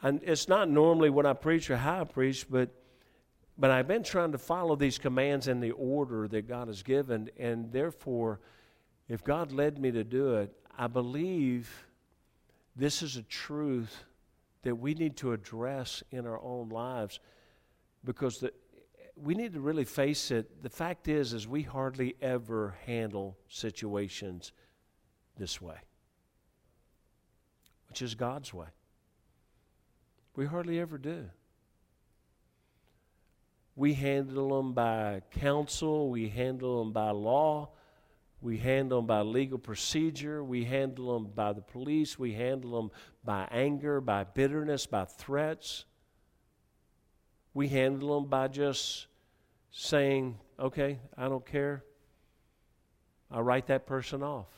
and 0.02 0.22
it's 0.24 0.48
not 0.48 0.70
normally 0.70 1.10
what 1.10 1.26
I 1.26 1.34
preach 1.34 1.70
or 1.70 1.78
how 1.78 2.02
I 2.02 2.04
preach, 2.06 2.48
but 2.50 2.70
but 3.58 3.72
I've 3.72 3.88
been 3.88 4.04
trying 4.04 4.34
to 4.34 4.38
follow 4.38 4.76
these 4.76 4.98
commands 4.98 5.48
in 5.48 5.62
the 5.62 5.72
order 5.72 6.28
that 6.28 6.48
God 6.48 6.68
has 6.68 6.84
given, 6.84 7.30
and 7.40 7.72
therefore, 7.72 8.42
if 9.08 9.24
God 9.24 9.52
led 9.52 9.78
me 9.78 9.92
to 9.92 10.04
do 10.04 10.36
it, 10.36 10.54
I 10.78 10.88
believe 10.88 11.88
this 12.76 13.02
is 13.02 13.18
a 13.18 13.24
truth 13.24 14.04
that 14.64 14.76
we 14.76 14.94
need 14.94 15.16
to 15.18 15.32
address 15.32 16.04
in 16.12 16.26
our 16.26 16.42
own 16.42 16.70
lives 16.70 17.20
because 18.04 18.40
the, 18.40 18.52
we 19.16 19.36
need 19.36 19.54
to 19.54 19.60
really 19.60 19.86
face 19.86 20.32
it. 20.32 20.64
The 20.64 20.70
fact 20.70 21.08
is, 21.08 21.34
is 21.34 21.48
we 21.48 21.62
hardly 21.62 22.16
ever 22.22 22.76
handle 22.86 23.38
situations 23.48 24.52
this 25.38 25.62
way, 25.62 25.78
which 27.90 28.02
is 28.02 28.16
God's 28.16 28.54
way. 28.54 28.68
We 30.36 30.46
hardly 30.46 30.80
ever 30.80 30.98
do. 30.98 31.26
We 33.76 33.94
handle 33.94 34.58
them 34.58 34.74
by 34.74 35.22
counsel, 35.32 36.10
we 36.10 36.30
handle 36.30 36.80
them 36.84 36.94
by 36.94 37.12
law, 37.12 37.70
we 38.46 38.60
handle 38.60 39.00
them 39.00 39.08
by 39.08 39.22
legal 39.22 39.58
procedure, 39.58 40.44
we 40.44 40.66
handle 40.66 41.16
them 41.16 41.32
by 41.34 41.52
the 41.52 41.64
police, 41.64 42.20
we 42.20 42.32
handle 42.32 42.80
them 42.80 42.92
by 43.24 43.48
anger, 43.50 44.00
by 44.00 44.24
bitterness, 44.24 44.86
by 44.86 45.04
threats. 45.04 45.86
We 47.56 47.70
handle 47.70 48.14
them 48.14 48.30
by 48.30 48.50
just 48.50 49.08
saying, 49.72 50.38
okay, 50.60 51.00
I 51.18 51.28
don't 51.28 51.44
care. 51.44 51.86
I'll 53.32 53.42
write 53.42 53.66
that 53.66 53.88
person 53.88 54.22
off. 54.22 54.50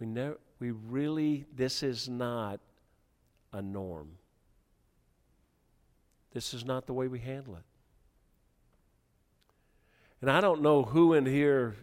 We, 0.00 0.06
never, 0.06 0.38
we 0.58 0.70
really, 0.70 1.44
this 1.54 1.82
is 1.82 2.08
not 2.08 2.60
a 3.52 3.60
norm. 3.60 4.12
This 6.32 6.54
is 6.54 6.64
not 6.64 6.86
the 6.86 6.94
way 6.94 7.08
we 7.08 7.18
handle 7.18 7.56
it. 7.56 7.75
And 10.20 10.30
I 10.30 10.40
don't 10.40 10.62
know 10.62 10.82
who 10.82 11.12
in 11.12 11.26
here 11.26 11.76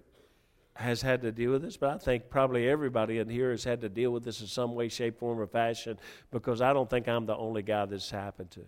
has 0.76 1.02
had 1.02 1.22
to 1.22 1.32
deal 1.32 1.52
with 1.52 1.62
this, 1.62 1.78
but 1.78 1.92
I 1.92 1.98
think 1.98 2.30
probably 2.30 2.68
everybody 2.68 3.20
in 3.20 3.30
here 3.30 3.52
has 3.52 3.64
had 3.64 3.82
to 3.82 3.90
deal 3.90 4.12
with 4.12 4.24
this 4.24 4.42
in 4.42 4.48
some 4.48 4.74
way, 4.74 4.90
shape, 4.90 5.20
form, 5.20 5.40
or 5.40 5.46
fashion 5.46 6.00
because 6.32 6.62
I 6.62 6.74
don't 6.74 6.90
think 6.90 7.08
I'm 7.08 7.26
the 7.26 7.36
only 7.36 7.62
guy 7.62 7.86
this 7.86 8.10
happened 8.10 8.50
to. 8.52 8.62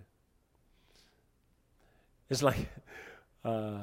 It's 2.29 2.43
like, 2.43 2.69
uh, 3.43 3.79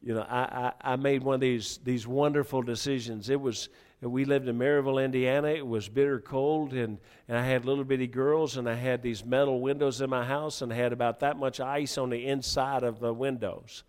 you 0.00 0.14
know, 0.14 0.26
I, 0.28 0.72
I, 0.82 0.92
I 0.92 0.96
made 0.96 1.22
one 1.22 1.36
of 1.36 1.40
these, 1.40 1.78
these 1.84 2.06
wonderful 2.06 2.62
decisions. 2.62 3.30
It 3.30 3.40
was, 3.40 3.68
we 4.00 4.24
lived 4.24 4.48
in 4.48 4.58
Merrillville, 4.58 5.04
Indiana. 5.04 5.48
It 5.48 5.66
was 5.66 5.88
bitter 5.88 6.20
cold, 6.20 6.72
and, 6.72 6.98
and 7.28 7.36
I 7.36 7.44
had 7.44 7.64
little 7.64 7.84
bitty 7.84 8.08
girls, 8.08 8.56
and 8.56 8.68
I 8.68 8.74
had 8.74 9.02
these 9.02 9.24
metal 9.24 9.60
windows 9.60 10.00
in 10.00 10.10
my 10.10 10.24
house, 10.24 10.62
and 10.62 10.72
I 10.72 10.76
had 10.76 10.92
about 10.92 11.20
that 11.20 11.36
much 11.36 11.60
ice 11.60 11.98
on 11.98 12.10
the 12.10 12.26
inside 12.26 12.82
of 12.84 13.00
the 13.00 13.12
windows. 13.12 13.84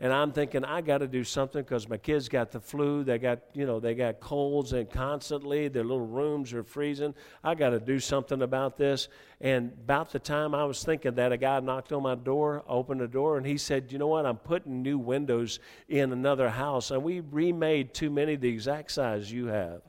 And 0.00 0.12
I'm 0.12 0.30
thinking 0.30 0.64
I 0.64 0.80
got 0.80 0.98
to 0.98 1.08
do 1.08 1.24
something 1.24 1.60
because 1.60 1.88
my 1.88 1.96
kids 1.96 2.28
got 2.28 2.52
the 2.52 2.60
flu. 2.60 3.02
They 3.02 3.18
got 3.18 3.40
you 3.52 3.66
know 3.66 3.80
they 3.80 3.96
got 3.96 4.20
colds 4.20 4.72
and 4.72 4.88
constantly 4.88 5.66
their 5.66 5.82
little 5.82 6.06
rooms 6.06 6.52
are 6.52 6.62
freezing. 6.62 7.14
I 7.42 7.56
got 7.56 7.70
to 7.70 7.80
do 7.80 7.98
something 7.98 8.42
about 8.42 8.76
this. 8.76 9.08
And 9.40 9.72
about 9.72 10.12
the 10.12 10.20
time 10.20 10.54
I 10.54 10.64
was 10.64 10.84
thinking 10.84 11.14
that, 11.16 11.32
a 11.32 11.36
guy 11.36 11.58
knocked 11.58 11.92
on 11.92 12.04
my 12.04 12.14
door, 12.14 12.62
opened 12.68 13.00
the 13.00 13.08
door, 13.08 13.38
and 13.38 13.46
he 13.46 13.58
said, 13.58 13.90
"You 13.90 13.98
know 13.98 14.06
what? 14.06 14.24
I'm 14.24 14.36
putting 14.36 14.82
new 14.82 14.98
windows 14.98 15.58
in 15.88 16.12
another 16.12 16.48
house, 16.48 16.92
and 16.92 17.02
we 17.02 17.18
remade 17.18 17.92
too 17.92 18.10
many 18.10 18.36
the 18.36 18.48
exact 18.48 18.92
size 18.92 19.32
you 19.32 19.46
have." 19.46 19.82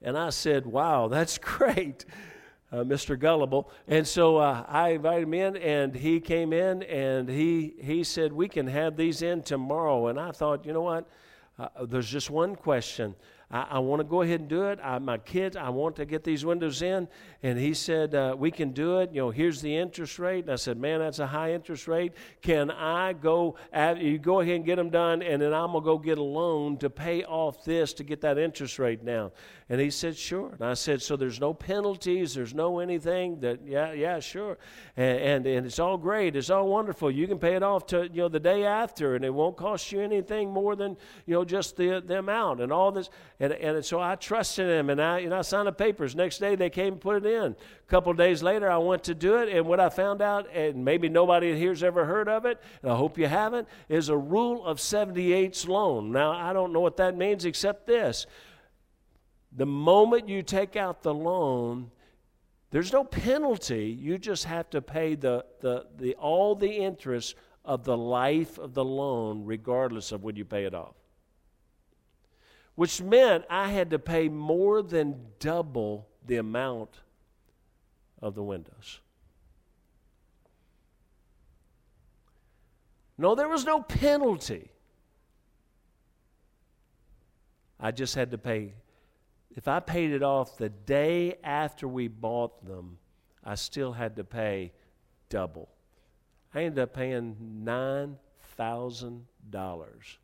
and 0.00 0.16
I 0.16 0.30
said, 0.30 0.64
"Wow, 0.64 1.08
that's 1.08 1.36
great." 1.38 2.06
Uh, 2.74 2.84
Mr. 2.84 3.18
Gullible. 3.18 3.70
And 3.86 4.06
so 4.06 4.38
uh, 4.38 4.64
I 4.68 4.90
invited 4.90 5.24
him 5.24 5.34
in, 5.34 5.56
and 5.56 5.94
he 5.94 6.20
came 6.20 6.52
in, 6.52 6.82
and 6.84 7.28
he 7.28 7.74
he 7.80 8.02
said 8.02 8.32
we 8.32 8.48
can 8.48 8.66
have 8.66 8.96
these 8.96 9.22
in 9.22 9.42
tomorrow. 9.42 10.08
And 10.08 10.18
I 10.18 10.32
thought, 10.32 10.66
you 10.66 10.72
know 10.72 10.82
what? 10.82 11.06
Uh, 11.56 11.68
there's 11.86 12.10
just 12.10 12.30
one 12.30 12.56
question. 12.56 13.14
I, 13.48 13.66
I 13.70 13.78
want 13.78 14.00
to 14.00 14.04
go 14.04 14.22
ahead 14.22 14.40
and 14.40 14.48
do 14.48 14.64
it. 14.64 14.80
I, 14.82 14.98
my 14.98 15.18
kids, 15.18 15.56
I 15.56 15.68
want 15.68 15.94
to 15.96 16.04
get 16.04 16.24
these 16.24 16.44
windows 16.44 16.82
in. 16.82 17.06
And 17.44 17.56
he 17.58 17.74
said, 17.74 18.14
uh, 18.14 18.34
We 18.36 18.50
can 18.50 18.72
do 18.72 18.98
it. 18.98 19.12
You 19.12 19.22
know, 19.22 19.30
here's 19.30 19.60
the 19.60 19.74
interest 19.74 20.18
rate. 20.18 20.44
And 20.44 20.52
I 20.52 20.56
said, 20.56 20.76
Man, 20.76 20.98
that's 20.98 21.20
a 21.20 21.26
high 21.26 21.52
interest 21.52 21.86
rate. 21.86 22.12
Can 22.42 22.72
I 22.72 23.12
go, 23.12 23.56
at, 23.72 24.00
you 24.00 24.18
go 24.18 24.40
ahead 24.40 24.56
and 24.56 24.64
get 24.64 24.76
them 24.76 24.90
done, 24.90 25.22
and 25.22 25.40
then 25.40 25.54
I'm 25.54 25.72
going 25.72 25.84
to 25.84 25.86
go 25.86 25.98
get 25.98 26.18
a 26.18 26.22
loan 26.22 26.76
to 26.78 26.90
pay 26.90 27.22
off 27.22 27.64
this 27.64 27.92
to 27.94 28.04
get 28.04 28.20
that 28.22 28.36
interest 28.38 28.80
rate 28.80 29.04
down? 29.04 29.30
And 29.70 29.80
he 29.80 29.90
said, 29.90 30.14
Sure. 30.14 30.50
And 30.52 30.62
I 30.62 30.74
said, 30.74 31.00
So 31.00 31.16
there's 31.16 31.40
no 31.40 31.54
penalties, 31.54 32.34
there's 32.34 32.52
no 32.52 32.80
anything 32.80 33.40
that, 33.40 33.60
yeah, 33.64 33.92
yeah, 33.92 34.20
sure. 34.20 34.58
And, 34.94 35.18
and, 35.18 35.46
and 35.46 35.66
it's 35.66 35.78
all 35.78 35.96
great, 35.96 36.36
it's 36.36 36.50
all 36.50 36.68
wonderful. 36.68 37.10
You 37.10 37.26
can 37.26 37.38
pay 37.38 37.54
it 37.54 37.62
off 37.62 37.86
to, 37.86 38.02
you 38.12 38.22
know, 38.22 38.28
the 38.28 38.40
day 38.40 38.66
after, 38.66 39.14
and 39.16 39.24
it 39.24 39.32
won't 39.32 39.56
cost 39.56 39.90
you 39.90 40.00
anything 40.02 40.50
more 40.50 40.76
than, 40.76 40.98
you 41.24 41.34
know, 41.34 41.46
just 41.46 41.76
the, 41.78 42.02
the 42.04 42.18
amount 42.18 42.60
and 42.60 42.70
all 42.70 42.92
this. 42.92 43.08
And, 43.40 43.54
and 43.54 43.82
so 43.82 44.00
I 44.00 44.16
trusted 44.16 44.68
him, 44.68 44.90
and 44.90 45.00
I, 45.00 45.24
know, 45.24 45.38
I 45.38 45.42
signed 45.42 45.66
the 45.66 45.72
papers. 45.72 46.14
Next 46.14 46.40
day 46.40 46.56
they 46.56 46.68
came 46.68 46.94
and 46.94 47.00
put 47.00 47.24
it 47.24 47.26
in. 47.26 47.52
A 47.52 47.88
couple 47.88 48.12
days 48.12 48.42
later, 48.42 48.70
I 48.70 48.76
went 48.76 49.04
to 49.04 49.14
do 49.14 49.36
it, 49.36 49.48
and 49.48 49.64
what 49.64 49.80
I 49.80 49.88
found 49.88 50.20
out, 50.20 50.46
and 50.52 50.84
maybe 50.84 51.08
nobody 51.08 51.58
here's 51.58 51.82
ever 51.82 52.04
heard 52.04 52.28
of 52.28 52.44
it, 52.44 52.60
and 52.82 52.92
I 52.92 52.96
hope 52.96 53.16
you 53.16 53.28
haven't, 53.28 53.66
is 53.88 54.10
a 54.10 54.16
rule 54.16 54.62
of 54.66 54.76
78's 54.76 55.66
loan. 55.66 56.12
Now, 56.12 56.32
I 56.32 56.52
don't 56.52 56.74
know 56.74 56.80
what 56.80 56.98
that 56.98 57.16
means 57.16 57.46
except 57.46 57.86
this 57.86 58.26
the 59.56 59.66
moment 59.66 60.28
you 60.28 60.42
take 60.42 60.76
out 60.76 61.02
the 61.02 61.14
loan, 61.14 61.90
there's 62.70 62.92
no 62.92 63.04
penalty. 63.04 63.96
You 63.98 64.18
just 64.18 64.44
have 64.44 64.68
to 64.70 64.82
pay 64.82 65.14
the, 65.14 65.44
the, 65.60 65.86
the, 65.96 66.14
all 66.14 66.56
the 66.56 66.70
interest 66.70 67.36
of 67.64 67.84
the 67.84 67.96
life 67.96 68.58
of 68.58 68.74
the 68.74 68.84
loan, 68.84 69.44
regardless 69.44 70.10
of 70.12 70.24
when 70.24 70.36
you 70.36 70.44
pay 70.44 70.64
it 70.64 70.74
off. 70.74 70.94
Which 72.74 73.00
meant 73.00 73.44
I 73.48 73.68
had 73.68 73.90
to 73.90 73.98
pay 74.00 74.28
more 74.28 74.82
than 74.82 75.20
double 75.38 76.08
the 76.26 76.36
amount 76.36 77.00
of 78.20 78.34
the 78.34 78.42
windows. 78.42 79.00
No, 83.16 83.36
there 83.36 83.48
was 83.48 83.64
no 83.64 83.80
penalty. 83.80 84.72
I 87.78 87.92
just 87.92 88.16
had 88.16 88.32
to 88.32 88.38
pay 88.38 88.72
if 89.56 89.68
I 89.68 89.80
paid 89.80 90.12
it 90.12 90.22
off 90.22 90.56
the 90.56 90.68
day 90.68 91.36
after 91.44 91.86
we 91.86 92.08
bought 92.08 92.64
them, 92.64 92.98
I 93.44 93.54
still 93.54 93.92
had 93.92 94.16
to 94.16 94.24
pay 94.24 94.72
double. 95.28 95.68
I 96.54 96.64
ended 96.64 96.82
up 96.82 96.94
paying 96.94 97.62
$9,000 97.64 100.16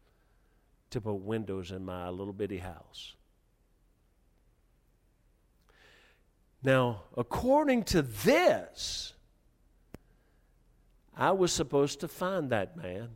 to 0.90 1.00
put 1.00 1.14
windows 1.14 1.70
in 1.70 1.84
my 1.84 2.08
little 2.08 2.32
bitty 2.32 2.58
house. 2.58 3.14
Now, 6.62 7.04
according 7.16 7.84
to 7.84 8.02
this, 8.02 9.14
I 11.16 11.30
was 11.32 11.52
supposed 11.52 12.00
to 12.00 12.08
find 12.08 12.50
that 12.50 12.76
man 12.76 13.10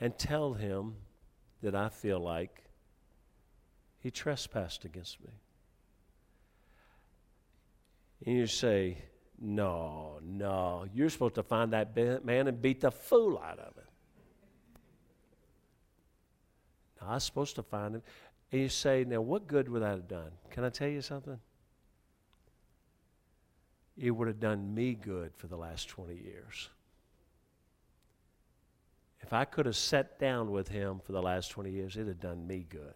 and 0.00 0.18
tell 0.18 0.54
him 0.54 0.96
that 1.62 1.74
I 1.74 1.88
feel 1.88 2.20
like 2.20 2.65
he 4.06 4.10
trespassed 4.12 4.84
against 4.84 5.20
me. 5.20 5.32
And 8.24 8.36
you 8.36 8.46
say, 8.46 8.98
No, 9.36 10.20
no, 10.22 10.86
you're 10.94 11.10
supposed 11.10 11.34
to 11.34 11.42
find 11.42 11.72
that 11.72 11.96
man 12.24 12.46
and 12.46 12.62
beat 12.62 12.82
the 12.82 12.92
fool 12.92 13.36
out 13.36 13.58
of 13.58 13.74
him. 13.74 13.90
No, 17.00 17.08
I 17.08 17.14
was 17.14 17.24
supposed 17.24 17.56
to 17.56 17.64
find 17.64 17.96
him. 17.96 18.02
And 18.52 18.60
you 18.60 18.68
say, 18.68 19.02
Now, 19.02 19.22
what 19.22 19.48
good 19.48 19.68
would 19.68 19.82
that 19.82 19.90
have 19.90 20.06
done? 20.06 20.30
Can 20.50 20.62
I 20.62 20.68
tell 20.68 20.88
you 20.88 21.02
something? 21.02 21.40
It 23.98 24.12
would 24.12 24.28
have 24.28 24.38
done 24.38 24.72
me 24.72 24.94
good 24.94 25.32
for 25.34 25.48
the 25.48 25.56
last 25.56 25.88
20 25.88 26.14
years. 26.14 26.68
If 29.20 29.32
I 29.32 29.46
could 29.46 29.66
have 29.66 29.74
sat 29.74 30.20
down 30.20 30.52
with 30.52 30.68
him 30.68 31.00
for 31.04 31.10
the 31.10 31.22
last 31.22 31.50
20 31.50 31.72
years, 31.72 31.96
it'd 31.96 32.06
have 32.06 32.20
done 32.20 32.46
me 32.46 32.64
good 32.70 32.94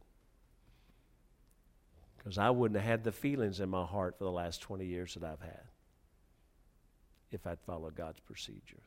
because 2.22 2.36
I 2.36 2.50
wouldn't 2.50 2.78
have 2.78 2.88
had 2.88 3.04
the 3.04 3.12
feelings 3.12 3.60
in 3.60 3.70
my 3.70 3.84
heart 3.84 4.18
for 4.18 4.24
the 4.24 4.30
last 4.30 4.60
20 4.60 4.84
years 4.84 5.14
that 5.14 5.24
I've 5.24 5.40
had 5.40 5.62
if 7.32 7.46
I'd 7.46 7.60
followed 7.60 7.94
God's 7.94 8.20
procedure. 8.20 8.82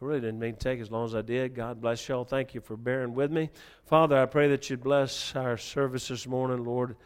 I 0.00 0.04
really 0.04 0.20
didn't 0.20 0.38
mean 0.38 0.54
to 0.54 0.58
take 0.58 0.80
as 0.80 0.90
long 0.90 1.04
as 1.04 1.14
I 1.14 1.20
did. 1.20 1.54
God 1.54 1.82
bless 1.82 2.08
y'all. 2.08 2.24
Thank 2.24 2.54
you 2.54 2.60
for 2.62 2.76
bearing 2.76 3.14
with 3.14 3.30
me. 3.30 3.50
Father, 3.84 4.16
I 4.16 4.26
pray 4.26 4.48
that 4.48 4.70
you'd 4.70 4.82
bless 4.82 5.36
our 5.36 5.58
service 5.58 6.08
this 6.08 6.26
morning, 6.26 6.64
Lord. 6.64 6.96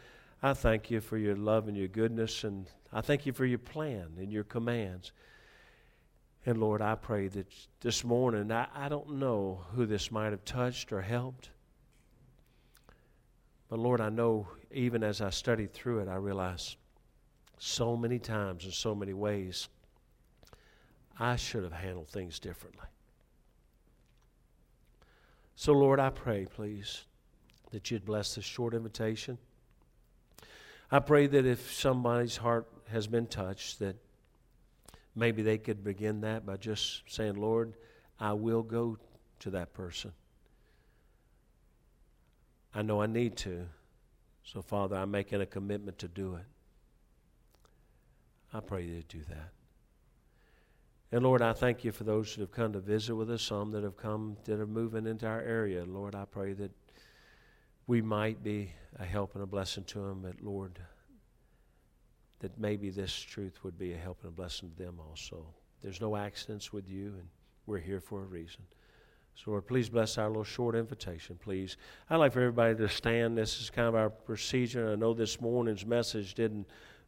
I 0.41 0.53
thank 0.53 0.89
you 0.89 1.01
for 1.01 1.17
your 1.17 1.35
love 1.35 1.67
and 1.67 1.75
your 1.75 1.89
goodness, 1.89 2.45
and 2.45 2.67
I 2.93 3.01
thank 3.01 3.25
you 3.25 3.33
for 3.33 3.45
your 3.45 3.59
plan 3.59 4.13
and 4.17 4.31
your 4.31 4.45
commands. 4.45 5.11
And 6.45 6.59
Lord, 6.59 6.81
I 6.81 6.95
pray 6.95 7.27
that 7.27 7.51
this 7.81 8.05
morning, 8.05 8.51
I, 8.51 8.67
I 8.73 8.87
don't 8.87 9.19
know 9.19 9.65
who 9.73 9.85
this 9.85 10.11
might 10.11 10.31
have 10.31 10.45
touched 10.45 10.93
or 10.93 11.01
helped. 11.01 11.49
But 13.69 13.79
Lord, 13.79 14.01
I 14.01 14.09
know 14.09 14.47
even 14.71 15.03
as 15.03 15.21
I 15.21 15.29
studied 15.29 15.73
through 15.73 15.99
it, 15.99 16.07
I 16.07 16.15
realized 16.15 16.77
so 17.59 17.95
many 17.95 18.19
times 18.19 18.65
in 18.65 18.71
so 18.71 18.95
many 18.95 19.13
ways, 19.13 19.69
I 21.19 21.35
should 21.35 21.63
have 21.63 21.73
handled 21.73 22.09
things 22.09 22.39
differently. 22.39 22.87
So, 25.55 25.73
Lord, 25.73 25.99
I 25.99 26.09
pray, 26.09 26.45
please, 26.45 27.03
that 27.71 27.91
you'd 27.91 28.05
bless 28.05 28.35
this 28.35 28.45
short 28.45 28.73
invitation. 28.73 29.37
I 30.89 30.99
pray 30.99 31.27
that 31.27 31.45
if 31.45 31.73
somebody's 31.73 32.37
heart 32.37 32.65
has 32.89 33.07
been 33.07 33.27
touched, 33.27 33.79
that 33.79 33.97
maybe 35.15 35.43
they 35.43 35.57
could 35.57 35.83
begin 35.83 36.21
that 36.21 36.45
by 36.45 36.55
just 36.55 37.03
saying, 37.07 37.35
Lord, 37.35 37.73
I 38.19 38.33
will 38.33 38.63
go 38.63 38.97
to 39.39 39.49
that 39.51 39.73
person. 39.73 40.13
I 42.73 42.81
know 42.81 43.01
I 43.01 43.07
need 43.07 43.35
to. 43.37 43.67
So, 44.43 44.61
Father, 44.61 44.95
I'm 44.95 45.11
making 45.11 45.41
a 45.41 45.45
commitment 45.45 45.99
to 45.99 46.07
do 46.07 46.35
it. 46.35 46.45
I 48.53 48.59
pray 48.61 48.85
you 48.85 49.01
to 49.01 49.17
do 49.17 49.23
that. 49.29 49.51
And 51.11 51.23
Lord, 51.23 51.41
I 51.41 51.53
thank 51.53 51.83
you 51.83 51.91
for 51.91 52.03
those 52.03 52.35
that 52.35 52.41
have 52.41 52.51
come 52.51 52.73
to 52.73 52.79
visit 52.79 53.15
with 53.15 53.31
us, 53.31 53.41
some 53.41 53.71
that 53.71 53.83
have 53.83 53.97
come 53.97 54.37
that 54.45 54.59
are 54.59 54.67
moving 54.67 55.07
into 55.07 55.25
our 55.25 55.41
area. 55.41 55.83
Lord, 55.83 56.13
I 56.13 56.25
pray 56.25 56.53
that 56.53 56.71
we 57.87 58.01
might 58.01 58.43
be 58.43 58.71
a 58.99 59.05
help 59.05 59.33
and 59.33 59.43
a 59.43 59.47
blessing 59.47 59.83
to 59.85 59.99
them, 59.99 60.21
but 60.21 60.41
Lord, 60.41 60.79
that 62.39 62.59
maybe 62.59 62.91
this 62.91 63.13
truth 63.19 63.63
would 63.63 63.77
be 63.77 63.93
a 63.93 63.97
help 63.97 64.19
and 64.21 64.29
a 64.29 64.35
blessing 64.35 64.71
to 64.77 64.83
them 64.83 64.99
also. 64.99 65.47
There's 65.81 65.99
no 65.99 66.15
accidents 66.15 66.71
with 66.71 66.87
you, 66.87 67.07
and 67.17 67.27
we're 67.65 67.79
here 67.79 67.99
for 67.99 68.21
a 68.21 68.25
reason. 68.25 68.61
So, 69.43 69.51
Lord, 69.51 69.67
please 69.67 69.87
bless 69.87 70.17
our 70.17 70.27
little 70.27 70.43
short 70.43 70.75
invitation, 70.75 71.39
please. 71.41 71.77
I'd 72.09 72.17
like 72.17 72.33
for 72.33 72.41
everybody 72.41 72.75
to 72.75 72.89
stand. 72.89 73.37
This 73.37 73.61
is 73.61 73.69
kind 73.69 73.87
of 73.87 73.95
our 73.95 74.09
procedure. 74.09 74.91
I 74.91 74.95
know 74.95 75.13
this 75.13 75.39
morning's 75.39 75.85
message 75.85 76.33
didn't 76.33 76.67